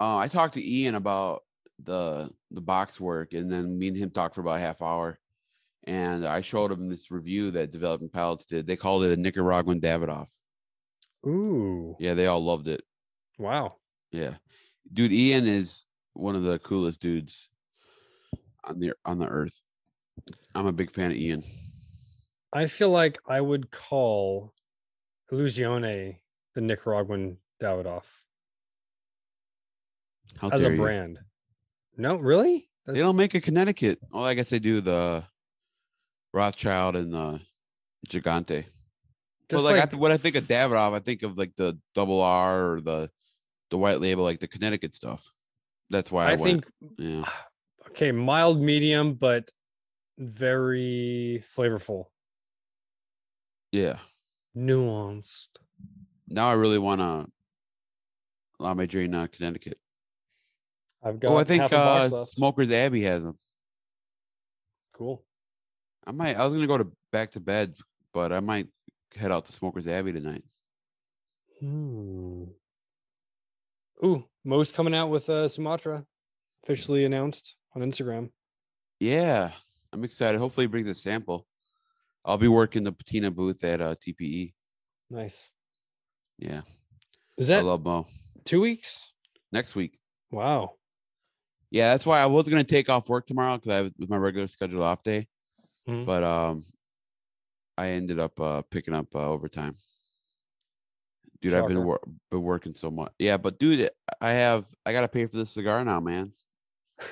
Uh, 0.00 0.16
I 0.16 0.28
talked 0.28 0.54
to 0.54 0.64
Ian 0.64 0.94
about 0.96 1.42
the 1.82 2.30
the 2.50 2.60
box 2.60 3.00
work, 3.00 3.32
and 3.32 3.50
then 3.50 3.78
me 3.78 3.88
and 3.88 3.96
him 3.96 4.10
talked 4.10 4.34
for 4.34 4.40
about 4.40 4.56
a 4.58 4.60
half 4.60 4.82
hour. 4.82 5.18
And 5.86 6.26
I 6.26 6.40
showed 6.40 6.72
him 6.72 6.88
this 6.88 7.10
review 7.10 7.50
that 7.52 7.70
Developing 7.70 8.08
Palates 8.08 8.46
did. 8.46 8.66
They 8.66 8.76
called 8.76 9.04
it 9.04 9.12
a 9.12 9.20
Nicaraguan 9.20 9.80
Davidoff. 9.80 10.28
Ooh, 11.26 11.94
Yeah, 12.00 12.14
they 12.14 12.26
all 12.26 12.42
loved 12.42 12.68
it. 12.68 12.82
wow. 13.38 13.76
Yeah, 14.10 14.34
dude, 14.92 15.12
Ian 15.12 15.46
is 15.46 15.86
one 16.12 16.36
of 16.36 16.44
the 16.44 16.58
coolest 16.60 17.00
dudes 17.00 17.50
on 18.64 18.78
the 18.78 18.92
on 19.04 19.18
the 19.18 19.26
earth. 19.26 19.62
I'm 20.54 20.66
a 20.66 20.72
big 20.72 20.90
fan 20.90 21.10
of 21.10 21.16
Ian. 21.16 21.42
I 22.54 22.66
feel 22.68 22.90
like 22.90 23.18
I 23.26 23.40
would 23.40 23.70
call 23.70 24.52
Illusione 25.32 26.18
the 26.54 26.60
Nicaraguan 26.60 27.38
Davidoff 27.60 28.04
How 30.38 30.50
as 30.50 30.62
a 30.62 30.64
dare 30.66 30.74
you. 30.76 30.80
brand. 30.82 31.18
No, 31.96 32.16
really? 32.16 32.68
They 32.86 32.98
don't 33.00 33.16
make 33.16 33.34
a 33.34 33.40
Connecticut. 33.40 33.98
Oh, 34.12 34.22
I 34.22 34.34
guess 34.34 34.50
they 34.50 34.58
do 34.58 34.80
the 34.80 35.24
Rothschild 36.32 36.96
and 36.96 37.12
the 37.12 37.40
Gigante. 38.08 38.64
Just 39.50 39.64
like, 39.64 39.76
I 39.76 39.80
like- 39.80 39.90
th- 39.90 40.00
when 40.00 40.12
I 40.12 40.16
think 40.16 40.36
of 40.36 40.44
Davidoff, 40.44 40.94
I 40.94 40.98
think 41.00 41.22
of 41.22 41.36
like 41.36 41.54
the 41.56 41.78
double 41.94 42.20
R 42.20 42.72
or 42.74 42.80
the 42.80 43.10
the 43.70 43.78
white 43.78 44.00
label, 44.00 44.22
like 44.22 44.38
the 44.40 44.46
Connecticut 44.48 44.94
stuff. 44.94 45.32
That's 45.90 46.10
why 46.12 46.26
I, 46.28 46.32
I 46.32 46.34
went. 46.36 46.64
think 46.64 46.98
Yeah, 46.98 47.28
okay, 47.88 48.12
mild 48.12 48.60
medium, 48.60 49.14
but 49.14 49.50
very 50.18 51.42
flavorful, 51.56 52.06
yeah. 53.74 53.98
nuanced. 54.56 55.48
Now 56.28 56.48
I 56.48 56.54
really 56.54 56.78
want 56.78 57.00
to 57.00 57.26
La 58.60 58.72
Madrina 58.74 59.28
Connecticut. 59.30 59.78
I've 61.02 61.18
got 61.18 61.30
Oh, 61.32 61.36
I 61.36 61.44
think 61.44 61.62
half 61.62 61.72
a 61.72 61.76
box 61.76 62.12
uh. 62.12 62.24
Smokers 62.24 62.70
Abbey 62.70 63.02
has 63.02 63.24
them. 63.24 63.36
Cool. 64.96 65.24
I 66.06 66.12
might. 66.12 66.36
I 66.36 66.44
was 66.44 66.54
gonna 66.54 66.66
go 66.66 66.78
to 66.78 66.90
back 67.10 67.32
to 67.32 67.40
bed, 67.40 67.74
but 68.12 68.32
I 68.32 68.40
might 68.40 68.68
head 69.16 69.32
out 69.32 69.46
to 69.46 69.52
Smokers 69.52 69.88
Abbey 69.88 70.12
tonight. 70.12 70.44
Hmm. 71.60 72.44
Ooh, 74.04 74.24
Mo's 74.44 74.70
coming 74.70 74.94
out 74.94 75.08
with 75.10 75.28
uh, 75.30 75.48
Sumatra, 75.48 76.04
officially 76.62 77.04
announced 77.04 77.56
on 77.74 77.82
Instagram. 77.82 78.30
Yeah, 79.00 79.50
I'm 79.92 80.04
excited. 80.04 80.38
Hopefully, 80.38 80.64
he 80.64 80.68
brings 80.68 80.88
a 80.88 80.94
sample. 80.94 81.46
I'll 82.24 82.38
be 82.38 82.48
working 82.48 82.84
the 82.84 82.92
patina 82.92 83.30
booth 83.30 83.62
at 83.64 83.80
uh, 83.80 83.94
TPE. 83.96 84.52
Nice. 85.10 85.50
Yeah, 86.38 86.62
Is 87.38 87.48
that 87.48 87.58
I 87.58 87.62
love 87.62 87.84
Mo. 87.84 88.06
two 88.44 88.60
weeks? 88.60 89.12
Next 89.52 89.74
week. 89.76 89.98
Wow. 90.32 90.74
Yeah, 91.70 91.90
that's 91.92 92.04
why 92.06 92.20
I 92.20 92.26
was 92.26 92.48
gonna 92.48 92.64
take 92.64 92.88
off 92.88 93.08
work 93.08 93.26
tomorrow 93.26 93.56
because 93.56 93.70
I 93.72 93.76
have 93.76 93.92
my 94.08 94.16
regular 94.16 94.48
scheduled 94.48 94.82
off 94.82 95.02
day, 95.04 95.28
Mhm. 95.88 96.06
but 96.06 96.24
um, 96.24 96.64
I 97.78 97.88
ended 97.90 98.18
up 98.20 98.40
uh 98.40 98.62
picking 98.62 98.94
up 98.94 99.14
uh, 99.14 99.30
overtime. 99.30 99.76
Dude, 101.40 101.52
I've 101.54 101.66
been 101.68 101.76
Shocker. 101.76 101.86
wor- 101.86 102.08
been 102.30 102.42
working 102.42 102.72
so 102.72 102.90
much. 102.90 103.12
Yeah, 103.18 103.36
but 103.36 103.58
dude, 103.58 103.90
I 104.20 104.30
have 104.30 104.64
I 104.86 104.92
gotta 104.92 105.08
pay 105.08 105.26
for 105.26 105.36
this 105.36 105.50
cigar 105.50 105.84
now, 105.84 106.00
man. 106.00 106.32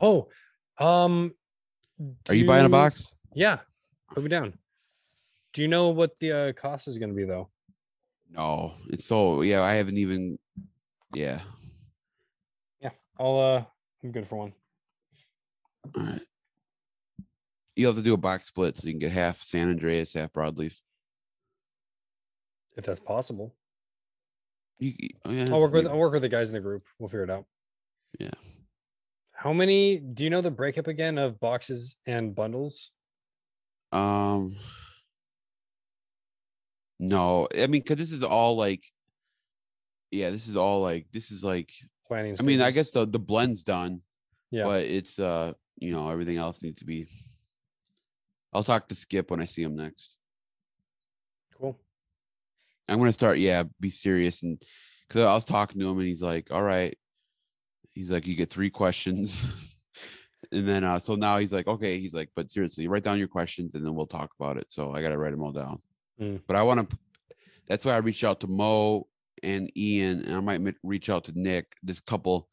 Oh, 0.00 0.28
um, 0.78 1.32
Are 2.28 2.34
you 2.34 2.46
buying 2.48 2.66
a 2.66 2.68
box? 2.68 3.14
Yeah, 3.32 3.58
put 4.14 4.22
me 4.22 4.30
down. 4.30 4.54
Do 5.52 5.62
you 5.62 5.68
know 5.68 5.88
what 5.88 6.18
the 6.20 6.32
uh, 6.32 6.52
cost 6.52 6.88
is 6.88 6.98
going 6.98 7.10
to 7.10 7.14
be 7.14 7.24
though? 7.24 7.48
No, 8.30 8.74
it's 8.88 9.04
so 9.04 9.42
yeah. 9.42 9.62
I 9.62 9.74
haven't 9.74 9.98
even. 9.98 10.38
Yeah. 11.14 11.40
Yeah, 12.80 12.90
I'll 13.18 13.38
uh, 13.38 13.64
I'm 14.02 14.10
good 14.10 14.26
for 14.26 14.36
one. 14.36 14.52
All 15.96 16.02
right. 16.02 16.20
You 17.76 17.86
have 17.86 17.96
to 17.96 18.02
do 18.02 18.14
a 18.14 18.16
box 18.16 18.46
split 18.46 18.76
so 18.76 18.86
you 18.86 18.92
can 18.92 19.00
get 19.00 19.12
half 19.12 19.42
San 19.42 19.76
Andrés, 19.76 20.14
half 20.14 20.32
broadleaf. 20.32 20.76
if 22.76 22.84
that's 22.84 23.00
possible. 23.00 23.54
You, 24.78 24.94
oh, 25.24 25.30
yeah, 25.30 25.48
I'll 25.52 25.60
work 25.60 25.72
with 25.72 25.86
I'll 25.86 25.98
work 25.98 26.12
with 26.12 26.22
the 26.22 26.28
guys 26.28 26.48
in 26.48 26.54
the 26.54 26.60
group. 26.60 26.84
We'll 26.98 27.08
figure 27.08 27.24
it 27.24 27.30
out. 27.30 27.44
Yeah. 28.18 28.30
How 29.32 29.52
many? 29.52 29.98
Do 29.98 30.24
you 30.24 30.30
know 30.30 30.40
the 30.40 30.50
breakup 30.50 30.86
again 30.86 31.18
of 31.18 31.38
boxes 31.38 31.96
and 32.06 32.34
bundles? 32.34 32.90
Um. 33.94 34.56
No, 37.00 37.48
I 37.54 37.66
mean, 37.66 37.82
because 37.82 37.96
this 37.96 38.12
is 38.12 38.22
all 38.22 38.56
like, 38.56 38.82
yeah, 40.10 40.30
this 40.30 40.48
is 40.48 40.56
all 40.56 40.80
like, 40.80 41.06
this 41.12 41.30
is 41.30 41.42
like, 41.42 41.72
Planning. 42.06 42.36
I 42.38 42.42
mean, 42.42 42.60
I 42.60 42.70
guess 42.70 42.90
the 42.90 43.06
the 43.06 43.18
blend's 43.18 43.64
done, 43.64 44.00
yeah. 44.50 44.64
but 44.64 44.84
it's 44.84 45.18
uh, 45.18 45.54
you 45.78 45.90
know, 45.90 46.10
everything 46.10 46.36
else 46.36 46.62
needs 46.62 46.78
to 46.80 46.84
be. 46.84 47.06
I'll 48.52 48.64
talk 48.64 48.88
to 48.88 48.94
Skip 48.94 49.30
when 49.30 49.40
I 49.40 49.46
see 49.46 49.62
him 49.62 49.74
next. 49.74 50.14
cool. 51.58 51.78
I'm 52.88 52.98
gonna 52.98 53.12
start, 53.12 53.38
yeah, 53.38 53.64
be 53.80 53.90
serious 53.90 54.42
and 54.42 54.62
because 55.08 55.22
I 55.22 55.34
was 55.34 55.44
talking 55.44 55.80
to 55.80 55.88
him 55.88 55.98
and 55.98 56.06
he's 56.08 56.22
like, 56.22 56.50
all 56.50 56.62
right. 56.62 56.96
He's 57.92 58.10
like, 58.10 58.26
you 58.26 58.34
get 58.34 58.50
three 58.50 58.70
questions. 58.70 59.44
and 60.54 60.68
then 60.68 60.84
uh 60.84 60.98
so 60.98 61.14
now 61.14 61.38
he's 61.38 61.52
like, 61.52 61.66
okay, 61.66 61.98
he's 61.98 62.14
like, 62.14 62.30
but 62.34 62.50
seriously, 62.50 62.88
write 62.88 63.02
down 63.02 63.18
your 63.18 63.28
questions 63.28 63.74
and 63.74 63.84
then 63.84 63.94
we'll 63.94 64.06
talk 64.06 64.30
about 64.38 64.56
it. 64.56 64.66
So 64.68 64.92
I 64.92 65.02
gotta 65.02 65.18
write 65.18 65.32
them 65.32 65.42
all 65.42 65.52
down. 65.52 65.80
Mm. 66.20 66.40
But 66.46 66.56
I 66.56 66.62
want 66.62 66.88
to 66.88 66.98
that's 67.68 67.84
why 67.84 67.92
I 67.92 67.98
reached 67.98 68.24
out 68.24 68.40
to 68.40 68.46
Mo 68.46 69.06
and 69.42 69.70
Ian, 69.76 70.24
and 70.24 70.36
I 70.36 70.40
might 70.40 70.60
mi- 70.60 70.74
reach 70.82 71.10
out 71.10 71.24
to 71.24 71.32
Nick, 71.34 71.66
this 71.82 72.00
couple 72.00 72.48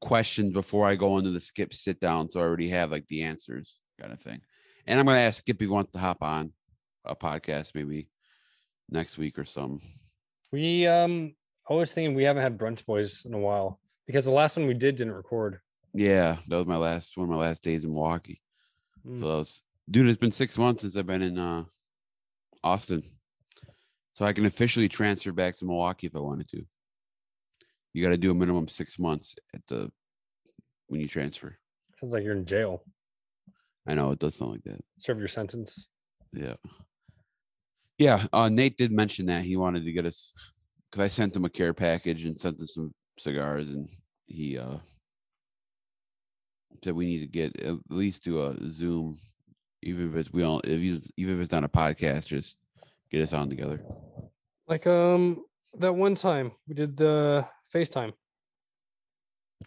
questions 0.00 0.52
before 0.52 0.86
I 0.86 0.94
go 0.94 1.18
into 1.18 1.30
the 1.30 1.40
skip 1.40 1.74
sit 1.74 2.00
down. 2.00 2.30
So 2.30 2.40
I 2.40 2.44
already 2.44 2.68
have 2.68 2.90
like 2.90 3.06
the 3.08 3.22
answers 3.22 3.78
kind 4.00 4.12
of 4.12 4.20
thing. 4.20 4.40
And 4.86 4.98
I'm 4.98 5.06
gonna 5.06 5.18
ask 5.18 5.38
Skip 5.38 5.56
if 5.56 5.60
he 5.60 5.66
wants 5.66 5.92
to 5.92 5.98
hop 5.98 6.22
on 6.22 6.52
a 7.04 7.14
podcast 7.14 7.74
maybe 7.74 8.08
next 8.88 9.18
week 9.18 9.38
or 9.38 9.44
something. 9.44 9.80
We 10.52 10.86
um 10.86 11.34
I 11.68 11.74
was 11.74 11.92
thinking 11.92 12.14
we 12.14 12.24
haven't 12.24 12.42
had 12.42 12.58
brunch 12.58 12.84
boys 12.84 13.24
in 13.24 13.34
a 13.34 13.38
while 13.38 13.78
because 14.06 14.24
the 14.24 14.32
last 14.32 14.56
one 14.56 14.66
we 14.66 14.74
did 14.74 14.96
didn't 14.96 15.12
record. 15.12 15.60
Yeah, 15.94 16.36
that 16.48 16.56
was 16.56 16.66
my 16.66 16.76
last 16.76 17.16
one 17.16 17.24
of 17.24 17.30
my 17.30 17.40
last 17.40 17.62
days 17.62 17.84
in 17.84 17.90
Milwaukee. 17.90 18.40
Mm. 19.06 19.20
So 19.20 19.28
that 19.28 19.34
was, 19.34 19.62
dude, 19.90 20.08
it's 20.08 20.18
been 20.18 20.30
six 20.30 20.56
months 20.56 20.82
since 20.82 20.96
I've 20.96 21.06
been 21.06 21.22
in 21.22 21.38
uh 21.38 21.64
Austin. 22.62 23.02
So 24.12 24.24
I 24.24 24.32
can 24.32 24.46
officially 24.46 24.88
transfer 24.88 25.32
back 25.32 25.56
to 25.58 25.64
Milwaukee 25.64 26.06
if 26.06 26.16
I 26.16 26.20
wanted 26.20 26.48
to. 26.50 26.62
You 27.92 28.02
gotta 28.02 28.16
do 28.16 28.30
a 28.30 28.34
minimum 28.34 28.68
six 28.68 28.98
months 28.98 29.34
at 29.54 29.66
the 29.66 29.90
when 30.88 31.00
you 31.00 31.08
transfer. 31.08 31.56
Sounds 32.00 32.12
like 32.12 32.22
you're 32.22 32.36
in 32.36 32.44
jail. 32.44 32.84
I 33.86 33.94
know 33.94 34.12
it 34.12 34.18
does 34.18 34.36
sound 34.36 34.52
like 34.52 34.64
that. 34.64 34.80
Serve 34.98 35.18
your 35.18 35.28
sentence. 35.28 35.88
Yeah. 36.32 36.54
Yeah. 37.98 38.26
Uh 38.32 38.48
Nate 38.48 38.76
did 38.76 38.92
mention 38.92 39.26
that 39.26 39.44
he 39.44 39.56
wanted 39.56 39.84
to 39.84 39.92
get 39.92 40.06
us 40.06 40.32
because 40.90 41.04
I 41.04 41.08
sent 41.08 41.34
him 41.34 41.44
a 41.44 41.50
care 41.50 41.74
package 41.74 42.24
and 42.24 42.38
sent 42.38 42.60
him 42.60 42.66
some 42.66 42.94
cigars 43.18 43.70
and 43.70 43.88
he 44.26 44.56
uh 44.58 44.78
said 46.82 46.94
we 46.94 47.06
need 47.06 47.20
to 47.20 47.26
get 47.26 47.60
at 47.60 47.76
least 47.88 48.24
do 48.24 48.42
a 48.42 48.56
Zoom, 48.70 49.18
even 49.82 50.10
if 50.10 50.16
it's 50.16 50.32
we 50.32 50.42
don't 50.42 50.64
if 50.64 50.80
you 50.80 51.00
even 51.16 51.36
if 51.36 51.40
it's 51.42 51.52
not 51.52 51.64
a 51.64 51.68
podcast, 51.68 52.26
just 52.26 52.58
get 53.10 53.22
us 53.22 53.32
on 53.32 53.48
together. 53.48 53.82
Like 54.66 54.86
um 54.86 55.44
that 55.78 55.94
one 55.94 56.14
time 56.14 56.52
we 56.66 56.74
did 56.74 56.96
the 56.96 57.46
FaceTime. 57.74 58.12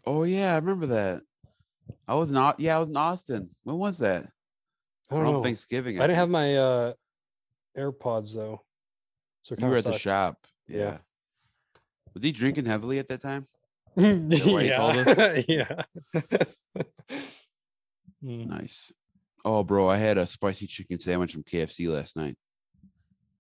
Oh 0.06 0.24
yeah, 0.24 0.54
I 0.54 0.56
remember 0.56 0.88
that. 0.88 1.22
I 2.08 2.16
was 2.16 2.32
not 2.32 2.60
yeah, 2.60 2.78
I 2.78 2.80
was 2.80 2.90
in 2.90 2.98
Austin. 2.98 3.50
When 3.64 3.78
was 3.78 4.00
that? 4.00 4.26
I 5.12 5.16
don't 5.16 5.24
know. 5.24 5.44
Thanksgiving. 5.44 6.00
I 6.00 6.08
didn't 6.08 6.18
have 6.18 6.30
my 6.30 6.56
uh 6.56 6.94
AirPods 7.78 8.34
though. 8.34 8.62
So 9.44 9.56
you 9.58 9.68
were 9.68 9.78
at 9.78 9.84
the 9.84 9.98
shop. 9.98 10.38
Yeah. 10.68 10.78
Yeah. 10.78 10.98
Was 12.14 12.24
he 12.24 12.32
drinking 12.32 12.66
heavily 12.66 13.00
at 13.00 13.08
that 13.10 13.22
time? 13.22 13.46
yeah. 13.98 14.46
why 14.46 14.62
you 14.62 14.76
called 14.76 14.98
us? 14.98 15.46
yeah. 15.48 15.84
Mm. 18.24 18.48
Nice. 18.48 18.92
Oh, 19.44 19.66
bro, 19.66 19.90
I 19.90 19.98
had 19.98 20.18
a 20.18 20.26
spicy 20.26 20.66
chicken 20.66 20.98
sandwich 20.98 21.34
from 21.34 21.44
KFC 21.44 21.90
last 21.90 22.16
night. 22.16 22.38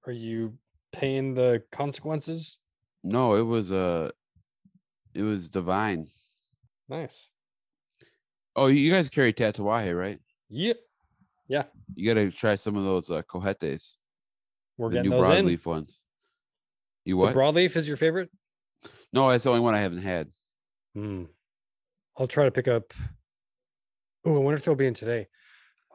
Are 0.05 0.11
you 0.11 0.57
paying 0.91 1.33
the 1.35 1.63
consequences? 1.71 2.57
No, 3.01 3.35
it 3.35 3.43
was 3.43 3.71
uh 3.71 4.11
it 5.13 5.21
was 5.21 5.47
divine. 5.47 6.07
Nice. 6.89 7.29
Oh, 8.57 8.67
you 8.67 8.91
guys 8.91 9.07
carry 9.07 9.31
Tatuaje, 9.31 9.97
right? 9.97 10.19
Yep. 10.49 10.77
Yeah. 11.47 11.63
You 11.95 12.13
gotta 12.13 12.29
try 12.29 12.57
some 12.57 12.75
of 12.75 12.83
those 12.83 13.09
uh 13.09 13.21
cohetes, 13.21 13.95
We're 14.77 14.89
the 14.89 14.95
getting 14.95 15.11
new 15.11 15.21
those 15.21 15.37
in. 15.37 15.45
broadleaf 15.45 15.65
ones. 15.65 16.01
You 17.05 17.15
The 17.15 17.21
what? 17.21 17.35
broadleaf 17.35 17.77
is 17.77 17.87
your 17.87 17.95
favorite? 17.97 18.29
no, 19.13 19.29
that's 19.29 19.45
the 19.45 19.49
only 19.49 19.61
one 19.61 19.75
I 19.75 19.79
haven't 19.79 19.99
had. 19.99 20.27
Hmm. 20.93 21.23
I'll 22.17 22.27
try 22.27 22.45
to 22.45 22.51
pick 22.51 22.67
up. 22.67 22.93
Oh, 24.25 24.35
I 24.35 24.39
wonder 24.39 24.57
if 24.57 24.65
they'll 24.65 24.75
be 24.75 24.87
in 24.87 24.93
today. 24.93 25.27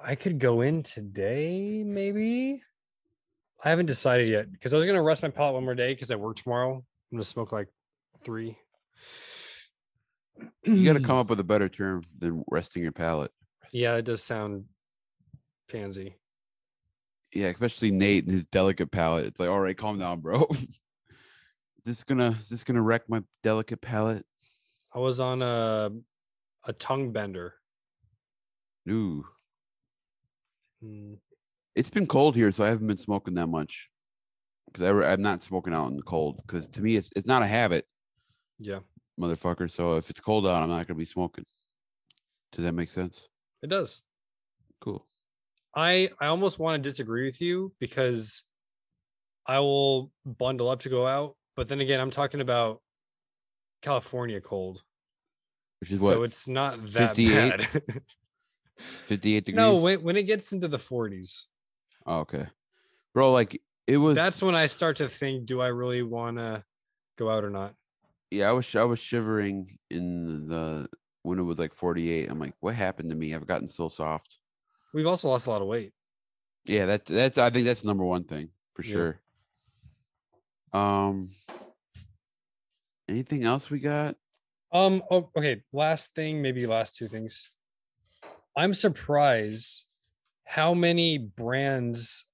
I 0.03 0.15
could 0.15 0.39
go 0.39 0.61
in 0.61 0.83
today, 0.83 1.83
maybe. 1.85 2.63
I 3.63 3.71
haven't 3.71 3.87
decided 3.87 4.29
yet 4.29 4.53
because 4.53 4.73
I 4.73 4.77
was 4.77 4.87
gonna 4.87 5.03
rest 5.03 5.23
my 5.23 5.31
palate 5.31 5.55
one 5.55 5.65
more 5.65 5.75
day 5.75 5.93
because 5.95 6.11
I 6.11 6.17
work 6.17 6.37
tomorrow. 6.37 6.75
I'm 6.77 7.17
gonna 7.17 7.25
smoke 7.25 7.53
like 7.53 7.69
three. 8.25 8.57
You 10.65 10.85
got 10.85 10.99
to 10.99 11.05
come 11.05 11.17
up 11.19 11.31
with 11.31 11.41
a 11.41 11.45
better 11.45 11.69
term 11.69 12.03
than 12.17 12.45
resting 12.49 12.83
your 12.83 12.93
palate. 12.93 13.33
Yeah, 13.73 13.95
it 13.95 14.05
does 14.05 14.23
sound 14.23 14.65
pansy. 15.69 16.17
Yeah, 17.33 17.49
especially 17.49 17.91
Nate 17.91 18.25
and 18.25 18.33
his 18.33 18.47
delicate 18.47 18.91
palate. 18.91 19.27
It's 19.27 19.39
like, 19.39 19.51
all 19.51 19.61
right, 19.61 19.77
calm 19.77 19.99
down, 19.99 20.21
bro. 20.21 20.47
is 20.51 20.79
this 21.85 22.05
gonna 22.05 22.37
is 22.41 22.49
this 22.49 22.65
gonna 22.65 22.83
wreck 22.83 23.03
my 23.09 23.23
delicate 23.43 23.81
palate? 23.81 24.25
I 24.99 25.01
was 25.01 25.21
on 25.21 25.43
a 25.43 25.93
a 26.65 26.73
tongue 26.73 27.13
bender. 27.13 27.55
Ooh, 28.91 29.25
Mm, 30.85 31.19
it's 31.77 31.91
been 31.91 32.07
cold 32.07 32.35
here, 32.35 32.51
so 32.51 32.65
I 32.65 32.69
haven't 32.69 32.87
been 32.89 32.99
smoking 32.99 33.35
that 33.35 33.47
much. 33.47 33.91
Because 34.67 35.05
I, 35.05 35.13
I'm 35.13 35.23
not 35.23 35.43
smoking 35.43 35.73
out 35.73 35.91
in 35.91 35.97
the 35.97 36.03
cold. 36.03 36.41
Because 36.45 36.67
to 36.69 36.83
me, 36.83 36.97
it's 36.97 37.09
it's 37.15 37.29
not 37.29 37.43
a 37.43 37.47
habit, 37.47 37.87
yeah, 38.59 38.81
motherfucker. 39.21 39.71
So 39.71 39.97
if 39.99 40.11
it's 40.11 40.19
cold 40.19 40.49
out, 40.49 40.65
I'm 40.65 40.69
not 40.69 40.89
gonna 40.89 40.99
be 40.99 41.05
smoking. 41.05 41.45
Does 42.53 42.65
that 42.65 42.73
make 42.75 42.91
sense? 42.91 43.29
it 43.63 43.71
does. 43.71 44.03
Cool. 44.81 45.07
I 45.77 46.11
I 46.21 46.27
almost 46.27 46.59
want 46.59 46.83
to 46.83 46.89
disagree 46.89 47.25
with 47.25 47.41
you 47.41 47.73
because 47.79 48.43
I 49.47 49.61
will 49.61 50.11
bundle 50.27 50.69
up 50.69 50.81
to 50.81 50.89
go 50.89 51.07
out, 51.07 51.37
but 51.55 51.69
then 51.69 51.81
again, 51.81 52.01
I'm 52.01 52.11
talking 52.11 52.41
about 52.41 52.81
California 53.83 54.41
cold, 54.41 54.83
Which 55.81 55.91
is 55.93 56.01
what 56.01 56.15
so 56.15 56.23
it's 56.25 56.49
not 56.49 56.77
that 56.93 57.17
58? 57.17 57.51
bad. 57.51 57.83
58 59.05 59.45
degrees. 59.45 59.57
no, 59.57 59.75
when 59.77 60.03
when 60.03 60.17
it 60.17 60.25
gets 60.25 60.53
into 60.53 60.69
the 60.69 60.77
40s, 60.79 61.47
Oh, 62.07 62.21
okay, 62.21 62.47
bro. 63.15 63.33
Like 63.33 63.61
it 63.87 63.97
was. 63.99 64.15
that's 64.17 64.41
when 64.43 64.55
I 64.55 64.67
start 64.67 64.97
to 64.99 65.09
think, 65.09 65.47
do 65.47 65.61
I 65.61 65.69
really 65.69 66.03
want 66.03 66.39
to 66.39 66.65
go 67.17 67.29
out 67.31 67.45
or 67.45 67.51
not? 67.51 67.75
yeah. 68.31 68.49
I 68.49 68.53
was 68.53 68.75
I 68.77 68.85
was 68.85 68.99
shivering 68.99 69.79
in 69.91 70.49
the 70.49 70.89
when 71.23 71.39
it 71.39 71.43
was 71.43 71.59
like 71.59 71.75
48. 71.75 72.31
I'm 72.31 72.39
like, 72.39 72.55
what 72.61 72.75
happened 72.75 73.11
to 73.11 73.17
me? 73.17 73.35
I've 73.35 73.47
gotten 73.47 73.69
so 73.69 73.89
soft. 73.89 74.39
We've 74.95 75.07
also 75.07 75.29
lost 75.29 75.47
a 75.47 75.51
lot 75.51 75.61
of 75.63 75.69
weight. 75.69 75.93
Yeah, 76.65 76.87
that 76.87 77.05
that's 77.07 77.37
I 77.39 77.51
think 77.51 77.67
that's 77.67 77.85
number 77.85 78.05
one 78.05 78.25
thing 78.25 78.51
for 78.75 78.83
Yeah. 78.83 78.93
sure. 78.93 79.21
Um, 80.73 81.31
anything 83.09 83.45
else 83.45 83.71
we 83.71 83.81
got? 83.81 84.17
Um. 84.73 85.03
Oh, 85.11 85.31
okay. 85.37 85.63
Last 85.73 86.15
thing, 86.15 86.43
maybe 86.43 86.67
last 86.67 86.97
two 86.97 87.09
things. 87.09 87.49
I'm 88.57 88.75
surprised 88.75 89.85
how 90.45 90.75
many 90.75 91.19
brands 91.19 92.25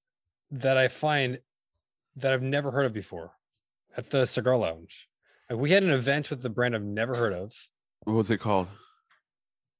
that 0.51 0.77
I 0.77 0.87
find 0.87 1.39
that 2.15 2.33
I've 2.33 2.41
never 2.41 2.71
heard 2.71 2.85
of 2.85 2.93
before 2.93 3.31
at 3.97 4.09
the 4.09 4.25
cigar 4.25 4.57
lounge. 4.57 5.07
Like 5.49 5.59
we 5.59 5.71
had 5.71 5.83
an 5.83 5.91
event 5.91 6.29
with 6.29 6.41
the 6.41 6.49
brand 6.49 6.75
I've 6.75 6.83
never 6.83 7.13
heard 7.15 7.33
of, 7.33 7.53
What 8.03 8.13
was 8.15 8.31
it 8.31 8.39
called? 8.39 8.67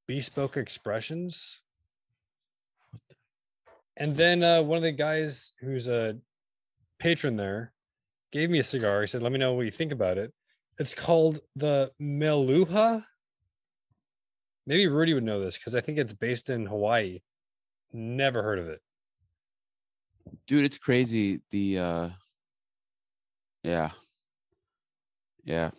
Bespoke 0.08 0.58
Expressions. 0.58 1.62
And 3.98 4.16
then 4.16 4.44
uh, 4.44 4.62
one 4.62 4.78
of 4.78 4.84
the 4.84 4.92
guys 4.92 5.54
who's 5.62 5.88
a 5.88 6.18
patron 7.00 7.38
there 7.38 7.74
gave 8.32 8.50
me 8.50 8.60
a 8.60 8.64
cigar. 8.64 9.02
He 9.02 9.08
said, 9.08 9.22
"Let 9.24 9.32
me 9.32 9.40
know 9.40 9.54
what 9.54 9.66
you 9.66 9.72
think 9.72 9.94
about 9.94 10.18
it." 10.18 10.34
It's 10.78 10.94
called 10.94 11.40
the 11.56 11.92
Meluha. 12.02 13.06
Maybe 14.68 14.88
Rudy 14.88 15.14
would 15.14 15.24
know 15.24 15.40
this 15.40 15.58
because 15.58 15.76
I 15.76 15.82
think 15.82 15.98
it's 15.98 16.14
based 16.14 16.50
in 16.50 16.66
Hawaii. 16.66 17.22
Never 17.94 18.42
heard 18.44 18.60
of 18.60 18.68
it. 18.68 18.82
Dude, 20.48 20.66
it's 20.66 20.78
crazy. 20.78 21.42
The 21.52 21.80
uh, 21.80 22.10
yeah, 23.64 23.92
yeah. 25.44 25.70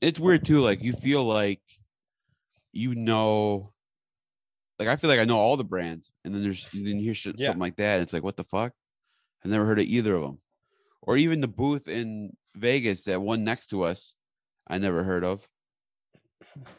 It's 0.00 0.20
weird 0.20 0.44
too. 0.44 0.60
Like 0.60 0.82
you 0.82 0.92
feel 0.92 1.24
like 1.24 1.62
you 2.72 2.94
know. 2.94 3.72
Like 4.78 4.86
I 4.88 4.94
feel 4.94 5.10
like 5.10 5.18
I 5.18 5.24
know 5.24 5.38
all 5.38 5.56
the 5.56 5.64
brands, 5.64 6.12
and 6.24 6.32
then 6.32 6.42
there's 6.42 6.72
you 6.72 6.84
then 6.84 7.00
hear 7.00 7.14
shit, 7.14 7.36
Yeah. 7.36 7.46
something 7.48 7.60
like 7.60 7.76
that. 7.76 8.00
It's 8.00 8.12
like, 8.12 8.22
what 8.22 8.36
the 8.36 8.44
fuck? 8.44 8.72
I 9.44 9.48
never 9.48 9.64
heard 9.64 9.80
of 9.80 9.86
either 9.86 10.14
of 10.14 10.22
them, 10.22 10.38
or 11.02 11.16
even 11.16 11.40
the 11.40 11.48
booth 11.48 11.88
in 11.88 12.36
Vegas, 12.58 13.04
that 13.04 13.20
one 13.22 13.44
next 13.44 13.66
to 13.66 13.82
us, 13.82 14.14
I 14.68 14.78
never 14.78 15.02
heard 15.04 15.24
of. 15.24 15.46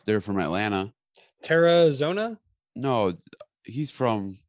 They're 0.06 0.22
from 0.22 0.40
Atlanta. 0.40 0.94
Terra 1.44 1.92
Zona. 1.92 2.40
No, 2.76 3.14
he's 3.64 3.92
from. 3.92 4.40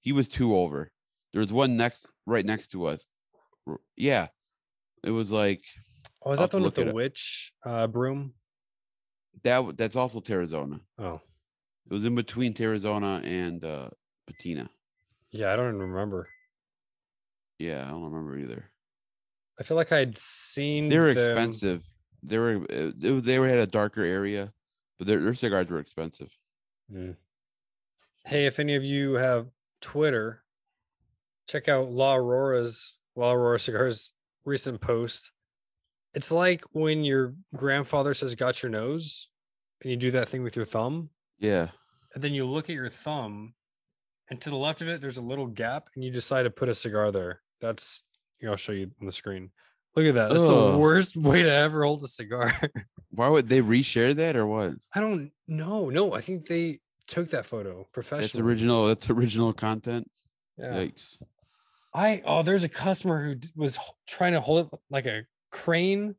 He 0.00 0.12
was 0.12 0.28
two 0.28 0.56
over. 0.56 0.90
There 1.32 1.40
was 1.40 1.52
one 1.52 1.76
next, 1.76 2.06
right 2.26 2.44
next 2.44 2.68
to 2.68 2.86
us. 2.86 3.06
Yeah, 3.96 4.28
it 5.04 5.10
was 5.10 5.30
like 5.30 5.62
Oh, 6.24 6.32
is 6.32 6.40
that 6.40 6.50
the 6.50 6.56
one 6.56 6.64
with 6.64 6.74
the 6.74 6.92
witch 6.92 7.52
uh, 7.64 7.86
broom? 7.86 8.34
that. 9.44 9.76
That's 9.76 9.94
also 9.96 10.20
Terrazona. 10.20 10.80
Oh, 10.98 11.20
It 11.90 11.92
was 11.94 12.04
in 12.04 12.14
between 12.14 12.54
Terrazona 12.54 13.22
and 13.24 13.64
uh 13.64 13.90
Patina. 14.26 14.70
yeah. 15.30 15.52
I 15.52 15.56
don't 15.56 15.68
even 15.74 15.80
remember. 15.90 16.28
Yeah, 17.58 17.84
I 17.86 17.90
don't 17.90 18.04
remember 18.04 18.38
either. 18.38 18.70
I 19.58 19.62
feel 19.64 19.76
like 19.76 19.92
I'd 19.92 20.16
seen. 20.16 20.88
They 20.88 20.98
were 20.98 21.12
them- 21.14 21.30
expensive. 21.30 21.82
They 22.22 22.38
were. 22.38 22.56
uh, 22.70 22.92
They, 22.96 23.12
were- 23.12 23.20
they 23.20 23.38
were 23.38 23.48
had 23.48 23.58
a 23.58 23.66
darker 23.66 24.02
area, 24.02 24.52
but 24.98 25.06
their 25.06 25.20
their 25.20 25.34
cigars 25.34 25.68
were 25.68 25.78
expensive. 25.78 26.30
Mm. 26.92 27.16
Hey, 28.24 28.46
if 28.46 28.58
any 28.58 28.74
of 28.74 28.84
you 28.84 29.14
have 29.14 29.48
Twitter, 29.80 30.42
check 31.48 31.68
out 31.68 31.90
La 31.90 32.14
Aurora's 32.16 32.94
La 33.16 33.32
Aurora 33.32 33.58
Cigars 33.60 34.12
recent 34.44 34.80
post. 34.80 35.30
It's 36.14 36.30
like 36.32 36.64
when 36.72 37.04
your 37.04 37.34
grandfather 37.54 38.14
says 38.14 38.34
got 38.34 38.62
your 38.62 38.70
nose 38.70 39.28
and 39.82 39.90
you 39.90 39.96
do 39.96 40.10
that 40.12 40.28
thing 40.28 40.42
with 40.42 40.56
your 40.56 40.64
thumb, 40.64 41.10
Yeah. 41.38 41.68
and 42.14 42.22
then 42.24 42.32
you 42.34 42.44
look 42.46 42.68
at 42.68 42.74
your 42.74 42.88
thumb, 42.90 43.54
and 44.30 44.40
to 44.40 44.50
the 44.50 44.56
left 44.56 44.80
of 44.82 44.88
it, 44.88 45.00
there's 45.00 45.18
a 45.18 45.22
little 45.22 45.46
gap, 45.46 45.88
and 45.94 46.02
you 46.02 46.10
decide 46.10 46.42
to 46.44 46.50
put 46.50 46.68
a 46.68 46.74
cigar 46.74 47.12
there. 47.12 47.42
That's 47.60 48.02
here, 48.38 48.50
I'll 48.50 48.56
show 48.56 48.72
you 48.72 48.90
on 49.00 49.06
the 49.06 49.12
screen. 49.12 49.50
Look 49.96 50.06
at 50.06 50.14
that. 50.14 50.28
That's 50.30 50.42
the 50.42 50.78
worst 50.78 51.16
way 51.16 51.42
to 51.42 51.50
ever 51.50 51.84
hold 51.84 52.04
a 52.04 52.08
cigar. 52.08 52.54
Why 53.10 53.28
would 53.28 53.48
they 53.48 53.62
reshare 53.62 54.14
that 54.14 54.36
or 54.36 54.46
what? 54.46 54.74
I 54.94 55.00
don't 55.00 55.32
know. 55.46 55.90
No, 55.90 56.12
I 56.12 56.20
think 56.20 56.46
they 56.46 56.80
took 57.06 57.30
that 57.30 57.46
photo 57.46 57.88
That's 57.94 58.26
It's 58.26 58.36
original. 58.36 58.86
That's 58.86 59.10
original 59.10 59.52
content. 59.52 60.08
Yeah. 60.56 60.74
Yikes. 60.74 61.22
I 61.94 62.22
oh, 62.24 62.42
there's 62.42 62.64
a 62.64 62.68
customer 62.68 63.24
who 63.24 63.36
was 63.56 63.78
trying 64.06 64.34
to 64.34 64.40
hold 64.40 64.66
it 64.66 64.78
like 64.90 65.06
a 65.06 65.24
crane, 65.50 66.14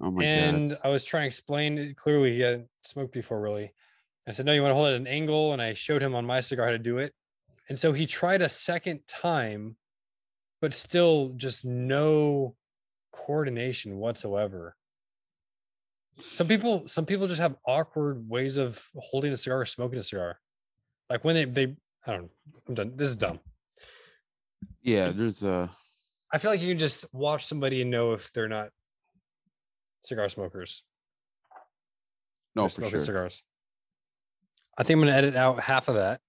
Oh 0.00 0.10
my 0.10 0.24
and 0.24 0.70
god. 0.70 0.78
I 0.82 0.88
was 0.88 1.04
trying 1.04 1.24
to 1.24 1.26
explain 1.26 1.78
it. 1.78 1.96
Clearly, 1.96 2.34
he 2.34 2.40
hadn't 2.40 2.68
smoked 2.82 3.12
before, 3.12 3.40
really. 3.40 3.72
I 4.26 4.32
said, 4.32 4.46
"No, 4.46 4.52
you 4.52 4.62
want 4.62 4.70
to 4.70 4.76
hold 4.76 4.88
it 4.88 4.94
at 4.94 5.00
an 5.00 5.06
angle," 5.06 5.52
and 5.52 5.60
I 5.60 5.74
showed 5.74 6.02
him 6.02 6.14
on 6.14 6.24
my 6.24 6.40
cigar 6.40 6.66
how 6.66 6.72
to 6.72 6.78
do 6.78 6.98
it. 6.98 7.12
And 7.68 7.78
so 7.78 7.92
he 7.92 8.06
tried 8.06 8.42
a 8.42 8.48
second 8.48 9.00
time, 9.06 9.76
but 10.62 10.72
still 10.72 11.32
just 11.36 11.64
no 11.64 12.54
coordination 13.12 13.98
whatsoever. 13.98 14.76
Some 16.20 16.46
people, 16.46 16.86
some 16.86 17.04
people 17.04 17.26
just 17.26 17.40
have 17.40 17.56
awkward 17.66 18.28
ways 18.28 18.56
of 18.56 18.82
holding 18.96 19.32
a 19.32 19.36
cigar 19.36 19.62
or 19.62 19.66
smoking 19.66 19.98
a 19.98 20.02
cigar. 20.04 20.38
Like 21.10 21.24
when 21.24 21.34
they, 21.34 21.44
they, 21.46 21.76
I 22.06 22.12
don't 22.12 22.22
know. 22.22 22.30
I'm 22.68 22.74
done. 22.74 22.92
This 22.96 23.08
is 23.08 23.16
dumb. 23.16 23.40
Yeah, 24.82 25.10
there's 25.10 25.42
uh 25.42 25.68
I 26.32 26.38
feel 26.38 26.50
like 26.50 26.60
you 26.60 26.68
can 26.68 26.78
just 26.78 27.12
watch 27.12 27.44
somebody 27.44 27.82
and 27.82 27.90
know 27.90 28.12
if 28.12 28.32
they're 28.32 28.48
not 28.48 28.70
cigar 30.04 30.28
smokers. 30.28 30.82
no 32.54 32.64
for 32.64 32.70
smoking 32.70 32.90
sure. 32.90 33.00
cigars. 33.00 33.42
I 34.78 34.84
think 34.84 34.96
I'm 34.96 35.00
gonna 35.02 35.16
edit 35.16 35.36
out 35.36 35.60
half 35.60 35.88
of 35.88 35.96
that. 35.96 36.20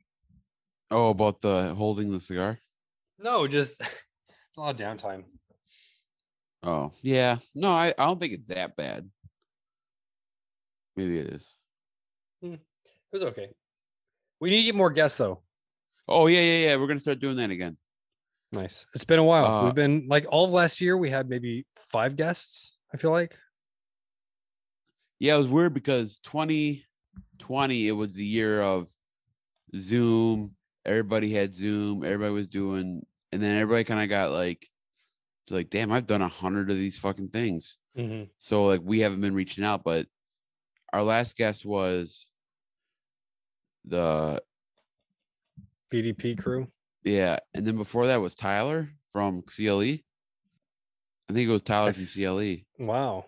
Oh, 0.92 1.10
about 1.10 1.42
the 1.42 1.74
holding 1.76 2.12
the 2.12 2.20
cigar. 2.20 2.60
No, 3.20 3.48
just 3.48 3.82
a 4.58 4.62
lot 4.62 4.80
of 4.80 4.80
downtime. 4.80 5.24
Oh 6.62 6.92
yeah, 7.02 7.38
no, 7.54 7.70
I, 7.70 7.94
I 7.98 8.06
don't 8.06 8.20
think 8.20 8.34
it's 8.34 8.50
that 8.50 8.76
bad. 8.76 9.10
Maybe 10.96 11.20
it 11.20 11.28
is. 11.28 11.56
It 12.42 12.60
was 13.12 13.24
okay. 13.24 13.50
We 14.40 14.50
need 14.50 14.58
to 14.58 14.64
get 14.64 14.76
more 14.76 14.90
guests 14.90 15.18
though. 15.18 15.42
Oh 16.08 16.28
yeah, 16.28 16.42
yeah, 16.42 16.70
yeah. 16.70 16.76
We're 16.78 16.88
gonna 16.88 17.00
start 17.00 17.20
doing 17.20 17.38
that 17.38 17.50
again. 17.52 17.78
Nice. 18.52 18.86
It's 18.94 19.06
been 19.06 19.20
a 19.20 19.24
while. 19.24 19.46
Uh, 19.46 19.66
We've 19.66 19.76
been 19.76 20.06
like 20.08 20.26
all 20.30 20.46
of 20.46 20.52
last 20.52 20.80
year. 20.80 20.98
We 20.98 21.10
had 21.10 21.28
maybe 21.28 21.66
five 21.76 22.16
guests. 22.16 22.74
I 22.94 22.98
feel 22.98 23.12
like. 23.12 23.38
Yeah, 25.20 25.36
it 25.36 25.40
was 25.40 25.48
weird 25.48 25.74
because 25.74 26.20
2020 26.20 27.88
it 27.88 27.92
was 27.92 28.14
the 28.14 28.26
year 28.26 28.62
of 28.62 28.90
Zoom. 29.76 30.52
Everybody 30.86 31.34
had 31.34 31.56
Zoom. 31.56 32.04
Everybody 32.04 32.34
was 32.34 32.48
doing, 32.48 33.06
and 33.34 33.42
then 33.42 33.58
everybody 33.58 33.84
kind 33.84 34.02
of 34.02 34.10
got 34.10 34.32
like, 34.32 34.68
like, 35.50 35.70
damn, 35.70 35.92
I've 35.92 36.06
done 36.06 36.22
a 36.22 36.28
hundred 36.28 36.70
of 36.70 36.78
these 36.78 36.98
fucking 36.98 37.30
things. 37.30 37.80
Mm-hmm. 37.98 38.26
So 38.38 38.66
like 38.66 38.82
we 38.84 39.00
haven't 39.00 39.22
been 39.22 39.34
reaching 39.34 39.64
out, 39.64 39.84
but 39.84 40.08
our 40.94 41.04
last 41.04 41.36
guest 41.36 41.66
was 41.66 42.30
the 43.86 44.42
BDP 45.92 46.38
crew. 46.38 46.68
Yeah, 47.04 47.40
and 47.54 47.66
then 47.66 47.76
before 47.76 48.08
that 48.08 48.22
was 48.22 48.36
Tyler 48.36 48.90
from 49.12 49.42
CLE. 49.42 50.00
I 51.30 51.34
think 51.34 51.50
it 51.50 51.52
was 51.52 51.64
Tyler 51.64 51.94
from 51.94 52.06
CLE. 52.06 52.58
Wow. 52.80 53.26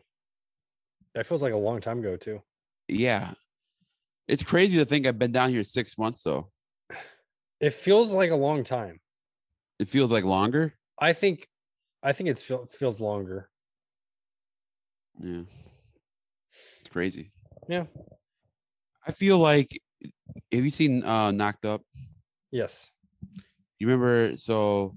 That 1.15 1.25
feels 1.25 1.41
like 1.41 1.53
a 1.53 1.57
long 1.57 1.81
time 1.81 1.99
ago 1.99 2.15
too. 2.15 2.41
Yeah, 2.87 3.33
it's 4.27 4.43
crazy 4.43 4.77
to 4.77 4.85
think 4.85 5.05
I've 5.05 5.19
been 5.19 5.31
down 5.31 5.49
here 5.49 5.63
six 5.63 5.97
months 5.97 6.23
though. 6.23 6.51
It 7.59 7.73
feels 7.73 8.13
like 8.13 8.31
a 8.31 8.35
long 8.35 8.63
time. 8.63 8.99
It 9.79 9.89
feels 9.89 10.11
like 10.11 10.23
longer. 10.23 10.73
I 10.99 11.13
think 11.13 11.47
I 12.01 12.13
think 12.13 12.29
it 12.29 12.39
feel, 12.39 12.67
feels 12.71 12.99
longer. 12.99 13.49
Yeah, 15.21 15.43
it's 16.81 16.91
crazy. 16.91 17.31
Yeah. 17.67 17.85
I 19.05 19.11
feel 19.11 19.37
like. 19.37 19.69
Have 20.51 20.63
you 20.63 20.71
seen 20.71 21.03
uh 21.03 21.31
Knocked 21.31 21.65
Up? 21.65 21.81
Yes. 22.51 22.91
You 23.79 23.87
remember? 23.87 24.37
So 24.37 24.95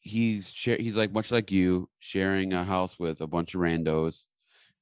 he's 0.00 0.50
he's 0.50 0.96
like 0.96 1.12
much 1.12 1.30
like 1.30 1.52
you, 1.52 1.88
sharing 1.98 2.52
a 2.52 2.64
house 2.64 2.98
with 2.98 3.20
a 3.20 3.26
bunch 3.26 3.54
of 3.54 3.60
randos. 3.60 4.24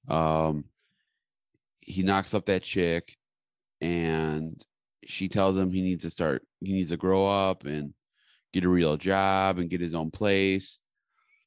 Um, 0.08 0.64
he 1.80 2.02
knocks 2.02 2.34
up 2.34 2.46
that 2.46 2.62
chick, 2.62 3.16
and 3.80 4.64
she 5.04 5.28
tells 5.28 5.56
him 5.56 5.70
he 5.70 5.82
needs 5.82 6.04
to 6.04 6.10
start. 6.10 6.42
He 6.60 6.72
needs 6.72 6.90
to 6.90 6.96
grow 6.96 7.26
up 7.26 7.64
and 7.64 7.92
get 8.56 8.64
a 8.64 8.70
real 8.70 8.96
job 8.96 9.58
and 9.58 9.68
get 9.68 9.82
his 9.82 9.94
own 9.94 10.10
place. 10.10 10.80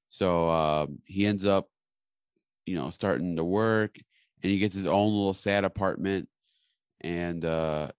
So 0.09 0.49
um, 0.49 0.99
he 1.05 1.25
ends 1.25 1.45
up, 1.45 1.67
you 2.67 2.77
know, 2.77 2.91
starting 2.91 3.35
to 3.35 3.43
work, 3.43 3.95
and 4.43 4.51
he 4.51 4.59
gets 4.59 4.75
his 4.75 4.85
own 4.85 5.07
little 5.07 5.33
sad 5.33 5.65
apartment. 5.65 6.29
And 7.01 7.43
uh, 7.43 7.89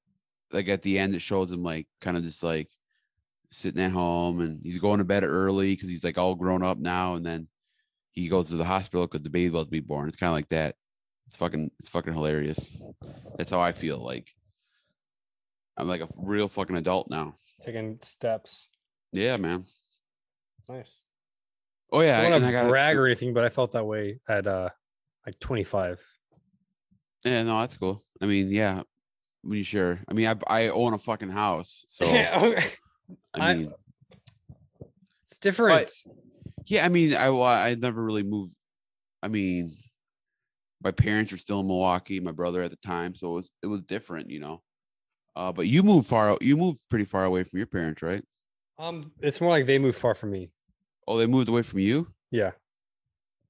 like 0.53 0.69
at 0.69 0.83
the 0.83 0.99
end, 0.99 1.15
it 1.17 1.23
shows 1.23 1.51
him 1.51 1.65
like 1.65 1.89
kind 2.01 2.17
of 2.17 2.23
just 2.23 2.43
like 2.45 2.69
sitting 3.51 3.83
at 3.83 3.91
home 3.91 4.41
and 4.41 4.61
he's 4.63 4.79
going 4.79 4.99
to 4.99 5.05
bed 5.05 5.25
early 5.25 5.75
because 5.75 5.89
he's 5.89 6.05
like 6.05 6.17
all 6.17 6.37
grown 6.37 6.63
up 6.63 6.79
now 6.79 7.15
and 7.15 7.27
then 7.27 7.49
he 8.13 8.29
goes 8.29 8.49
to 8.49 8.57
the 8.57 8.65
hospital 8.65 9.09
because 9.09 9.25
the 9.25 9.31
baby 9.31 9.49
about 9.49 9.65
to 9.65 9.71
be 9.73 9.81
born 9.81 10.07
it's 10.07 10.17
kind 10.17 10.29
of 10.31 10.37
like 10.37 10.47
that 10.47 10.77
it's 11.27 11.35
fucking 11.35 11.69
it's 11.81 11.89
fucking 11.89 12.13
hilarious 12.13 12.79
that's 13.37 13.51
how 13.51 13.61
i 13.61 13.73
feel 13.73 13.99
like 13.99 14.31
i'm 15.77 15.89
like 15.89 16.01
a 16.01 16.09
real 16.17 16.47
fucking 16.47 16.77
adult 16.77 17.11
now 17.11 17.35
Taking 17.65 17.99
steps. 18.03 18.69
Yeah 19.13 19.37
man 19.37 19.65
Nice. 20.69 20.93
oh 21.93 22.01
yeah 22.01 22.19
I 22.19 22.23
don't 22.23 22.33
want 22.33 22.45
I 22.45 22.47
to 22.49 22.53
got 22.53 22.69
brag 22.69 22.97
or 22.97 23.07
anything, 23.07 23.35
but 23.35 23.45
I 23.45 23.49
felt 23.49 23.73
that 23.73 23.85
way 23.87 24.21
at 24.29 24.47
uh 24.47 24.69
like 25.27 25.39
25. 25.41 26.01
yeah 27.25 27.43
no 27.43 27.61
that's 27.61 27.77
cool 27.77 28.03
i 28.23 28.27
mean 28.27 28.49
yeah 28.51 28.83
when 29.43 29.59
you 29.59 29.65
sure 29.65 29.99
i 30.09 30.13
mean 30.15 30.27
i, 30.27 30.37
I 30.47 30.69
own 30.69 30.95
a 30.95 30.99
fucking 30.99 31.31
house 31.31 31.85
so 31.89 32.05
Yeah, 32.13 32.63
i 33.35 33.41
I- 33.41 33.55
mean 33.55 33.73
it's 35.25 35.39
different. 35.39 35.93
Yeah, 36.67 36.85
I 36.85 36.89
mean, 36.89 37.15
I 37.15 37.31
wa- 37.31 37.47
I 37.53 37.75
never 37.77 38.03
really 38.03 38.25
moved. 38.25 38.53
I 39.23 39.29
mean, 39.29 39.77
my 40.83 40.91
parents 40.91 41.31
were 41.31 41.39
still 41.39 41.61
in 41.61 41.69
Milwaukee, 41.69 42.19
my 42.21 42.33
brother 42.33 42.63
at 42.63 42.71
the 42.73 42.77
time, 42.79 43.15
so 43.15 43.29
it 43.29 43.35
was 43.35 43.51
it 43.63 43.67
was 43.69 43.83
different, 43.83 44.29
you 44.31 44.41
know. 44.41 44.61
Uh, 45.37 45.53
but 45.53 45.67
you 45.69 45.83
moved 45.85 46.09
far. 46.09 46.37
You 46.41 46.57
moved 46.57 46.81
pretty 46.89 47.05
far 47.05 47.25
away 47.25 47.45
from 47.45 47.59
your 47.59 47.67
parents, 47.69 48.03
right? 48.03 48.25
Um, 48.81 49.13
it's 49.21 49.41
more 49.41 49.51
like 49.51 49.67
they 49.67 49.79
moved 49.79 49.99
far 49.99 50.15
from 50.15 50.31
me. 50.31 50.51
Oh, 51.07 51.19
they 51.19 51.27
moved 51.27 51.49
away 51.49 51.63
from 51.63 51.81
you. 51.81 52.09
Yeah. 52.31 52.53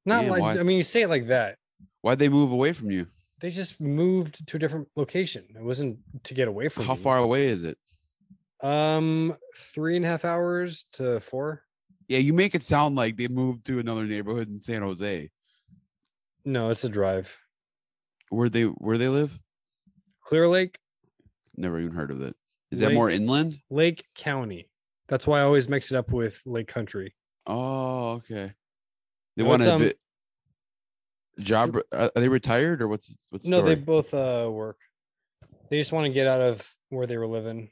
Not 0.04 0.22
Damn, 0.22 0.30
like 0.30 0.42
why? 0.42 0.58
I 0.58 0.62
mean, 0.62 0.76
you 0.76 0.82
say 0.82 1.02
it 1.02 1.08
like 1.08 1.28
that. 1.28 1.56
Why'd 2.00 2.18
they 2.18 2.28
move 2.28 2.52
away 2.52 2.72
from 2.72 2.90
you? 2.90 3.06
They 3.40 3.50
just 3.50 3.80
moved 3.80 4.46
to 4.46 4.56
a 4.56 4.60
different 4.60 4.88
location. 4.96 5.44
It 5.54 5.62
wasn't 5.62 5.98
to 6.24 6.34
get 6.34 6.48
away 6.48 6.68
from 6.68 6.84
How 6.84 6.94
me. 6.94 7.00
far 7.00 7.18
away 7.18 7.46
is 7.46 7.64
it? 7.64 7.78
Um, 8.62 9.36
three 9.56 9.96
and 9.96 10.04
a 10.04 10.08
half 10.08 10.24
hours 10.24 10.86
to 10.94 11.20
four. 11.20 11.62
Yeah, 12.08 12.18
you 12.18 12.32
make 12.32 12.54
it 12.54 12.62
sound 12.62 12.96
like 12.96 13.16
they 13.16 13.28
moved 13.28 13.64
to 13.66 13.78
another 13.78 14.04
neighborhood 14.04 14.48
in 14.48 14.60
San 14.60 14.82
Jose. 14.82 15.30
No, 16.44 16.70
it's 16.70 16.84
a 16.84 16.88
drive. 16.88 17.36
Where 18.30 18.48
they 18.48 18.64
where 18.64 18.98
they 18.98 19.08
live? 19.08 19.38
Clear 20.24 20.48
Lake, 20.48 20.78
Never 21.56 21.78
even 21.80 21.94
heard 21.94 22.10
of 22.10 22.22
it. 22.22 22.34
Is 22.70 22.80
that 22.80 22.92
more 22.92 23.10
inland? 23.10 23.58
Lake 23.68 24.04
County. 24.14 24.68
That's 25.10 25.26
why 25.26 25.40
I 25.40 25.42
always 25.42 25.68
mix 25.68 25.90
it 25.90 25.96
up 25.96 26.12
with 26.12 26.40
Lake 26.46 26.68
Country. 26.68 27.14
Oh, 27.44 28.12
okay. 28.12 28.52
They 29.36 29.42
want 29.42 29.62
to. 29.62 29.74
um, 29.74 29.82
bit 29.82 29.98
job. 31.40 31.76
Are 31.92 32.10
they 32.14 32.28
retired 32.28 32.80
or 32.80 32.86
what's 32.86 33.12
what's 33.30 33.44
the 33.44 33.50
No, 33.50 33.62
they 33.62 33.74
both 33.74 34.14
uh 34.14 34.48
work. 34.50 34.78
They 35.68 35.78
just 35.78 35.90
want 35.90 36.06
to 36.06 36.12
get 36.12 36.28
out 36.28 36.40
of 36.40 36.72
where 36.90 37.08
they 37.08 37.16
were 37.16 37.26
living. 37.26 37.70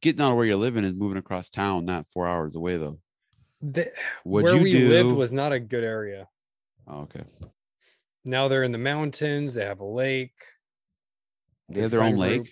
Getting 0.00 0.22
out 0.22 0.30
of 0.30 0.36
where 0.36 0.46
you're 0.46 0.56
living 0.56 0.84
is 0.84 0.94
moving 0.94 1.18
across 1.18 1.50
town, 1.50 1.84
not 1.84 2.08
four 2.08 2.26
hours 2.26 2.56
away 2.56 2.78
though. 2.78 2.98
What'd 3.60 3.92
where 4.24 4.56
you 4.56 4.62
we 4.62 4.72
do? 4.72 4.88
lived 4.88 5.12
was 5.12 5.30
not 5.30 5.52
a 5.52 5.60
good 5.60 5.84
area. 5.84 6.26
Oh, 6.86 7.00
okay. 7.00 7.24
Now 8.24 8.48
they're 8.48 8.64
in 8.64 8.72
the 8.72 8.78
mountains. 8.78 9.54
They 9.54 9.64
have 9.64 9.80
a 9.80 9.84
lake. 9.84 10.32
They 11.68 11.82
have 11.82 11.90
their 11.90 12.02
own 12.02 12.16
lake. 12.16 12.36
group. 12.36 12.48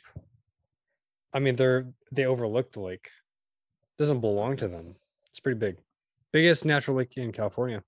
I 1.32 1.38
mean, 1.38 1.56
they're 1.56 1.86
they 2.12 2.24
overlook 2.26 2.72
the 2.72 2.80
lake. 2.80 3.08
Doesn't 3.98 4.20
belong 4.20 4.56
to 4.58 4.68
them. 4.68 4.94
It's 5.30 5.40
pretty 5.40 5.58
big. 5.58 5.76
Biggest 6.32 6.64
natural 6.64 6.96
lake 6.98 7.16
in 7.16 7.32
California. 7.32 7.82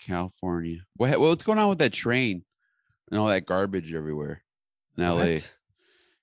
California. 0.00 0.78
What 0.96 1.18
what's 1.18 1.44
going 1.44 1.58
on 1.58 1.68
with 1.68 1.78
that 1.78 1.92
train 1.92 2.44
and 3.10 3.18
all 3.18 3.26
that 3.26 3.46
garbage 3.46 3.92
everywhere 3.92 4.42
in 4.96 5.04
LA? 5.04 5.14
What? 5.16 5.54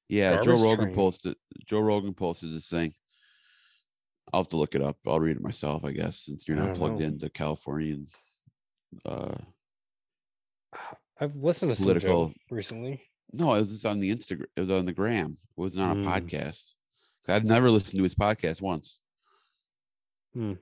Yeah, 0.07 0.41
Joe 0.41 0.61
Rogan 0.61 0.85
train? 0.85 0.95
posted. 0.95 1.35
Joe 1.65 1.79
Rogan 1.81 2.13
posted 2.13 2.53
this 2.53 2.69
thing. 2.69 2.93
I'll 4.31 4.41
have 4.41 4.47
to 4.49 4.57
look 4.57 4.75
it 4.75 4.81
up. 4.81 4.97
I'll 5.05 5.19
read 5.19 5.35
it 5.37 5.41
myself, 5.43 5.83
I 5.83 5.91
guess, 5.91 6.19
since 6.19 6.47
you're 6.47 6.57
not 6.57 6.75
plugged 6.75 6.99
know. 6.99 7.07
into 7.07 7.29
Californian. 7.29 8.07
Uh, 9.05 9.35
I've 11.19 11.35
listened 11.35 11.71
to 11.71 11.75
some 11.75 11.85
Political- 11.85 12.33
recently. 12.51 13.01
no, 13.31 13.53
it 13.55 13.59
was 13.61 13.85
on 13.85 13.99
the 13.99 14.13
Instagram. 14.15 14.45
It 14.55 14.61
was 14.61 14.71
on 14.71 14.85
the 14.85 14.93
gram. 14.93 15.37
It 15.57 15.61
was 15.61 15.75
not 15.75 15.97
a 15.97 15.99
Mm. 16.01 16.05
podcast. 16.05 16.63
I've 17.28 17.45
never 17.45 17.69
listened 17.69 17.97
to 17.97 18.03
his 18.03 18.15
podcast 18.15 18.61
once. 18.61 18.99
Hmm. 20.34 20.53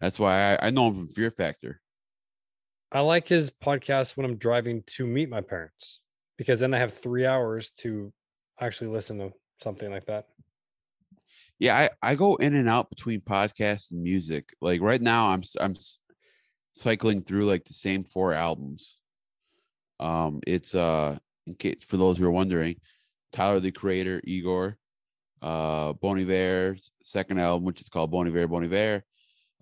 That's 0.00 0.18
why 0.18 0.54
I, 0.54 0.68
I 0.68 0.70
know 0.70 0.88
him 0.88 0.94
from 0.94 1.08
Fear 1.08 1.30
Factor. 1.30 1.80
I 2.92 3.00
like 3.00 3.28
his 3.28 3.50
podcast 3.50 4.16
when 4.16 4.26
I'm 4.26 4.36
driving 4.36 4.82
to 4.88 5.06
meet 5.06 5.28
my 5.28 5.40
parents 5.40 6.00
because 6.38 6.58
then 6.58 6.74
I 6.74 6.78
have 6.78 6.94
three 6.94 7.26
hours 7.26 7.70
to 7.78 8.12
actually 8.60 8.88
listen 8.88 9.18
to 9.18 9.32
something 9.62 9.90
like 9.90 10.06
that. 10.06 10.26
Yeah, 11.58 11.76
I, 11.76 11.90
I 12.02 12.14
go 12.14 12.36
in 12.36 12.54
and 12.54 12.68
out 12.68 12.88
between 12.88 13.20
podcasts 13.20 13.92
and 13.92 14.02
music. 14.02 14.54
Like 14.60 14.80
right 14.80 15.00
now, 15.00 15.28
I'm 15.28 15.42
I'm 15.60 15.76
cycling 16.74 17.22
through 17.22 17.44
like 17.44 17.64
the 17.64 17.74
same 17.74 18.02
four 18.04 18.32
albums. 18.32 18.96
Um, 20.00 20.40
it's 20.46 20.74
uh, 20.74 21.18
in 21.46 21.54
case 21.54 21.76
for 21.86 21.98
those 21.98 22.16
who 22.16 22.24
are 22.24 22.30
wondering, 22.30 22.76
Tyler 23.32 23.60
the 23.60 23.70
Creator, 23.70 24.22
Igor, 24.24 24.78
uh, 25.42 25.92
Bon 25.94 26.18
Iver's 26.18 26.90
second 27.02 27.38
album, 27.40 27.64
which 27.64 27.80
is 27.80 27.88
called 27.88 28.10
Bon 28.10 28.26
Iver, 28.26 28.48
Bon 28.48 28.64
Iver, 28.64 29.02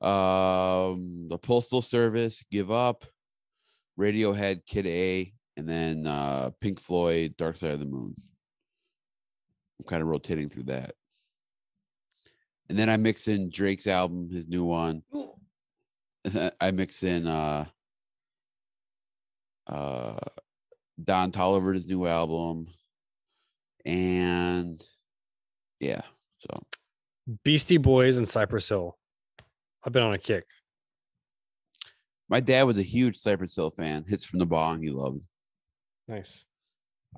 um, 0.00 1.26
the 1.28 1.38
Postal 1.38 1.82
Service, 1.82 2.44
Give 2.50 2.70
Up, 2.70 3.04
Radiohead, 3.98 4.64
Kid 4.66 4.86
A, 4.86 5.32
and 5.56 5.68
then 5.68 6.06
uh, 6.06 6.50
Pink 6.60 6.80
Floyd, 6.80 7.34
Dark 7.36 7.58
Side 7.58 7.72
of 7.72 7.80
the 7.80 7.86
Moon. 7.86 8.14
I'm 9.78 9.86
kind 9.86 10.02
of 10.02 10.08
rotating 10.08 10.48
through 10.48 10.64
that. 10.64 10.94
And 12.68 12.78
then 12.78 12.90
I 12.90 12.96
mix 12.96 13.28
in 13.28 13.50
Drake's 13.50 13.86
album, 13.86 14.30
his 14.30 14.46
new 14.46 14.64
one. 14.64 15.02
I 16.60 16.70
mix 16.70 17.02
in 17.02 17.26
uh 17.26 17.64
uh 19.66 20.18
Don 21.02 21.32
Toliver's 21.32 21.86
new 21.86 22.06
album. 22.06 22.68
And 23.84 24.84
yeah, 25.80 26.00
so 26.36 26.62
Beastie 27.44 27.76
Boys 27.78 28.18
and 28.18 28.26
Cypress 28.28 28.68
Hill. 28.68 28.96
I've 29.84 29.92
been 29.92 30.02
on 30.02 30.14
a 30.14 30.18
kick. 30.18 30.44
my 32.28 32.40
dad 32.40 32.64
was 32.64 32.78
a 32.78 32.82
huge 32.82 33.16
Cypress 33.16 33.54
Hill 33.54 33.70
fan. 33.70 34.04
Hits 34.06 34.24
from 34.24 34.38
the 34.38 34.46
bong 34.46 34.82
he 34.82 34.90
loved. 34.90 35.20
Nice. 36.06 36.44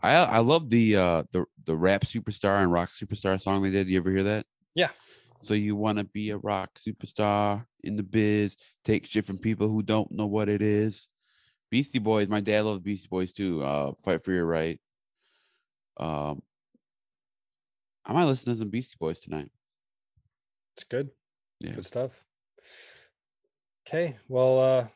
I 0.03 0.15
I 0.17 0.39
love 0.39 0.69
the 0.71 0.97
uh 0.97 1.23
the 1.33 1.45
the 1.65 1.77
rap 1.77 2.03
superstar 2.03 2.63
and 2.63 2.71
rock 2.73 2.91
superstar 2.91 3.41
song 3.41 3.63
they 3.63 3.71
did. 3.71 3.89
You 3.89 3.99
ever 3.99 4.11
hear 4.11 4.23
that? 4.25 4.47
Yeah. 4.75 4.91
So 5.43 5.55
you 5.55 5.75
want 5.75 5.99
to 5.99 6.05
be 6.05 6.31
a 6.31 6.37
rock 6.39 6.71
superstar 6.79 7.65
in 7.83 7.97
the 7.97 8.03
biz, 8.03 8.57
take 8.85 9.07
shit 9.07 9.25
from 9.25 9.39
people 9.39 9.69
who 9.69 9.83
don't 9.83 10.11
know 10.13 10.27
what 10.27 10.49
it 10.49 10.61
is. 10.63 11.09
Beastie 11.71 11.99
Boys, 11.99 12.29
my 12.29 12.41
dad 12.41 12.65
loves 12.65 12.81
Beastie 12.81 13.09
Boys 13.11 13.33
too. 13.33 13.63
Uh 13.65 13.93
Fight 14.05 14.23
for 14.23 14.33
Your 14.33 14.47
Right. 14.47 14.81
Um 15.97 16.43
I 18.11 18.13
might 18.13 18.25
listen 18.25 18.53
to 18.53 18.59
some 18.59 18.71
Beastie 18.71 18.97
Boys 18.99 19.21
tonight. 19.21 19.53
It's 20.75 20.83
good. 20.83 21.11
Yeah. 21.61 21.75
Good 21.75 21.87
stuff. 21.87 22.25
Okay. 23.87 24.17
Well, 24.27 24.59
uh 24.59 24.87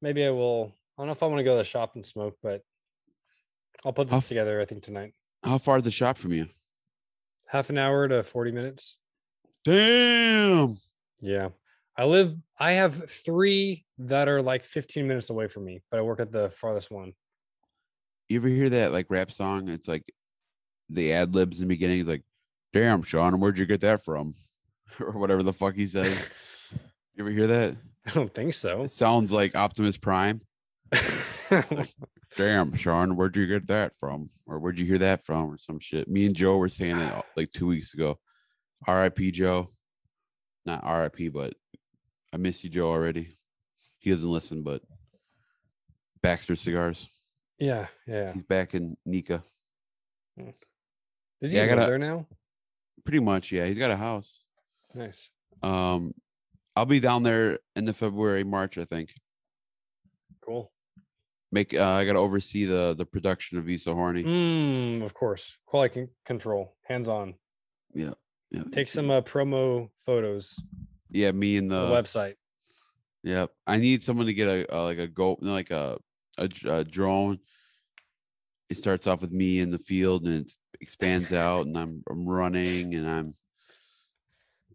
maybe 0.00 0.24
I 0.24 0.30
will 0.30 0.72
I 0.96 1.02
don't 1.02 1.08
know 1.08 1.12
if 1.12 1.22
I 1.22 1.26
want 1.26 1.38
to 1.38 1.44
go 1.44 1.52
to 1.52 1.58
the 1.58 1.64
shop 1.64 1.94
and 1.94 2.06
smoke, 2.06 2.38
but 2.42 2.62
I'll 3.84 3.92
put 3.92 4.08
this 4.08 4.16
f- 4.16 4.28
together, 4.28 4.58
I 4.58 4.64
think, 4.64 4.84
tonight. 4.84 5.12
How 5.44 5.58
far 5.58 5.76
is 5.76 5.84
the 5.84 5.90
shop 5.90 6.16
from 6.16 6.32
you? 6.32 6.46
half 7.48 7.70
an 7.70 7.78
hour 7.78 8.08
to 8.08 8.24
40 8.24 8.50
minutes. 8.50 8.96
Damn. 9.62 10.78
Yeah. 11.20 11.50
I 11.96 12.04
live, 12.04 12.34
I 12.58 12.72
have 12.72 13.08
three 13.08 13.84
that 13.98 14.28
are 14.28 14.42
like 14.42 14.64
15 14.64 15.06
minutes 15.06 15.30
away 15.30 15.46
from 15.46 15.64
me, 15.64 15.80
but 15.90 15.98
I 15.98 16.02
work 16.02 16.18
at 16.18 16.32
the 16.32 16.50
farthest 16.50 16.90
one. 16.90 17.12
You 18.28 18.38
ever 18.40 18.48
hear 18.48 18.68
that 18.70 18.92
like 18.92 19.06
rap 19.10 19.30
song? 19.30 19.68
It's 19.68 19.86
like 19.86 20.12
the 20.88 21.12
ad 21.12 21.34
libs 21.34 21.58
in 21.60 21.68
the 21.68 21.74
beginning. 21.74 22.00
It's 22.00 22.08
like, 22.08 22.24
damn, 22.72 23.02
Sean, 23.02 23.38
where'd 23.40 23.58
you 23.58 23.66
get 23.66 23.80
that 23.82 24.04
from? 24.04 24.34
or 25.00 25.12
whatever 25.12 25.42
the 25.42 25.52
fuck 25.52 25.74
he 25.74 25.86
says. 25.86 26.30
you 27.14 27.24
ever 27.24 27.30
hear 27.30 27.46
that? 27.46 27.76
I 28.06 28.10
don't 28.10 28.32
think 28.32 28.54
so. 28.54 28.82
It 28.82 28.90
sounds 28.90 29.32
like 29.32 29.56
Optimus 29.56 29.96
Prime. 29.96 30.40
Damn, 32.36 32.74
Sean, 32.76 33.16
where'd 33.16 33.36
you 33.36 33.46
get 33.46 33.66
that 33.68 33.94
from? 33.98 34.28
Or 34.46 34.58
where'd 34.58 34.78
you 34.78 34.84
hear 34.84 34.98
that 34.98 35.24
from? 35.24 35.52
Or 35.52 35.58
some 35.58 35.80
shit. 35.80 36.06
Me 36.08 36.26
and 36.26 36.36
Joe 36.36 36.58
were 36.58 36.68
saying 36.68 36.98
it 36.98 37.24
like 37.36 37.50
two 37.52 37.66
weeks 37.66 37.94
ago. 37.94 38.18
R.I.P. 38.86 39.30
Joe. 39.30 39.70
Not 40.66 40.84
R.I.P. 40.84 41.28
But 41.28 41.54
I 42.32 42.36
miss 42.36 42.62
you, 42.62 42.70
Joe, 42.70 42.88
already. 42.88 43.38
He 43.98 44.10
doesn't 44.10 44.28
listen, 44.28 44.62
but 44.62 44.82
Baxter 46.22 46.56
Cigars. 46.56 47.08
yeah, 47.58 47.86
yeah. 48.06 48.32
He's 48.32 48.44
back 48.44 48.74
in 48.74 48.96
Nika. 49.06 49.42
Hmm. 50.38 50.50
Is 51.40 51.52
he 51.52 51.58
Yeah, 51.58 51.64
live 51.64 51.76
gotta- 51.76 51.88
there 51.90 51.98
now? 51.98 52.26
Pretty 53.04 53.20
much, 53.20 53.52
yeah. 53.52 53.66
He's 53.66 53.78
got 53.78 53.90
a 53.90 53.96
house. 53.96 54.42
Nice. 54.94 55.30
Um, 55.62 56.12
I'll 56.74 56.86
be 56.86 57.00
down 57.00 57.22
there 57.22 57.58
in 57.76 57.84
the 57.84 57.92
February, 57.92 58.42
March, 58.44 58.76
I 58.78 58.84
think. 58.84 59.14
Cool. 60.44 60.72
Make 61.52 61.74
uh, 61.74 61.84
I 61.84 62.04
gotta 62.04 62.18
oversee 62.18 62.64
the 62.64 62.94
the 62.94 63.06
production 63.06 63.56
of 63.58 63.64
Viso 63.64 63.94
Horny. 63.94 64.24
Mm, 64.24 65.04
of 65.04 65.14
course. 65.14 65.56
Quality 65.66 66.08
control, 66.24 66.76
hands 66.84 67.08
on. 67.08 67.34
Yeah. 67.94 68.14
Yeah. 68.50 68.64
Take 68.72 68.90
some 68.90 69.10
uh, 69.10 69.20
promo 69.22 69.90
photos. 70.04 70.60
Yeah, 71.10 71.30
me 71.32 71.56
and 71.56 71.70
The 71.70 71.86
the 71.86 71.94
website. 71.94 72.34
Yeah, 73.22 73.46
I 73.66 73.76
need 73.78 74.02
someone 74.02 74.26
to 74.26 74.34
get 74.34 74.48
a, 74.48 74.76
a 74.76 74.78
like 74.82 74.98
a 74.98 75.06
go 75.06 75.38
like 75.40 75.70
a, 75.70 75.98
a 76.38 76.48
a 76.66 76.84
drone. 76.84 77.38
It 78.68 78.78
starts 78.78 79.06
off 79.06 79.20
with 79.20 79.32
me 79.32 79.60
in 79.60 79.70
the 79.70 79.78
field 79.78 80.24
and 80.26 80.34
it 80.44 80.52
expands 80.80 81.32
out, 81.32 81.66
and 81.66 81.76
I'm 81.76 82.02
I'm 82.08 82.26
running 82.26 82.94
and 82.94 83.08
I'm 83.08 83.34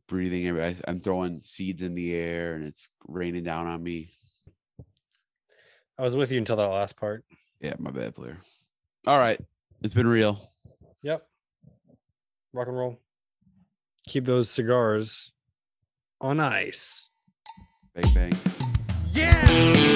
breathing. 0.08 0.60
I, 0.60 0.76
I'm 0.88 0.99
throwing 0.99 1.41
seeds 1.41 1.82
in 1.82 1.95
the 1.95 2.16
air, 2.16 2.54
and 2.54 2.66
it's 2.66 2.89
raining 3.08 3.43
down 3.43 3.68
on 3.68 3.82
me. 3.82 4.12
I 5.97 6.04
was 6.04 6.16
with 6.16 6.32
you 6.32 6.38
until 6.38 6.56
that 6.58 6.68
last 6.68 6.97
part. 6.97 7.24
Yeah, 7.60 7.76
my 7.80 7.91
bad 7.91 8.16
player. 8.16 8.38
All 9.08 9.18
right, 9.18 9.39
it's 9.82 9.93
been 9.93 10.08
real. 10.08 10.49
Yep. 11.04 11.26
Rock 12.54 12.68
and 12.68 12.78
roll. 12.78 12.99
Keep 14.08 14.26
those 14.26 14.49
cigars 14.49 15.32
on 16.20 16.39
ice. 16.39 17.10
Bang 17.93 18.14
bang. 18.14 18.34
Yeah! 19.12 19.91